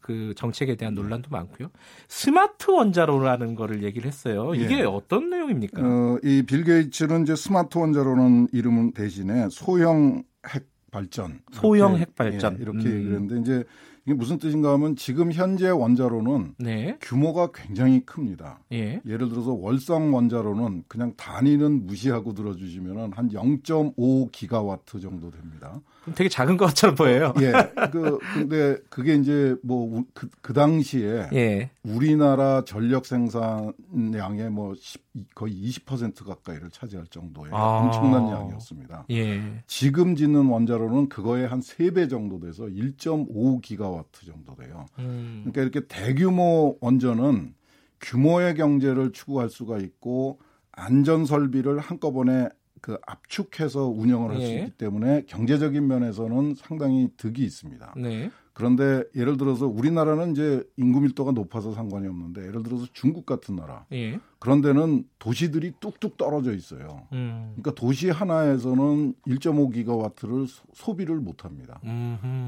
그 0.00 0.34
정책에 0.36 0.74
대한 0.74 0.94
논란도 0.94 1.30
많고요. 1.30 1.68
스마트 2.08 2.70
원자로라는 2.70 3.54
거를 3.54 3.84
얘기를 3.84 4.08
했어요. 4.08 4.54
이게 4.56 4.80
예. 4.80 4.82
어떤 4.82 5.30
내용입니까? 5.30 5.80
어, 5.80 6.18
이 6.24 6.34
빌 6.34 6.64
게이츠는 6.64 7.22
이제 7.22 7.36
스마트 7.36 7.78
원자로는 7.78 8.48
이름은 8.52 8.92
대신에 8.92 9.46
소형 9.50 10.24
핵 10.48 10.71
발전 10.92 11.40
소형 11.50 11.96
핵 11.96 12.14
발전 12.14 12.58
예, 12.58 12.62
이렇게 12.62 12.78
음. 12.78 12.94
얘기를 12.94 13.14
했는데 13.14 13.40
이제 13.40 13.64
이게 14.04 14.14
무슨 14.14 14.38
뜻인가 14.38 14.72
하면 14.72 14.94
지금 14.94 15.32
현재 15.32 15.68
원자로는 15.70 16.56
네. 16.58 16.98
규모가 17.00 17.50
굉장히 17.52 18.04
큽니다. 18.04 18.58
예. 18.72 19.00
예를 19.06 19.28
들어서 19.28 19.52
월성 19.52 20.12
원자로는 20.12 20.84
그냥 20.88 21.14
단위는 21.16 21.86
무시하고 21.86 22.34
들어주시면 22.34 23.12
한 23.14 23.30
0.5 23.30 24.30
기가와트 24.32 25.00
정도 25.00 25.30
됩니다. 25.30 25.80
되게 26.14 26.28
작은 26.28 26.56
것처럼 26.56 26.96
보여요. 26.96 27.32
예. 27.40 27.52
그 27.92 28.18
근데 28.34 28.76
그게 28.90 29.14
이제 29.14 29.54
뭐 29.62 30.02
그 30.14 30.28
그 30.42 30.52
당시에 30.52 31.28
예. 31.32 31.70
우리나라 31.84 32.64
전력 32.64 33.06
생산량의 33.06 34.50
뭐 34.50 34.74
10, 34.74 35.34
거의 35.34 35.54
20% 35.54 36.24
가까이를 36.26 36.70
차지할 36.70 37.06
정도의 37.06 37.52
아. 37.54 37.78
엄청난 37.78 38.28
양이었습니다. 38.28 39.06
예. 39.10 39.62
지금 39.66 40.16
짓는 40.16 40.46
원자로는 40.46 41.08
그거의 41.08 41.46
한 41.46 41.60
3배 41.60 42.10
정도 42.10 42.40
돼서 42.40 42.64
1.5 42.64 43.62
기가와트 43.62 44.26
정도 44.26 44.54
돼요. 44.56 44.86
음. 44.98 45.42
그러니까 45.44 45.62
이렇게 45.62 45.86
대규모 45.86 46.76
원전은 46.80 47.54
규모의 48.00 48.54
경제를 48.56 49.12
추구할 49.12 49.48
수가 49.48 49.78
있고 49.78 50.40
안전 50.72 51.24
설비를 51.24 51.78
한꺼번에 51.78 52.48
그 52.82 52.98
압축해서 53.06 53.86
운영을 53.86 54.32
할수 54.32 54.46
네. 54.46 54.58
있기 54.58 54.70
때문에 54.72 55.22
경제적인 55.26 55.86
면에서는 55.86 56.56
상당히 56.56 57.08
득이 57.16 57.42
있습니다. 57.44 57.94
네. 57.96 58.30
그런데 58.54 59.04
예를 59.16 59.38
들어서 59.38 59.66
우리나라는 59.66 60.32
이제 60.32 60.62
인구 60.76 61.00
밀도가 61.00 61.30
높아서 61.30 61.72
상관이 61.72 62.06
없는데 62.08 62.42
예를 62.42 62.62
들어서 62.64 62.86
중국 62.92 63.24
같은 63.24 63.56
나라 63.56 63.86
예. 63.92 64.20
그런 64.40 64.60
데는 64.60 65.04
도시들이 65.18 65.72
뚝뚝 65.80 66.18
떨어져 66.18 66.52
있어요. 66.52 67.06
음. 67.12 67.54
그러니까 67.54 67.72
도시 67.80 68.10
하나에서는 68.10 69.14
1.5 69.26 69.72
기가와트를 69.72 70.46
소비를 70.74 71.16
못 71.16 71.46
합니다. 71.46 71.80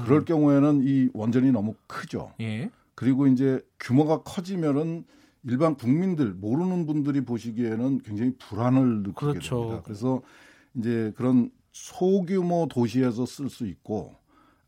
그럴 0.03 0.25
경우에는 0.25 0.83
이 0.85 1.09
원전이 1.13 1.51
너무 1.51 1.73
크죠. 1.87 2.33
예. 2.41 2.69
그리고 2.93 3.25
이제 3.25 3.61
규모가 3.79 4.21
커지면은 4.23 5.05
일반 5.45 5.75
국민들 5.75 6.33
모르는 6.33 6.85
분들이 6.85 7.21
보시기에는 7.21 7.99
굉장히 7.99 8.33
불안을 8.37 9.03
느끼게 9.03 9.13
그렇죠. 9.13 9.59
됩니다. 9.59 9.81
그래서 9.83 10.21
이제 10.75 11.13
그런 11.15 11.51
소규모 11.71 12.67
도시에서 12.69 13.25
쓸 13.25 13.49
수 13.49 13.67
있고 13.67 14.15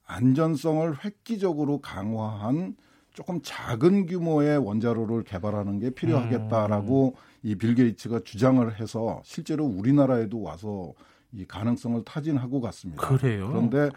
안전성을 0.05 1.03
획기적으로 1.03 1.79
강화한 1.79 2.75
조금 3.13 3.41
작은 3.41 4.05
규모의 4.05 4.59
원자로를 4.59 5.23
개발하는 5.23 5.79
게 5.79 5.89
필요하겠다라고 5.89 7.15
음. 7.15 7.21
이빌 7.41 7.73
게이츠가 7.73 8.19
주장을 8.23 8.79
해서 8.79 9.21
실제로 9.23 9.65
우리나라에도 9.65 10.41
와서 10.41 10.93
이 11.33 11.45
가능성을 11.45 12.03
타진하고 12.03 12.61
갔습니다. 12.61 13.07
그래요. 13.07 13.47
그런데 13.47 13.89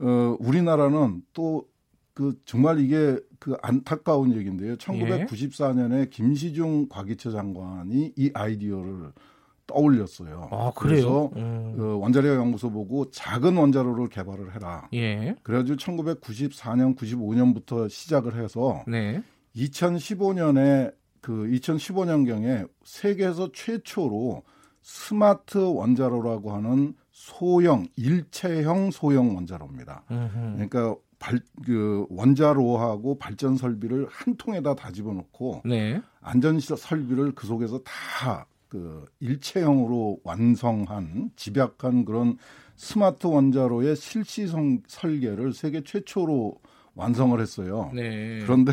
어 0.00 0.36
우리나라는 0.40 1.22
또 1.32 1.66
그 2.18 2.34
정말 2.44 2.80
이게 2.80 3.16
그 3.38 3.56
안타까운 3.62 4.34
얘기인데요. 4.34 4.74
1994년에 4.74 6.10
김시중 6.10 6.88
과기처 6.88 7.30
장관이 7.30 8.14
이 8.16 8.30
아이디어를 8.34 9.12
떠올렸어요. 9.68 10.48
아, 10.50 10.72
그래요? 10.74 11.30
그래서 11.30 11.30
음. 11.36 11.74
그 11.76 11.96
원자력 12.00 12.34
연구소 12.34 12.72
보고 12.72 13.08
작은 13.12 13.56
원자로를 13.56 14.08
개발을 14.08 14.52
해라. 14.52 14.88
예. 14.94 15.36
그래가지고 15.44 15.76
1994년, 15.76 16.96
95년부터 16.96 17.88
시작을 17.88 18.34
해서 18.42 18.82
네. 18.88 19.22
2015년에 19.54 20.92
그 21.20 21.32
2015년 21.32 22.26
경에 22.26 22.64
세계에서 22.82 23.52
최초로 23.52 24.42
스마트 24.82 25.58
원자로라고 25.58 26.50
하는 26.50 26.94
소형 27.12 27.86
일체형 27.94 28.90
소형 28.90 29.36
원자로입니다. 29.36 30.02
음흠. 30.10 30.52
그러니까 30.54 30.96
발, 31.18 31.40
그 31.64 32.06
원자로하고 32.10 33.18
발전 33.18 33.56
설비를 33.56 34.06
한 34.10 34.36
통에다 34.36 34.74
다 34.74 34.92
집어넣고 34.92 35.62
네. 35.64 36.00
안전 36.20 36.60
설비를 36.60 37.32
그 37.34 37.46
속에서 37.46 37.80
다 37.82 38.46
그 38.68 39.06
일체형으로 39.20 40.20
완성한 40.24 41.30
집약한 41.36 42.04
그런 42.04 42.36
스마트 42.76 43.26
원자로의 43.26 43.96
실시 43.96 44.46
성 44.46 44.80
설계를 44.86 45.52
세계 45.52 45.82
최초로 45.82 46.60
완성을 46.94 47.38
했어요. 47.40 47.90
네. 47.94 48.40
그런데 48.42 48.72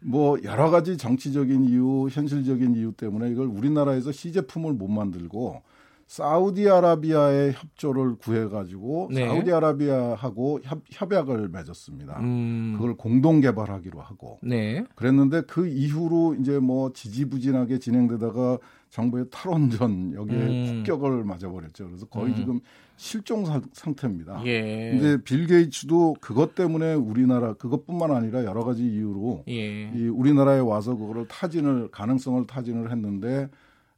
뭐 0.00 0.38
여러 0.44 0.70
가지 0.70 0.96
정치적인 0.96 1.64
이유, 1.64 2.08
현실적인 2.10 2.74
이유 2.74 2.92
때문에 2.92 3.30
이걸 3.30 3.46
우리나라에서 3.46 4.12
시제품을 4.12 4.72
못 4.72 4.88
만들고 4.88 5.62
사우디아라비아의 6.08 7.52
협조를 7.52 8.16
구해가지고 8.16 9.10
네. 9.12 9.26
사우디아라비아하고 9.26 10.60
협, 10.62 10.80
협약을 10.90 11.50
맺었습니다. 11.50 12.18
음. 12.20 12.72
그걸 12.76 12.96
공동 12.96 13.40
개발하기로 13.40 14.00
하고 14.00 14.38
네. 14.42 14.84
그랬는데 14.94 15.42
그 15.42 15.68
이후로 15.68 16.36
이제 16.40 16.58
뭐 16.58 16.92
지지부진하게 16.94 17.78
진행되다가 17.78 18.58
정부의 18.88 19.26
탈원전 19.30 20.14
여기에 20.14 20.38
음. 20.38 20.82
폭격을 20.86 21.24
맞아버렸죠. 21.24 21.86
그래서 21.88 22.06
거의 22.06 22.32
음. 22.32 22.36
지금 22.36 22.60
실종 22.96 23.44
사, 23.44 23.60
상태입니다. 23.74 24.42
예. 24.46 24.90
근데 24.92 25.22
빌 25.22 25.46
게이츠도 25.46 26.16
그것 26.22 26.54
때문에 26.54 26.94
우리나라 26.94 27.52
그것뿐만 27.52 28.12
아니라 28.12 28.44
여러 28.44 28.64
가지 28.64 28.82
이유로 28.82 29.44
예. 29.48 29.92
이 29.92 30.08
우리나라에 30.08 30.60
와서 30.60 30.96
그거를 30.96 31.28
타진을 31.28 31.90
가능성을 31.90 32.46
타진을 32.46 32.90
했는데 32.90 33.50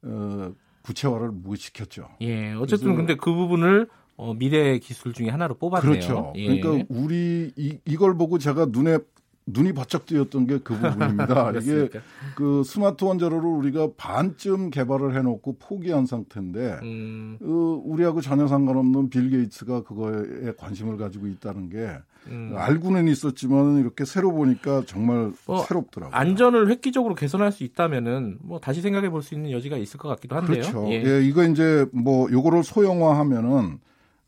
어 0.02 0.52
구체화를 0.82 1.30
못 1.30 1.56
시켰죠. 1.56 2.08
예. 2.22 2.52
어쨌든 2.52 2.96
근데 2.96 3.16
그 3.16 3.32
부분을 3.32 3.88
어, 4.16 4.34
미래 4.34 4.78
기술 4.78 5.12
중에 5.12 5.28
하나로 5.28 5.54
뽑았네요. 5.54 5.90
그렇죠. 5.90 6.32
예. 6.36 6.58
그러니까 6.60 6.84
우리 6.88 7.52
이, 7.56 7.78
이걸 7.86 8.16
보고 8.16 8.38
제가 8.38 8.66
눈에 8.70 8.98
눈이 9.46 9.72
바짝 9.72 10.06
뜨였던 10.06 10.46
게 10.46 10.58
그 10.58 10.74
부분입니다. 10.78 11.52
이게 11.58 11.88
그 12.36 12.62
스마트 12.64 13.04
원자로를 13.04 13.48
우리가 13.48 13.88
반쯤 13.96 14.70
개발을 14.70 15.16
해놓고 15.16 15.56
포기한 15.58 16.06
상태인데 16.06 16.78
음. 16.82 17.38
어, 17.42 17.82
우리하고 17.84 18.20
전혀 18.20 18.46
상관없는 18.46 19.08
빌 19.10 19.30
게이츠가 19.30 19.82
그거에 19.82 20.52
관심을 20.56 20.96
가지고 20.98 21.26
있다는 21.26 21.70
게 21.70 21.90
음. 22.26 22.52
알고는 22.56 23.08
있었지만 23.08 23.78
이렇게 23.78 24.04
새로 24.04 24.32
보니까 24.32 24.82
정말 24.86 25.32
뭐 25.46 25.62
새롭더라고요. 25.64 26.14
안전을 26.16 26.68
획기적으로 26.70 27.14
개선할 27.14 27.50
수 27.52 27.64
있다면은 27.64 28.38
뭐 28.42 28.60
다시 28.60 28.80
생각해 28.82 29.08
볼 29.10 29.22
수 29.22 29.34
있는 29.34 29.50
여지가 29.50 29.76
있을 29.78 29.98
것 29.98 30.08
같기도 30.10 30.36
한데요. 30.36 30.62
그렇죠. 30.62 30.86
예, 30.90 31.02
예 31.04 31.22
이거 31.24 31.44
이제 31.44 31.86
뭐 31.92 32.30
요거를 32.30 32.62
소형화하면은 32.64 33.78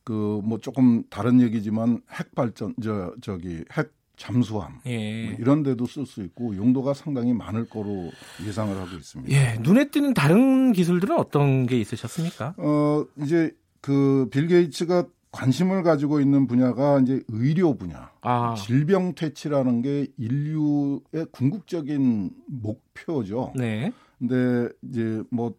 그 0.05 0.41
뭐 0.43 0.59
조금 0.59 1.05
다른 1.11 1.41
얘기지만 1.41 2.01
핵 2.11 2.35
발전 2.35 2.75
저 2.83 3.15
저기 3.21 3.65
핵 3.73 3.93
잠수함 4.17 4.79
예. 4.87 5.27
뭐 5.27 5.37
이런 5.39 5.63
데도 5.63 5.87
쓸 5.87 6.07
수 6.07 6.23
있고 6.23 6.57
용도가 6.57 6.93
상당히 6.95 7.33
많을 7.33 7.69
거로 7.69 8.11
예상을 8.45 8.77
하고 8.77 8.97
있습니다. 8.97 9.33
예, 9.33 9.59
눈에 9.61 9.91
띄는 9.91 10.15
다른 10.15 10.73
기술들은 10.73 11.17
어떤 11.19 11.67
게 11.67 11.79
있으셨습니까? 11.81 12.55
어, 12.57 13.05
이제 13.23 13.53
그 13.81 14.29
빌 14.31 14.47
게이츠가 14.49 15.07
관심을 15.33 15.83
가지고 15.83 16.21
있는 16.21 16.47
분야가 16.47 17.01
이제 17.01 17.23
의료 17.29 17.75
분야. 17.75 18.11
아. 18.21 18.55
질병 18.55 19.15
퇴치라는 19.15 19.83
게 19.83 20.07
인류의 20.17 21.27
궁극적인 21.33 22.31
목표죠. 22.47 23.53
네. 23.57 23.93
근데 24.19 24.69
이제 24.83 25.23
뭐 25.31 25.55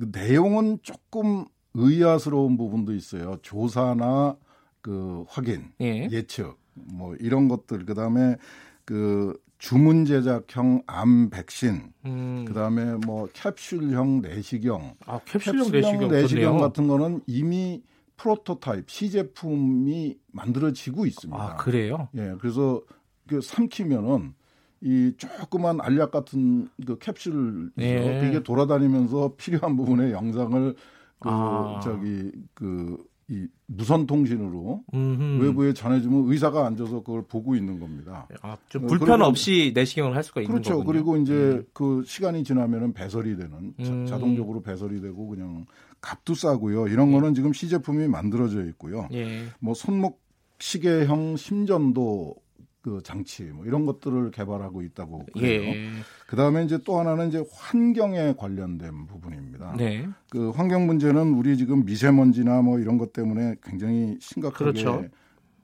그 0.00 0.08
내용은 0.10 0.78
조금 0.82 1.44
의아스러운 1.74 2.56
부분도 2.56 2.94
있어요. 2.94 3.36
조사나 3.42 4.34
그 4.80 5.24
확인, 5.28 5.72
예. 5.82 6.08
예측 6.10 6.56
뭐 6.72 7.14
이런 7.16 7.48
것들 7.48 7.84
그다음에 7.84 8.36
그 8.86 9.38
주문 9.58 10.06
제작형 10.06 10.84
암 10.86 11.28
백신, 11.28 11.92
음. 12.06 12.44
그다음에 12.48 12.94
뭐 13.04 13.28
캡슐형 13.34 14.22
내시경, 14.22 14.94
아, 15.04 15.20
캡슐형, 15.26 15.70
캡슐형 15.70 15.70
내시경, 15.70 16.08
내시경 16.08 16.58
같은 16.58 16.88
거는 16.88 17.20
이미 17.26 17.82
프로토타입 18.20 18.90
시제품이 18.90 20.18
만들어지고 20.32 21.06
있습니다. 21.06 21.42
아, 21.42 21.56
그래요? 21.56 22.08
예. 22.16 22.34
그래서 22.38 22.82
그 23.26 23.40
삼키면은 23.40 24.34
이 24.82 25.14
조그만 25.16 25.80
알약 25.80 26.10
같은 26.10 26.68
그 26.86 26.98
캡슐 26.98 27.72
네. 27.76 28.28
이게 28.28 28.42
돌아다니면서 28.42 29.34
필요한 29.36 29.76
부분의 29.76 30.12
영상을 30.12 30.74
그 31.18 31.28
아. 31.28 31.80
저기 31.82 32.30
그 32.54 32.98
이 33.30 33.46
무선 33.66 34.08
통신으로 34.08 34.82
외부에 35.40 35.72
전해주면 35.72 36.32
의사가 36.32 36.66
앉아서 36.66 37.04
그걸 37.04 37.22
보고 37.22 37.54
있는 37.54 37.78
겁니다. 37.78 38.26
아, 38.42 38.56
좀 38.68 38.84
어, 38.84 38.86
불편 38.88 39.22
없이 39.22 39.70
내시경을 39.72 40.16
할 40.16 40.24
수가 40.24 40.40
있는 40.40 40.50
그렇죠. 40.50 40.70
거군요. 40.78 40.86
그리고 40.86 41.16
이제 41.16 41.32
음. 41.32 41.64
그 41.72 42.02
시간이 42.04 42.42
지나면은 42.42 42.92
배설이 42.92 43.36
되는 43.36 43.72
음. 43.78 44.06
자, 44.06 44.18
동적으로 44.18 44.62
배설이 44.62 45.00
되고 45.00 45.28
그냥 45.28 45.64
값도 46.00 46.34
싸고요. 46.34 46.88
이런 46.88 47.08
예. 47.08 47.12
거는 47.12 47.34
지금 47.34 47.52
시제품이 47.52 48.08
만들어져 48.08 48.64
있고요. 48.66 49.08
예. 49.12 49.44
뭐 49.60 49.74
손목 49.74 50.20
시계형 50.58 51.36
심전도 51.36 52.34
그 52.82 53.00
장치 53.02 53.44
뭐 53.44 53.66
이런 53.66 53.84
것들을 53.84 54.30
개발하고 54.30 54.82
있다고 54.82 55.26
그래요. 55.34 55.62
예. 55.62 55.90
그 56.26 56.36
다음에 56.36 56.64
이제 56.64 56.78
또 56.84 56.98
하나는 56.98 57.28
이제 57.28 57.44
환경에 57.52 58.34
관련된 58.36 59.06
부분입니다. 59.06 59.74
네. 59.76 60.08
그 60.30 60.50
환경 60.50 60.86
문제는 60.86 61.34
우리 61.34 61.56
지금 61.56 61.84
미세먼지나 61.84 62.62
뭐 62.62 62.78
이런 62.78 62.96
것 62.96 63.12
때문에 63.12 63.56
굉장히 63.62 64.16
심각하게 64.20 64.58
그렇죠. 64.58 65.04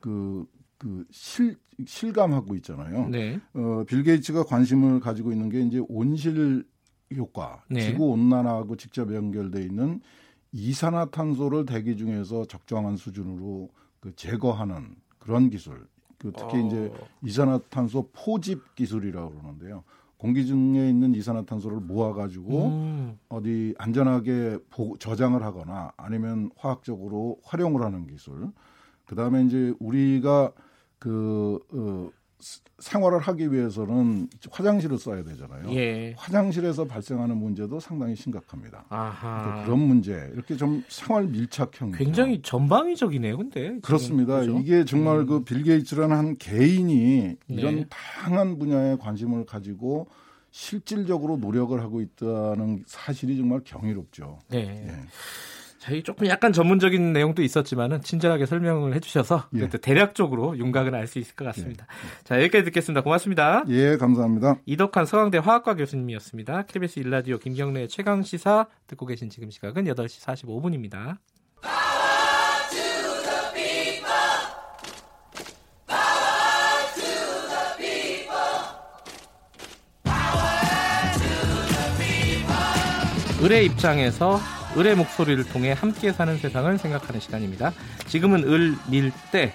그 0.01 0.47
그 0.79 1.05
실, 1.11 1.57
실감하고 1.85 2.55
있잖아요. 2.57 3.09
네. 3.09 3.41
어, 3.55 3.85
빌 3.87 4.03
게이츠가 4.03 4.45
관심을 4.45 5.01
가지고 5.01 5.33
있는 5.33 5.49
게 5.49 5.61
이제 5.61 5.83
온실 5.89 6.65
효과, 7.17 7.65
네. 7.71 7.81
지구 7.81 8.07
온난화하고 8.11 8.77
직접 8.77 9.15
연결돼 9.15 9.63
있는 9.63 10.01
이산화탄소를 10.53 11.67
대기 11.67 11.97
중에서 11.97 12.47
적정한 12.47 12.97
수준으로 12.97 13.71
그 14.01 14.15
제거하는 14.15 14.97
그런 15.19 15.51
기술. 15.51 15.87
그 16.19 16.33
특히 16.37 16.59
어. 16.63 16.67
이제 16.67 16.93
이산화탄소 17.23 18.11
포집 18.13 18.75
기술이라고 18.75 19.31
그러는데요. 19.31 19.85
공기 20.17 20.47
중에 20.47 20.89
있는 20.89 21.15
이산화탄소를 21.15 21.81
모아가지고 21.81 22.67
음. 22.69 23.19
어디 23.29 23.75
안전하게 23.79 24.59
보, 24.71 24.97
저장을 24.99 25.43
하거나 25.43 25.93
아니면 25.97 26.51
화학적으로 26.57 27.39
활용을 27.45 27.83
하는 27.83 28.07
기술. 28.07 28.51
그 29.05 29.15
다음에 29.15 29.45
이제 29.45 29.75
우리가 29.79 30.53
그 30.99 31.59
어, 31.73 32.11
생활을 32.79 33.21
하기 33.21 33.53
위해서는 33.53 34.29
화장실을 34.51 34.99
써야 34.99 35.25
되잖아요. 35.25 35.73
예. 35.75 36.15
화장실에서 36.17 36.85
발생하는 36.85 37.37
문제도 37.37 37.81
상당히 37.81 38.15
심각합니다. 38.15 38.85
아하. 38.91 39.65
그런 39.65 39.79
문제 39.81 40.31
이렇게 40.35 40.57
좀 40.57 40.85
생활 40.89 41.27
밀착형 41.27 41.93
굉장히 41.93 42.43
전방위적이네요. 42.43 43.39
근데 43.39 43.79
그렇습니다. 43.81 44.41
그렇죠? 44.41 44.59
이게 44.59 44.85
정말 44.85 45.21
음. 45.21 45.27
그빌 45.27 45.63
게이츠라는 45.63 46.17
한 46.17 46.37
개인이 46.37 47.37
이런 47.49 47.77
네. 47.77 47.85
다양한 47.89 48.59
분야에 48.59 48.97
관심을 48.97 49.47
가지고 49.47 50.09
실질적으로 50.51 51.39
노력을 51.39 51.79
하고 51.81 52.01
있다는 52.01 52.85
사실이 52.87 53.37
정말 53.39 53.61
경이롭죠. 53.65 54.39
네. 54.49 54.87
예. 54.87 55.01
저희 55.87 56.03
조금 56.03 56.27
약간 56.27 56.53
전문적인 56.53 57.13
내용도 57.13 57.43
있었지만은 57.43 58.01
친절하게 58.01 58.47
설명을 58.47 58.93
해주셔서 58.95 59.49
예. 59.55 59.69
대략적으로 59.69 60.59
윤곽을 60.59 60.93
알수 60.93 61.21
있을 61.21 61.37
것 61.37 61.45
같습니다. 61.45 61.87
예. 61.89 62.25
자 62.25 62.41
여기까지 62.41 62.65
듣겠습니다. 62.65 63.03
고맙습니다. 63.03 63.63
예, 63.69 63.97
감사합니다. 63.97 64.57
이덕환 64.67 65.07
서강대 65.07 65.39
화학과 65.39 65.77
교수님이었습니다. 65.77 66.63
KBS 66.63 66.99
일라디오 66.99 67.39
김경래 67.39 67.87
최강 67.87 68.25
시사 68.25 68.67
듣고 68.89 69.07
계신 69.07 69.31
지금 69.31 69.49
시각은 69.49 69.85
8시 69.85 70.25
45분입니다. 70.25 71.19
을의 83.45 83.67
입장에서 83.67 84.41
을의 84.77 84.95
목소리를 84.95 85.43
통해 85.45 85.73
함께 85.73 86.13
사는 86.13 86.37
세상을 86.37 86.77
생각하는 86.79 87.21
시간입니다. 87.21 87.73
지금은 88.07 88.45
을밀때 88.45 89.55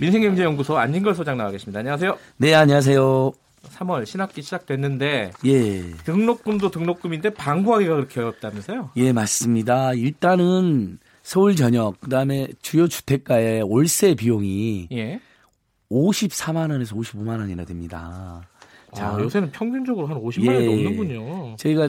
민생경제연구소 0.00 0.76
안진걸 0.76 1.14
소장 1.14 1.36
나와 1.36 1.50
계십니다. 1.50 1.80
안녕하세요. 1.80 2.18
네, 2.38 2.54
안녕하세요. 2.54 3.32
3월 3.62 4.06
신학기 4.06 4.42
시작됐는데 4.42 5.32
예. 5.46 5.82
등록금도 6.04 6.70
등록금인데 6.70 7.30
방구하기가 7.34 7.94
그렇게 7.94 8.20
어렵다면서요? 8.20 8.90
예, 8.96 9.12
맞습니다. 9.12 9.94
일단은 9.94 10.98
서울 11.22 11.54
전역 11.56 12.00
그다음에 12.00 12.48
주요 12.62 12.88
주택가의 12.88 13.62
월세 13.62 14.14
비용이 14.14 14.88
예. 14.92 15.20
54만 15.90 16.70
원에서 16.70 16.94
55만 16.96 17.38
원이나 17.38 17.64
됩니다. 17.64 18.42
자, 18.94 19.10
아, 19.10 19.20
요새는 19.20 19.50
평균적으로 19.52 20.06
한 20.06 20.16
50만 20.20 20.46
예. 20.46 20.54
원이 20.54 20.84
넘는군요. 20.84 21.56
저희가 21.56 21.88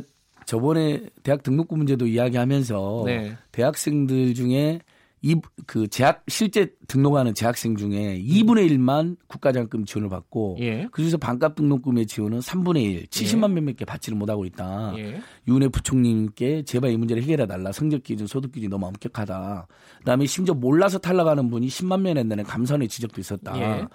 저번에 0.50 1.04
대학 1.22 1.44
등록금 1.44 1.78
문제도 1.78 2.08
이야기하면서 2.08 3.04
네. 3.06 3.38
대학생들 3.52 4.34
중에 4.34 4.80
이그 5.22 5.90
재학 5.90 6.24
실제 6.28 6.74
등록하는 6.88 7.36
재학생 7.36 7.76
중에 7.76 8.20
2분의 8.20 8.72
1만 8.72 9.18
국가장학금 9.28 9.86
지원을 9.86 10.10
받고 10.10 10.58
예. 10.62 10.88
그중에서 10.92 11.18
반값 11.18 11.54
등록금의 11.54 12.08
지원은 12.08 12.40
3분의 12.40 12.82
1, 12.84 13.06
70만 13.08 13.52
예. 13.52 13.54
몇몇 13.54 13.76
개 13.76 13.86
받지를 13.86 14.18
못하고 14.18 14.44
있다. 14.46 14.96
예. 14.98 15.22
윤해 15.48 15.68
부총님께 15.68 16.64
제발 16.64 16.92
이 16.92 16.98
문제를 16.98 17.22
해결해 17.22 17.46
달라. 17.46 17.72
성적 17.72 18.02
기준, 18.02 18.26
소득 18.26 18.52
기준이 18.52 18.72
너무 18.72 18.88
엄격하다. 18.88 19.68
그다음에 20.00 20.26
심지어 20.26 20.56
몰라서 20.56 20.98
탈락하는 20.98 21.52
분이 21.52 21.68
10만 21.68 22.02
명 22.02 22.16
된다는 22.16 22.44
감사의 22.44 22.88
지적도 22.88 23.22
있었다. 23.22 23.56
예. 23.60 23.86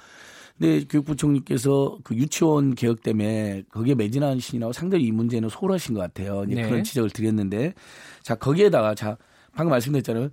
근데 0.58 0.84
교육부총리께서 0.84 1.98
그 2.04 2.14
유치원 2.14 2.74
개혁 2.74 3.02
때문에 3.02 3.64
거기에 3.70 3.94
매진하시느라고 3.94 4.72
상당히 4.72 5.04
이 5.04 5.12
문제는 5.12 5.48
소홀하신 5.48 5.94
것 5.94 6.00
같아요. 6.00 6.44
이제 6.46 6.62
네. 6.62 6.68
그런 6.68 6.84
지적을 6.84 7.10
드렸는데 7.10 7.74
자 8.22 8.36
거기에다가 8.36 8.94
자 8.94 9.16
방금 9.54 9.70
말씀드렸잖아요. 9.70 10.30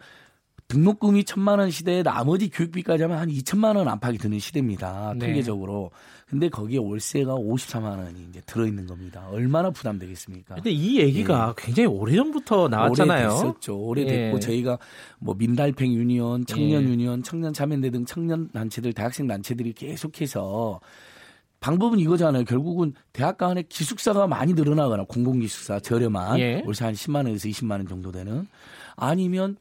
등록금이 0.71 1.25
천만 1.25 1.59
원 1.59 1.69
시대에 1.69 2.01
나머지 2.01 2.49
교육비까지 2.49 3.03
하면 3.03 3.17
한 3.17 3.29
2천만 3.29 3.75
원 3.75 3.89
안팎이 3.89 4.17
드는 4.17 4.39
시대입니다. 4.39 5.13
네. 5.17 5.25
통계적으로. 5.27 5.91
근데 6.29 6.47
거기에 6.47 6.77
월세가 6.79 7.35
54만 7.35 7.97
원이 7.97 8.27
이제 8.29 8.41
들어 8.45 8.65
있는 8.65 8.87
겁니다. 8.87 9.27
얼마나 9.31 9.69
부담되겠습니까? 9.69 10.55
근데 10.55 10.71
이 10.71 10.97
얘기가 10.97 11.49
예. 11.57 11.61
굉장히 11.61 11.87
오래전부터 11.87 12.69
나왔잖아요. 12.69 13.27
오래됐었죠. 13.27 13.77
오래됐고 13.77 14.37
예. 14.37 14.39
저희가 14.39 14.77
뭐 15.19 15.35
민달팽 15.37 15.93
유니온, 15.93 16.45
청년 16.45 16.83
예. 16.83 16.87
유니온, 16.87 17.23
청년 17.23 17.51
자매대 17.51 17.89
등 17.89 18.05
청년 18.05 18.49
단체들, 18.51 18.93
대학생 18.93 19.27
단체들이 19.27 19.73
계속해서 19.73 20.79
방법은 21.59 21.99
이거잖아요. 21.99 22.45
결국은 22.45 22.93
대학 23.11 23.37
간에 23.37 23.63
기숙사가 23.67 24.25
많이 24.25 24.53
늘어나거나 24.53 25.03
공공기숙사 25.03 25.81
저렴한 25.81 26.39
예. 26.39 26.63
월세 26.65 26.85
한 26.85 26.93
10만 26.93 27.15
원에서 27.25 27.49
20만 27.49 27.71
원 27.71 27.87
정도 27.89 28.13
되는 28.13 28.47
아니면 28.95 29.57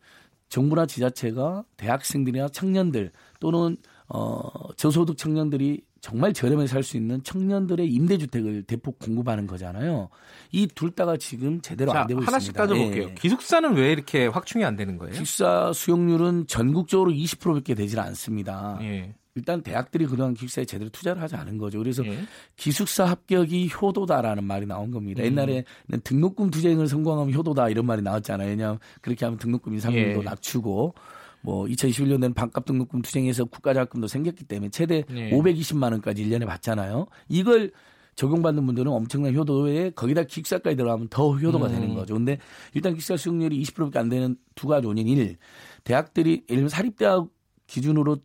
정부나 0.51 0.85
지자체가 0.85 1.65
대학생들이나 1.79 2.49
청년들 2.51 3.11
또는 3.41 3.77
어 4.09 4.41
저소득 4.77 5.17
청년들이 5.17 5.83
정말 6.01 6.33
저렴하게 6.33 6.67
살 6.67 6.83
수 6.83 6.97
있는 6.97 7.23
청년들의 7.23 7.87
임대주택을 7.87 8.63
대폭 8.65 8.99
공급하는 8.99 9.47
거잖아요. 9.47 10.09
이 10.53 10.67
둘 10.75 10.91
다가 10.91 11.17
지금 11.19 11.61
제대로 11.61 11.93
자, 11.93 12.01
안 12.03 12.07
되고 12.07 12.21
하나씩 12.21 12.49
있습니다. 12.55 12.63
하나씩 12.63 12.79
따져볼게요. 12.85 13.11
예. 13.11 13.15
기숙사는 13.15 13.75
왜 13.77 13.93
이렇게 13.93 14.27
확충이 14.27 14.65
안 14.65 14.77
되는 14.77 14.97
거예요? 14.99 15.13
기숙사 15.13 15.73
수용률은 15.75 16.47
전국적으로 16.47 17.11
20%밖에 17.13 17.75
되질 17.75 18.01
않습니다. 18.01 18.79
예. 18.83 19.15
일단 19.41 19.63
대학들이 19.63 20.07
그동안 20.07 20.35
기숙사에 20.35 20.67
제대로 20.67 20.91
투자를 20.91 21.23
하지 21.23 21.35
않은 21.35 21.57
거죠. 21.57 21.79
그래서 21.79 22.05
예. 22.05 22.19
기숙사 22.57 23.07
합격이 23.07 23.71
효도다라는 23.81 24.45
말이 24.45 24.67
나온 24.67 24.91
겁니다. 24.91 25.23
음. 25.23 25.27
옛날에는 25.27 25.65
등록금 26.05 26.51
투쟁을 26.51 26.87
성공하면 26.87 27.33
효도다 27.35 27.71
이런 27.71 27.87
말이 27.87 28.03
나왔잖아요. 28.03 28.51
왜냐하면 28.51 28.79
그렇게 29.01 29.25
하면 29.25 29.39
등록금 29.39 29.73
인상률도 29.73 30.21
예. 30.21 30.25
낮추고 30.25 30.95
뭐 31.41 31.65
2021년에는 31.65 32.35
반값 32.35 32.67
등록금 32.67 33.01
투쟁에서 33.01 33.47
국가자금도 33.47 34.09
생겼기 34.09 34.45
때문에 34.45 34.69
최대 34.71 35.05
예. 35.11 35.31
520만 35.31 35.93
원까지 35.93 36.23
1년에 36.23 36.47
받잖아요. 36.47 37.07
이걸 37.31 37.73
적용받는 38.15 38.67
분들은 38.67 38.93
엄청난 38.93 39.35
효도에 39.35 39.91
거기다 39.91 40.25
기숙사까지 40.25 40.77
들어가면 40.77 41.09
더 41.09 41.33
효도가 41.33 41.69
음. 41.69 41.73
되는 41.73 41.95
거죠. 41.95 42.13
근데 42.13 42.37
일단 42.75 42.93
기숙사 42.93 43.17
수용률이 43.17 43.63
20%밖에 43.63 43.99
안 43.99 44.11
되는 44.11 44.37
두 44.55 44.69
가지 44.69 44.87
원인 44.87 45.09
1. 45.09 45.39
대학들이 45.85 46.31
예를 46.31 46.45
들면 46.47 46.69
사립대학 46.69 47.29
기준으로 47.67 48.19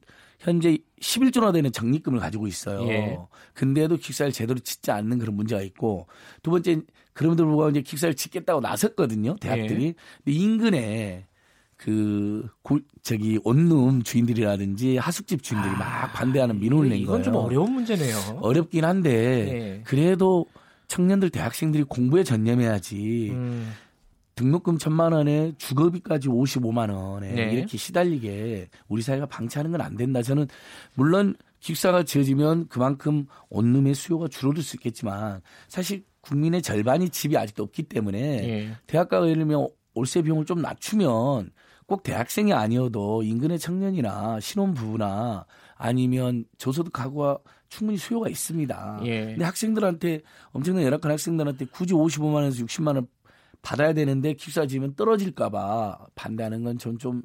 현재 0.46 0.78
11조나 1.02 1.52
되는 1.52 1.72
적립금을 1.72 2.20
가지고 2.20 2.46
있어요. 2.46 2.88
예. 2.88 3.18
근데도 3.56 3.98
기숙사를 3.98 4.32
제대로 4.32 4.60
짓지 4.60 4.92
않는 4.92 5.18
그런 5.18 5.36
문제가 5.36 5.62
있고 5.64 6.08
두 6.44 6.52
번째 6.52 6.82
그럼에도 7.14 7.46
불구하고 7.46 7.72
이제 7.72 7.82
기숙사를 7.82 8.14
짓겠다고 8.14 8.62
나섰거든요. 8.62 9.38
대학들이. 9.38 9.86
예. 9.86 9.94
근데 10.24 10.38
인근에 10.38 11.26
그 11.78 12.48
고, 12.62 12.80
저기 13.02 13.40
원룸 13.44 14.04
주인들이라든지 14.04 14.98
하숙집 14.98 15.42
주인들이 15.42 15.74
아, 15.74 15.78
막 15.78 16.14
반대하는 16.14 16.60
민원을 16.60 16.90
낸 16.90 17.00
거예요. 17.00 17.04
이건 17.04 17.24
좀 17.24 17.36
어려운 17.36 17.72
문제네요. 17.74 18.40
어렵긴 18.40 18.86
한데 18.86 19.12
예. 19.12 19.82
그래도 19.84 20.46
청년들 20.88 21.32
대학생들이 21.32 21.84
공부에 21.84 22.24
전념해야지. 22.24 23.30
음. 23.32 23.74
등록금 24.36 24.78
천만 24.78 25.14
원에 25.14 25.54
주거비까지 25.58 26.28
55만 26.28 26.94
원에 26.94 27.32
네. 27.32 27.54
이렇게 27.54 27.78
시달리게 27.78 28.68
우리 28.88 29.02
사회가 29.02 29.26
방치하는 29.28 29.72
건 29.72 29.82
안 29.82 29.96
된다. 29.96 30.22
저는 30.22 30.48
물론 30.94 31.36
기숙사가 31.60 32.04
지어지면 32.04 32.68
그만큼 32.68 33.26
원룸의 33.50 33.96
수요가 33.96 34.28
줄어들 34.28 34.62
수 34.62 34.76
있겠지만 34.78 35.42
사실 35.68 36.04
국민의 36.22 36.62
절반이 36.62 37.10
집이 37.10 37.38
아직도 37.38 37.64
없기 37.64 37.84
때문에 37.84 38.20
네. 38.20 38.72
대학가가 38.88 39.26
예를 39.26 39.46
들면 39.46 39.68
월세 39.94 40.22
비용을 40.22 40.46
좀 40.46 40.62
낮추면 40.62 41.52
꼭 41.88 42.04
대학생이 42.04 42.52
아니어도 42.52 43.24
인근의 43.24 43.60
청년이나 43.60 44.40
신혼부부나 44.40 45.46
아니면 45.76 46.46
저소득 46.58 46.92
가구가 46.94 47.38
충분히 47.70 47.98
수요가 47.98 48.28
있습니다. 48.30 49.02
예. 49.04 49.26
근데 49.26 49.46
학생들한테 49.46 50.22
엄청난 50.52 50.84
열악한 50.84 51.12
학생들한테 51.12 51.66
굳이 51.66 51.94
55만 51.94 52.34
원에서 52.36 52.64
60만 52.64 52.96
원 52.96 53.08
받아야 53.66 53.92
되는데 53.94 54.34
기숙사 54.34 54.68
지면 54.68 54.94
떨어질까봐 54.96 55.98
반대하는 56.16 56.64
건 56.64 56.78
전 56.78 56.98
좀 57.00 57.24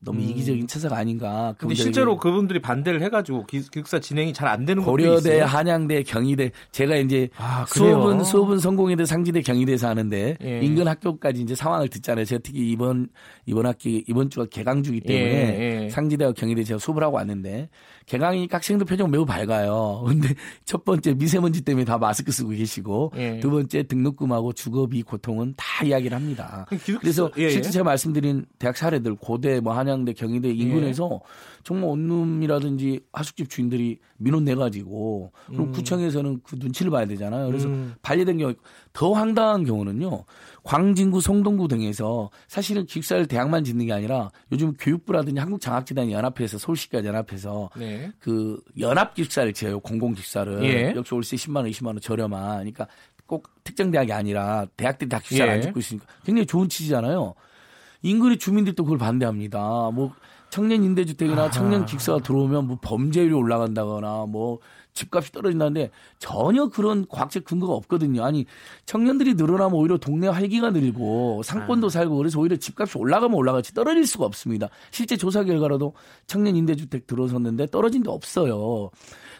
너무 0.00 0.20
음. 0.20 0.28
이기적인 0.28 0.68
처사가 0.68 0.96
아닌가. 0.96 1.54
근데 1.58 1.74
실제로 1.74 2.16
그분들이 2.16 2.60
반대를 2.60 3.02
해가지고 3.02 3.46
기숙사 3.46 3.98
진행이 3.98 4.32
잘 4.32 4.46
안 4.48 4.64
되는 4.64 4.82
고려대, 4.84 5.40
한양대, 5.40 6.04
경희대 6.04 6.52
제가 6.70 6.96
이제 6.96 7.28
아, 7.36 7.64
수업은 7.66 8.22
수업은 8.22 8.60
성공회대, 8.60 9.04
상지대, 9.04 9.40
경희대에서 9.42 9.88
하는데 9.88 10.36
예. 10.40 10.60
인근 10.62 10.86
학교까지 10.86 11.42
이제 11.42 11.54
상황을 11.56 11.88
듣잖아요. 11.88 12.24
제가 12.26 12.40
특히 12.44 12.70
이번 12.70 13.08
이번 13.46 13.66
학기 13.66 14.04
이번 14.06 14.30
주가 14.30 14.46
개강주기 14.46 15.00
때문에 15.00 15.58
예, 15.58 15.84
예. 15.84 15.88
상지대와 15.90 16.32
경희대 16.32 16.62
제가 16.62 16.78
수업을 16.78 17.02
하고 17.02 17.16
왔는데 17.16 17.68
개강이니까 18.08 18.56
학생들 18.56 18.86
표정 18.86 19.10
매우 19.10 19.24
밝아요. 19.24 20.04
근데 20.08 20.34
첫 20.64 20.84
번째 20.84 21.14
미세먼지 21.14 21.62
때문에 21.62 21.84
다 21.84 21.98
마스크 21.98 22.32
쓰고 22.32 22.50
계시고 22.50 23.12
예. 23.16 23.40
두 23.40 23.50
번째 23.50 23.82
등록금하고 23.82 24.54
주거비 24.54 25.02
고통은 25.02 25.54
다 25.56 25.84
이야기를 25.84 26.16
합니다. 26.16 26.66
그래서 27.00 27.30
예, 27.36 27.44
예. 27.44 27.50
실제 27.50 27.70
제가 27.70 27.84
말씀드린 27.84 28.46
대학 28.58 28.76
사례들 28.76 29.16
고대 29.16 29.60
뭐 29.60 29.74
한양대 29.74 30.14
경희대 30.14 30.50
인근에서 30.50 31.10
예. 31.12 31.18
정말 31.64 31.90
원룸이라든지 31.90 33.00
하숙집 33.12 33.50
주인들이 33.50 33.98
민원 34.18 34.44
내 34.44 34.54
가지고 34.54 35.32
그리고 35.46 35.64
음. 35.64 35.72
구청에서는 35.72 36.40
그 36.42 36.56
눈치를 36.58 36.90
봐야 36.90 37.06
되잖아요. 37.06 37.46
그래서 37.46 37.68
음. 37.68 37.94
반려된 38.02 38.38
경우 38.38 38.54
더 38.92 39.12
황당한 39.12 39.64
경우는요. 39.64 40.24
광진구, 40.64 41.20
송동구 41.20 41.68
등에서 41.68 42.30
사실은 42.48 42.84
기숙사를 42.84 43.26
대학만 43.26 43.64
짓는 43.64 43.86
게 43.86 43.92
아니라 43.92 44.30
요즘 44.52 44.74
교육부라든지 44.74 45.40
한국장학재단 45.40 46.10
연합회에서 46.10 46.58
서울시까지 46.58 47.06
연합해서 47.06 47.70
네. 47.76 48.10
그 48.18 48.60
연합 48.78 49.14
기숙사를 49.14 49.52
지어요. 49.52 49.80
공공 49.80 50.14
기숙사를 50.14 50.64
예. 50.64 50.92
역시 50.94 51.14
월세 51.14 51.36
10만 51.36 51.56
원, 51.56 51.70
20만 51.70 51.86
원 51.86 52.00
저렴한. 52.00 52.58
그러니까 52.58 52.86
꼭 53.26 53.48
특정 53.62 53.90
대학이 53.90 54.12
아니라 54.12 54.66
대학들이 54.76 55.08
다 55.08 55.20
기숙사를 55.20 55.50
예. 55.50 55.56
안 55.56 55.62
짓고 55.62 55.78
있으니까 55.78 56.06
굉장히 56.24 56.46
좋은 56.46 56.68
취지잖아요. 56.68 57.34
인근의 58.02 58.38
주민들도 58.38 58.82
그걸 58.84 58.98
반대합니다. 58.98 59.58
뭐 59.92 60.12
청년 60.50 60.82
임대주택이나 60.84 61.44
아. 61.44 61.50
청년 61.50 61.84
기숙사가 61.84 62.20
들어오면 62.20 62.66
뭐 62.66 62.78
범죄율이 62.80 63.32
올라간다거나 63.32 64.26
뭐 64.28 64.58
집값이 64.94 65.30
떨어진다는데 65.32 65.90
전혀 66.18 66.66
그런 66.68 67.06
과학적 67.08 67.44
근거가 67.44 67.72
없거든요. 67.74 68.24
아니 68.24 68.46
청년들이 68.86 69.34
늘어나면 69.34 69.74
오히려 69.74 69.96
동네 69.96 70.26
활기가 70.28 70.70
늘고 70.70 71.42
상권도 71.44 71.86
아. 71.86 71.90
살고 71.90 72.16
그래서 72.16 72.40
오히려 72.40 72.56
집값이 72.56 72.98
올라가면 72.98 73.36
올라가지 73.36 73.72
떨어질 73.74 74.06
수가 74.06 74.24
없습니다. 74.24 74.68
실제 74.90 75.16
조사 75.16 75.44
결과로도 75.44 75.94
청년 76.26 76.56
임대주택 76.56 77.06
들어섰는데 77.06 77.66
떨어진 77.66 78.02
게 78.02 78.10
없어요. 78.10 78.90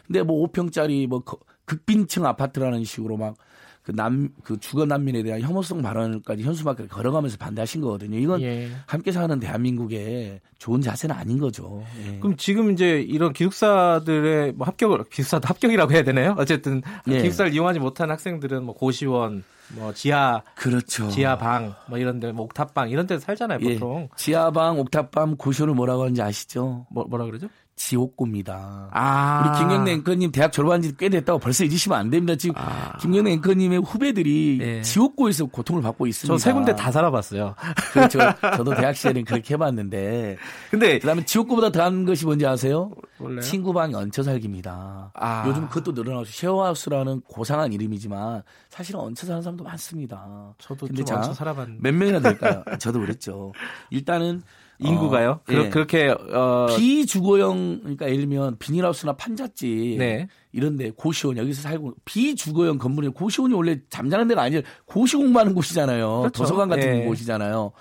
근데 0.07 0.23
뭐 0.23 0.47
5평짜리 0.47 1.07
뭐 1.07 1.23
극빈층 1.65 2.25
아파트라는 2.25 2.83
식으로 2.83 3.17
막 3.17 3.35
그 3.83 3.91
남, 3.95 4.29
그 4.43 4.59
주거 4.59 4.85
난민에 4.85 5.23
대한 5.23 5.41
혐오성 5.41 5.81
발언까지 5.81 6.43
현수막을 6.43 6.87
걸어가면서 6.89 7.37
반대하신 7.37 7.81
거거든요. 7.81 8.19
이건 8.19 8.41
예. 8.41 8.69
함께 8.85 9.11
사는 9.11 9.39
대한민국의 9.39 10.41
좋은 10.59 10.81
자세는 10.81 11.15
아닌 11.15 11.39
거죠. 11.39 11.83
예. 12.05 12.19
그럼 12.19 12.35
지금 12.37 12.71
이제 12.71 13.01
이런 13.01 13.33
기숙사들의 13.33 14.53
뭐 14.53 14.67
합격을, 14.67 15.05
기숙사도 15.09 15.47
합격이라고 15.47 15.91
해야 15.91 16.03
되나요? 16.03 16.35
어쨌든 16.37 16.81
예. 17.07 17.21
기숙사를 17.21 17.53
이용하지 17.53 17.79
못한 17.79 18.11
학생들은 18.11 18.63
뭐 18.63 18.75
고시원, 18.75 19.43
뭐 19.75 19.93
지하 19.93 20.41
그렇죠. 20.55 21.09
지하방 21.09 21.75
뭐 21.87 21.97
이런 21.97 22.19
데 22.19 22.31
뭐 22.31 22.45
옥탑방 22.45 22.89
이런 22.89 23.07
데서 23.07 23.21
살잖아요, 23.21 23.59
예. 23.61 23.73
보통. 23.73 24.01
예. 24.03 24.09
지하방, 24.17 24.79
옥탑방, 24.79 25.37
고시원을 25.37 25.73
뭐라고 25.73 26.03
하는지 26.03 26.21
아시죠? 26.21 26.85
뭐 26.91 27.05
뭐라 27.05 27.25
그러죠? 27.25 27.47
지옥고입니다. 27.79 28.89
아. 28.91 29.41
우리 29.49 29.59
김경래 29.59 29.91
앵커님 29.93 30.31
대학 30.31 30.51
졸업한 30.51 30.81
지 30.81 30.89
꽤 30.99 31.07
됐다고 31.07 31.39
벌써 31.39 31.63
잊으시면 31.63 31.97
안 31.97 32.09
됩니다. 32.09 32.35
지금 32.35 32.55
아. 32.57 32.97
김경래 32.97 33.31
앵커님의 33.33 33.79
후배들이 33.79 34.57
네. 34.59 34.81
지옥고에서 34.81 35.45
고통을 35.45 35.81
받고 35.81 36.05
있습니다. 36.07 36.33
저 36.33 36.37
세 36.37 36.51
군데 36.53 36.75
다 36.75 36.91
살아봤어요. 36.91 37.55
그렇죠. 37.93 38.19
저도 38.57 38.75
대학 38.75 38.93
시절엔 38.95 39.23
그렇게 39.23 39.53
해봤는데. 39.53 40.37
근데 40.71 40.99
그다음에 40.99 41.23
지옥고보다 41.23 41.71
더한 41.71 42.03
것이 42.05 42.25
뭔지 42.25 42.45
아세요? 42.45 42.91
원래요? 43.17 43.39
친구방이 43.41 43.95
얹혀 43.95 44.23
살기입니다. 44.23 45.11
아. 45.13 45.43
요즘 45.47 45.67
그것도 45.69 45.93
늘어나고 45.93 46.25
쉐어하우스라는 46.25 47.21
고상한 47.21 47.71
이름이지만 47.71 48.43
사실은 48.69 48.99
얹혀 48.99 49.25
사는 49.25 49.41
사람도 49.41 49.63
많습니다. 49.63 50.53
저도 50.57 50.87
근데 50.87 51.05
좀 51.05 51.15
얹혀 51.17 51.33
살아봤는데 51.33 51.81
몇 51.81 51.97
명이나 51.97 52.19
될까요? 52.19 52.63
저도 52.79 52.99
그랬죠. 52.99 53.53
일단은 53.89 54.41
인구가요? 54.79 55.29
어, 55.31 55.41
그, 55.43 55.53
예. 55.53 55.69
그 55.69 55.77
렇게 55.79 56.07
어 56.07 56.67
비주거형 56.77 57.79
그러니까 57.81 58.05
예를 58.05 58.19
들면 58.19 58.57
비닐하우스나 58.59 59.13
판잣집 59.13 59.97
네. 59.97 60.27
이런데 60.51 60.91
고시원 60.91 61.37
여기서 61.37 61.61
살고 61.61 61.95
비주거형 62.05 62.77
건물에 62.77 63.09
고시원이 63.09 63.53
원래 63.53 63.79
잠자는 63.89 64.27
데가 64.29 64.43
아니라 64.43 64.61
고시 64.85 65.17
공부하는 65.17 65.53
곳이잖아요. 65.53 66.19
그렇죠. 66.19 66.43
도서관 66.43 66.69
같은 66.69 67.01
예. 67.01 67.05
곳이잖아요. 67.05 67.71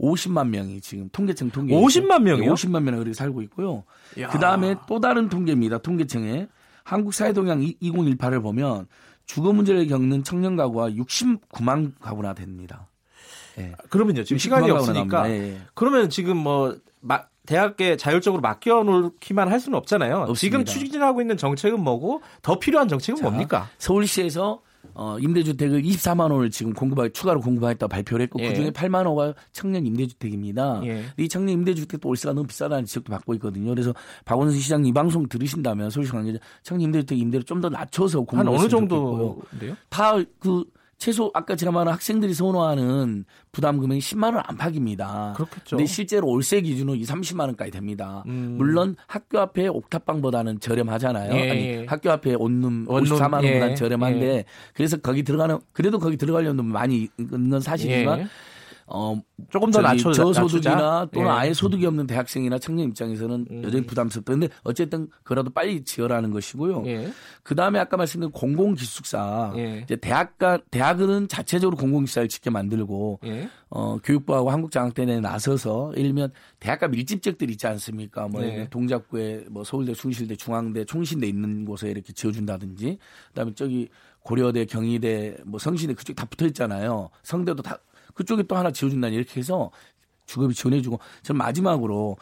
50만 0.00 0.48
명이 0.48 0.80
지금 0.80 1.08
통계청 1.12 1.50
통계 1.50 1.74
50만 1.74 2.22
명이요? 2.22 2.52
50만 2.52 2.82
명이 2.82 2.98
그렇게 2.98 3.12
살고 3.12 3.42
있고요. 3.42 3.84
그 4.14 4.38
다음에 4.38 4.74
또 4.88 5.00
다른 5.00 5.28
통계입니다. 5.28 5.78
통계청에 5.78 6.48
한국 6.82 7.14
사회동향 7.14 7.60
2018을 7.60 8.42
보면 8.42 8.86
주거 9.26 9.52
문제를 9.52 9.86
겪는 9.86 10.24
청년 10.24 10.56
가구가 10.56 10.90
69만 10.90 11.92
가구나 12.00 12.34
됩니다. 12.34 12.88
예. 13.58 13.72
그러면요. 13.90 14.24
지금 14.24 14.38
시간이 14.38 14.70
없으니까 14.70 15.28
예, 15.30 15.32
예. 15.54 15.58
그러면 15.74 16.10
지금 16.10 16.36
뭐 16.36 16.76
마, 17.00 17.22
대학에 17.46 17.96
자율적으로 17.96 18.40
맡겨놓기만 18.40 19.50
할 19.50 19.58
수는 19.60 19.76
없잖아요. 19.78 20.16
없습니다. 20.28 20.34
지금 20.34 20.64
추진하고 20.64 21.20
있는 21.20 21.36
정책은 21.36 21.80
뭐고 21.80 22.22
더 22.40 22.58
필요한 22.58 22.88
정책은 22.88 23.16
자, 23.20 23.28
뭡니까? 23.28 23.68
서울시에서 23.78 24.60
어, 24.94 25.16
임대주택을 25.18 25.82
24만 25.82 26.32
원을 26.32 26.50
지금 26.50 26.72
공급하 26.72 27.08
추가로 27.08 27.40
공급하겠다고 27.40 27.88
발표를 27.88 28.24
했고 28.24 28.40
예. 28.40 28.48
그중에 28.48 28.70
8만 28.70 29.06
호가 29.06 29.32
청년 29.52 29.86
임대주택입니다. 29.86 30.82
예. 30.84 31.04
이 31.16 31.28
청년 31.28 31.54
임대주택도 31.54 32.08
월세가 32.08 32.34
너무 32.34 32.46
비싸다는 32.46 32.84
지적도 32.84 33.10
받고 33.12 33.32
있거든요. 33.34 33.70
그래서 33.70 33.94
박원순 34.24 34.58
시장님 34.60 34.90
이 34.90 34.92
방송 34.92 35.28
들으신다면 35.28 35.88
서울시 35.90 36.12
관계자 36.12 36.38
청년 36.62 36.86
임대주택 36.86 37.18
임대를 37.18 37.44
좀 37.44 37.60
더 37.62 37.68
낮춰서 37.68 38.22
공급한 38.22 38.48
어느 38.48 38.68
정도인데요? 38.68 39.76
다그 39.88 40.64
최소 41.02 41.32
아까 41.34 41.56
제가 41.56 41.72
말한 41.72 41.94
학생들이 41.94 42.32
선호하는 42.32 43.24
부담 43.50 43.80
금액이 43.80 44.00
10만 44.00 44.36
원 44.36 44.44
안팎입니다. 44.46 45.32
그렇겠죠. 45.34 45.76
근데 45.76 45.84
실제로 45.84 46.28
올세 46.28 46.60
기준으로 46.60 46.94
2, 46.94 47.02
30만 47.02 47.40
원까지 47.40 47.72
됩니다. 47.72 48.22
음. 48.28 48.54
물론 48.56 48.94
학교 49.08 49.40
앞에 49.40 49.66
옥탑방보다는 49.66 50.60
저렴하잖아요. 50.60 51.34
예, 51.34 51.50
아니 51.50 51.60
예. 51.60 51.86
학교 51.88 52.12
앞에 52.12 52.34
온룸 52.34 52.86
54만 52.86 53.32
원보다는 53.32 53.70
예, 53.72 53.74
저렴한데 53.74 54.26
예. 54.26 54.44
그래서 54.74 54.96
거기 54.96 55.24
들어가는 55.24 55.58
그래도 55.72 55.98
거기 55.98 56.16
들어가려는 56.16 56.58
돈 56.58 56.66
많이 56.66 57.08
있는 57.18 57.58
사실이지만 57.58 58.20
예. 58.20 58.26
어 58.94 59.20
조금 59.50 59.70
더 59.70 59.80
낮춰 59.80 60.12
저소득이나 60.12 61.08
또는 61.12 61.28
예. 61.28 61.32
아예 61.32 61.54
소득이 61.54 61.86
없는 61.86 62.06
대학생이나 62.06 62.58
청년 62.58 62.88
입장에서는 62.88 63.46
음. 63.50 63.64
여전히 63.64 63.86
부담스럽다. 63.86 64.32
근데 64.32 64.48
어쨌든 64.62 65.08
그라도 65.22 65.50
빨리 65.50 65.82
지어라는 65.82 66.30
것이고요. 66.30 66.84
예. 66.86 67.10
그 67.42 67.54
다음에 67.54 67.78
아까 67.78 67.96
말씀드린 67.96 68.30
공공 68.30 68.74
기숙사. 68.74 69.52
예. 69.56 69.80
이제 69.84 69.96
대학가 69.96 70.58
대학은 70.70 71.28
자체적으로 71.28 71.76
공공 71.76 72.02
기숙사를 72.02 72.28
짓게 72.28 72.50
만들고 72.50 73.20
예. 73.24 73.48
어 73.70 73.96
교육부하고 74.04 74.50
한국장학대에 74.50 75.20
나서서 75.20 75.92
들면 75.94 76.32
대학가 76.60 76.88
밀집지역들 76.88 77.50
있지 77.50 77.66
않습니까? 77.66 78.28
뭐 78.28 78.42
네. 78.42 78.68
동작구에 78.68 79.46
뭐 79.50 79.64
서울대, 79.64 79.94
숭실대, 79.94 80.36
중앙대, 80.36 80.84
총신대 80.84 81.26
있는 81.26 81.64
곳에 81.64 81.90
이렇게 81.90 82.12
지어준다든지 82.12 82.98
그다음에 83.28 83.52
저기 83.54 83.88
고려대, 84.20 84.66
경희대, 84.66 85.38
뭐 85.44 85.58
성신대 85.58 85.94
그쪽 85.94 86.14
다 86.14 86.26
붙어 86.26 86.46
있잖아요. 86.46 87.08
성대도 87.22 87.62
다 87.62 87.78
그쪽에 88.14 88.44
또 88.44 88.56
하나 88.56 88.70
지어준다 88.70 89.08
이렇게 89.08 89.40
해서 89.40 89.70
주급이 90.26 90.54
지원해주고 90.54 90.98
전 91.22 91.36
마지막으로 91.36 92.16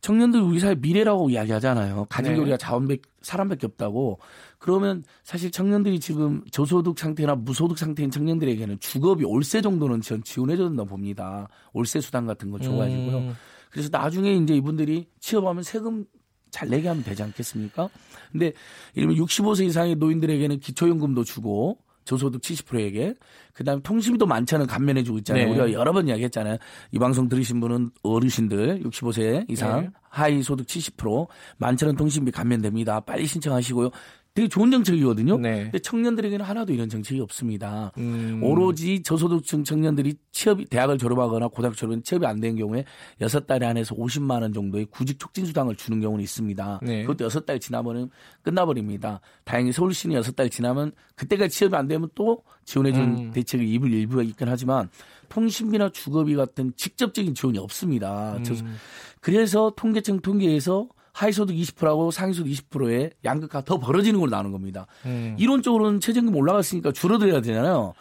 청년들 0.00 0.40
우리 0.40 0.60
사회 0.60 0.74
미래라고 0.74 1.30
이야기하잖아요. 1.30 2.06
가진 2.10 2.34
네. 2.34 2.38
우리가 2.40 2.56
자원 2.58 2.86
백 2.86 3.02
사람밖에 3.22 3.66
없다고 3.66 4.18
그러면 4.58 5.02
사실 5.22 5.50
청년들이 5.50 5.98
지금 6.00 6.42
저소득 6.50 6.98
상태나 6.98 7.34
무소득 7.34 7.78
상태인 7.78 8.10
청년들에게는 8.10 8.80
주급이 8.80 9.24
올세 9.24 9.62
정도는 9.62 10.02
전 10.02 10.22
지원해줘야 10.22 10.68
된다고 10.68 10.90
봅니다. 10.90 11.48
올세 11.72 12.00
수당 12.00 12.26
같은 12.26 12.50
거 12.50 12.58
줘가지고요. 12.58 13.18
음. 13.18 13.36
그래서 13.70 13.88
나중에 13.90 14.34
이제 14.34 14.54
이분들이 14.54 15.08
취업하면 15.20 15.62
세금 15.62 16.04
잘 16.50 16.68
내게 16.68 16.86
하면 16.88 17.02
되지 17.02 17.22
않겠습니까? 17.22 17.88
근데 18.30 18.52
이러면 18.94 19.16
65세 19.16 19.66
이상의 19.66 19.96
노인들에게는 19.96 20.60
기초연금도 20.60 21.24
주고 21.24 21.78
저소득 22.04 22.42
70%에게 22.42 23.14
그다음에 23.52 23.80
통신비도 23.82 24.26
많잖아요. 24.26 24.66
감면해주고 24.66 25.18
있잖아요. 25.18 25.44
네. 25.44 25.50
우리가 25.50 25.72
여러 25.72 25.92
번 25.92 26.08
이야기했잖아요. 26.08 26.58
이 26.92 26.98
방송 26.98 27.28
들으신 27.28 27.60
분은 27.60 27.90
어르신들 28.02 28.82
65세 28.84 29.50
이상 29.50 29.80
네. 29.80 29.90
하위 30.08 30.42
소득 30.42 30.66
70% 30.66 31.26
만천원 31.58 31.96
통신비 31.96 32.30
감면됩니다. 32.30 33.00
빨리 33.00 33.26
신청하시고요. 33.26 33.90
되게 34.34 34.48
좋은 34.48 34.68
정책이거든요. 34.72 35.38
네. 35.38 35.62
근데 35.62 35.78
청년들에게는 35.78 36.44
하나도 36.44 36.72
이런 36.72 36.88
정책이 36.88 37.20
없습니다. 37.20 37.92
음. 37.98 38.40
오로지 38.42 39.00
저소득층 39.04 39.62
청년들이 39.62 40.16
취업이 40.32 40.64
대학을 40.64 40.98
졸업하거나 40.98 41.46
고등학교 41.48 41.76
졸업은 41.76 42.02
취업이 42.02 42.26
안 42.26 42.40
된 42.40 42.56
경우에 42.56 42.84
여섯 43.20 43.46
달에 43.46 43.64
한해서 43.64 43.94
50만 43.94 44.42
원 44.42 44.52
정도의 44.52 44.86
구직 44.86 45.20
촉진 45.20 45.46
수당을 45.46 45.76
주는 45.76 46.00
경우는 46.00 46.20
있습니다. 46.24 46.80
네. 46.82 47.02
그것도 47.02 47.24
여섯 47.24 47.46
달 47.46 47.60
지나면은 47.60 48.10
끝나버립니다. 48.42 49.20
다행히 49.44 49.70
서울시는 49.70 50.16
여섯 50.16 50.34
달 50.34 50.50
지나면 50.50 50.90
그때가 51.14 51.46
취업이 51.46 51.76
안 51.76 51.86
되면 51.86 52.08
또 52.16 52.42
지원해준 52.64 53.02
음. 53.02 53.30
대책을 53.30 53.64
입을 53.64 53.92
일부가 53.92 54.24
있긴 54.24 54.48
하지만 54.48 54.90
통신비나 55.28 55.90
주거비 55.90 56.34
같은 56.34 56.72
직접적인 56.76 57.34
지원이 57.36 57.58
없습니다. 57.58 58.36
음. 58.36 58.76
그래서 59.20 59.72
통계청 59.76 60.18
통계에서 60.20 60.88
하위소득 61.14 61.56
20%하고 61.56 62.10
상위소득 62.10 62.52
20%의 62.52 63.12
양극화 63.24 63.62
더 63.62 63.78
벌어지는 63.78 64.20
걸로 64.20 64.30
나오는 64.30 64.52
겁니다. 64.52 64.86
음. 65.06 65.36
이론적으로는 65.38 66.00
최저임금 66.00 66.34
올라갔으니까 66.36 66.92
줄어들어야 66.92 67.40
되잖아요. 67.40 67.94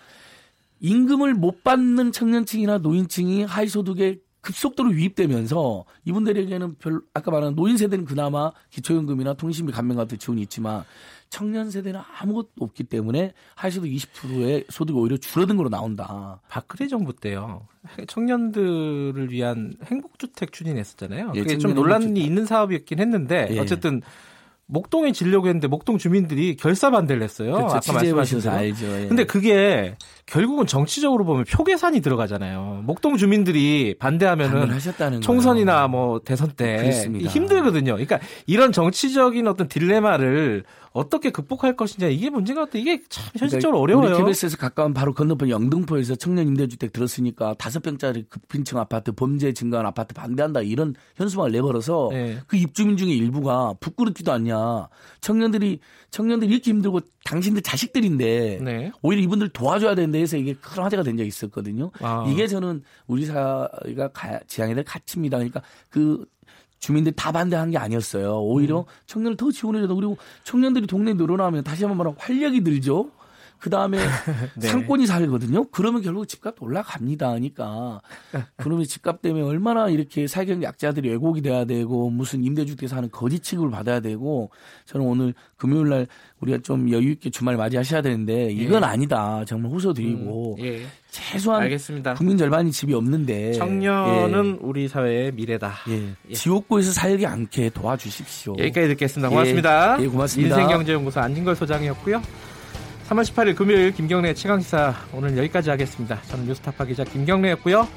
임금을 0.81 1.35
못 1.35 1.63
받는 1.63 2.11
청년층이나 2.11 2.79
노인층이 2.79 3.43
하위소득에 3.43 4.19
급속도로 4.41 4.91
유입되면서 4.91 5.85
이분들에게는 6.03 6.75
별 6.79 6.99
아까 7.13 7.31
말한 7.31 7.55
노인 7.55 7.77
세대는 7.77 8.03
그나마 8.03 8.51
기초연금이나 8.71 9.35
통신비 9.35 9.71
감면 9.71 9.95
같은 9.95 10.19
지원이 10.19 10.41
있지만 10.41 10.83
청년 11.33 11.71
세대는 11.71 11.99
아무것도 12.19 12.49
없기 12.59 12.83
때문에 12.83 13.33
하위소득 13.55 13.89
20%의 13.89 14.65
소득이 14.69 14.99
오히려 14.99 15.17
줄어든 15.17 15.57
걸로 15.57 15.67
나온다. 15.67 16.39
박근혜 16.47 16.87
정부 16.87 17.11
때요. 17.11 17.65
청년들을 18.05 19.31
위한 19.31 19.73
행복주택 19.83 20.51
추진했었잖아요. 20.51 21.31
예, 21.33 21.41
그게 21.41 21.57
좀 21.57 21.73
논란이 21.73 22.05
행복주택. 22.05 22.27
있는 22.29 22.45
사업이었긴 22.45 22.99
했는데 22.99 23.47
예. 23.49 23.59
어쨌든 23.59 24.03
목동에 24.67 25.11
지려고 25.11 25.47
했는데 25.47 25.67
목동 25.67 25.97
주민들이 25.97 26.55
결사 26.55 26.91
반대를 26.91 27.23
했어요. 27.23 27.53
그렇죠. 27.53 27.77
아까 27.77 27.93
말씀하신 27.93 28.47
알죠. 28.47 28.85
예. 29.01 29.07
근데 29.07 29.25
그게 29.25 29.97
결국은 30.27 30.67
정치적으로 30.67 31.25
보면 31.25 31.45
표 31.45 31.63
계산이 31.63 32.01
들어가잖아요. 32.01 32.83
목동 32.85 33.17
주민들이 33.17 33.95
반대하면은 33.97 34.69
총선이나 35.21 35.87
뭐 35.87 36.21
대선 36.23 36.51
때 36.51 36.77
그렇습니다. 36.77 37.29
힘들거든요. 37.29 37.93
그러니까 37.93 38.19
이런 38.45 38.71
정치적인 38.71 39.47
어떤 39.47 39.67
딜레마를 39.67 40.63
어떻게 40.93 41.31
극복할 41.31 41.75
것이냐 41.75 42.07
이게 42.07 42.29
문제가 42.29 42.65
같아. 42.65 42.77
이게 42.77 43.01
참 43.09 43.23
그러니까 43.33 43.39
현실적으로 43.39 43.81
그러니까 43.81 43.99
어려워요. 43.99 44.15
우리 44.15 44.23
KBS에서 44.25 44.57
가까운 44.57 44.93
바로 44.93 45.13
건너편 45.13 45.49
영등포에서 45.49 46.15
청년 46.15 46.47
임대주택 46.47 46.93
들었으니까 46.93 47.55
다섯 47.55 47.81
평짜리 47.81 48.23
급빈층 48.29 48.77
아파트 48.77 49.11
범죄 49.11 49.53
증가한 49.53 49.87
아파트 49.87 50.13
반대한다 50.13 50.61
이런 50.61 50.93
현수막을 51.15 51.51
내버려서 51.51 52.09
네. 52.11 52.37
그 52.45 52.57
입주민 52.57 52.95
중에 52.95 53.11
일부가 53.11 53.73
부끄럽지도 53.79 54.31
않냐. 54.31 54.87
청년들이 55.21 55.79
청년들이 56.11 56.51
이렇게 56.51 56.69
힘들고 56.69 57.01
당신들 57.25 57.63
자식들인데 57.63 58.59
네. 58.61 58.91
오히려 59.01 59.23
이분들 59.23 59.49
도와줘야 59.49 59.95
되는데 59.95 60.19
해서 60.21 60.37
이게 60.37 60.53
큰 60.53 60.83
화제가 60.83 61.01
된 61.01 61.17
적이 61.17 61.27
있었거든요. 61.27 61.89
아. 62.01 62.25
이게 62.29 62.45
저는 62.45 62.83
우리 63.07 63.25
사회가 63.25 64.11
지향해야 64.45 64.75
될 64.75 64.83
가치입니다. 64.83 65.37
그러니까 65.37 65.63
그 65.89 66.25
주민들이 66.83 67.15
다 67.15 67.31
반대한 67.31 67.71
게 67.71 67.77
아니었어요. 67.77 68.41
오히려 68.41 68.81
음. 68.81 68.85
청년을 69.05 69.37
더 69.37 69.49
지원해야 69.49 69.87
되 69.87 69.93
그리고 69.93 70.17
청년들이 70.43 70.85
동네 70.85 71.13
늘어나면 71.13 71.63
다시 71.63 71.85
한번 71.85 71.97
말하면 71.97 72.17
활력이 72.19 72.61
들죠. 72.61 73.09
그 73.63 73.69
다음에 73.69 73.97
네. 74.59 74.67
상권이 74.67 75.07
살거든요. 75.07 75.69
그러면 75.71 76.01
결국 76.01 76.27
집값 76.27 76.61
올라갑니다. 76.61 77.29
하니까 77.31 78.01
그러면 78.57 78.83
집값 78.83 79.21
때문에 79.21 79.41
얼마나 79.41 79.87
이렇게 79.87 80.27
사경 80.27 80.61
약자들이 80.61 81.07
왜곡이 81.11 81.41
돼야 81.41 81.63
되고 81.63 82.09
무슨 82.09 82.43
임대주택에서 82.43 82.97
하는 82.97 83.09
거짓 83.09 83.41
취급을 83.41 83.71
받아야 83.71 84.01
되고 84.01 84.51
저는 84.83 85.05
오늘 85.05 85.33
금요일 85.55 85.87
날 85.87 86.07
우리가 86.41 86.57
좀 86.61 86.91
여유 86.91 87.11
있게 87.11 87.29
주말 87.29 87.55
맞이하셔야 87.55 88.01
되는데 88.01 88.51
이건 88.51 88.81
예. 88.81 88.85
아니다. 88.85 89.45
정말 89.45 89.71
호소드리고 89.71 90.57
음, 90.59 90.65
예. 90.65 90.81
최소한 91.09 91.61
알겠습니다. 91.61 92.15
국민 92.15 92.37
절반이 92.37 92.69
집이 92.69 92.93
없는데 92.93 93.53
청년은 93.53 94.57
예. 94.57 94.57
우리 94.59 94.89
사회의 94.89 95.31
미래다. 95.31 95.73
예. 95.87 96.09
예. 96.29 96.33
지옥고에서 96.33 96.91
살지 96.91 97.25
않게 97.25 97.69
도와주십시오. 97.69 98.55
여기까지 98.59 98.89
듣겠습니다. 98.89 99.29
고맙습니다. 99.29 99.97
예, 100.01 100.07
고맙습니다. 100.07 100.59
인생경제연구소 100.59 101.21
안진걸 101.21 101.55
소장이었고요. 101.55 102.21
3월 103.13 103.23
18일 103.23 103.55
금요일 103.55 103.91
김경래 103.91 104.33
최강시사 104.33 104.95
오늘 105.13 105.37
여기까지 105.37 105.69
하겠습니다. 105.69 106.19
저는 106.23 106.45
뉴스타파 106.45 106.85
기자 106.85 107.03
김경래였고요. 107.03 107.87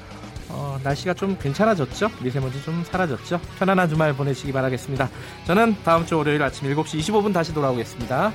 어, 0.50 0.78
날씨가 0.82 1.14
좀 1.14 1.38
괜찮아졌죠? 1.38 2.10
미세먼지 2.22 2.62
좀 2.62 2.84
사라졌죠? 2.84 3.40
편안한 3.58 3.88
주말 3.88 4.12
보내시기 4.12 4.52
바라겠습니다. 4.52 5.08
저는 5.46 5.76
다음 5.84 6.04
주 6.04 6.18
월요일 6.18 6.42
아침 6.42 6.68
7시 6.68 6.98
25분 6.98 7.32
다시 7.32 7.54
돌아오겠습니다. 7.54 8.32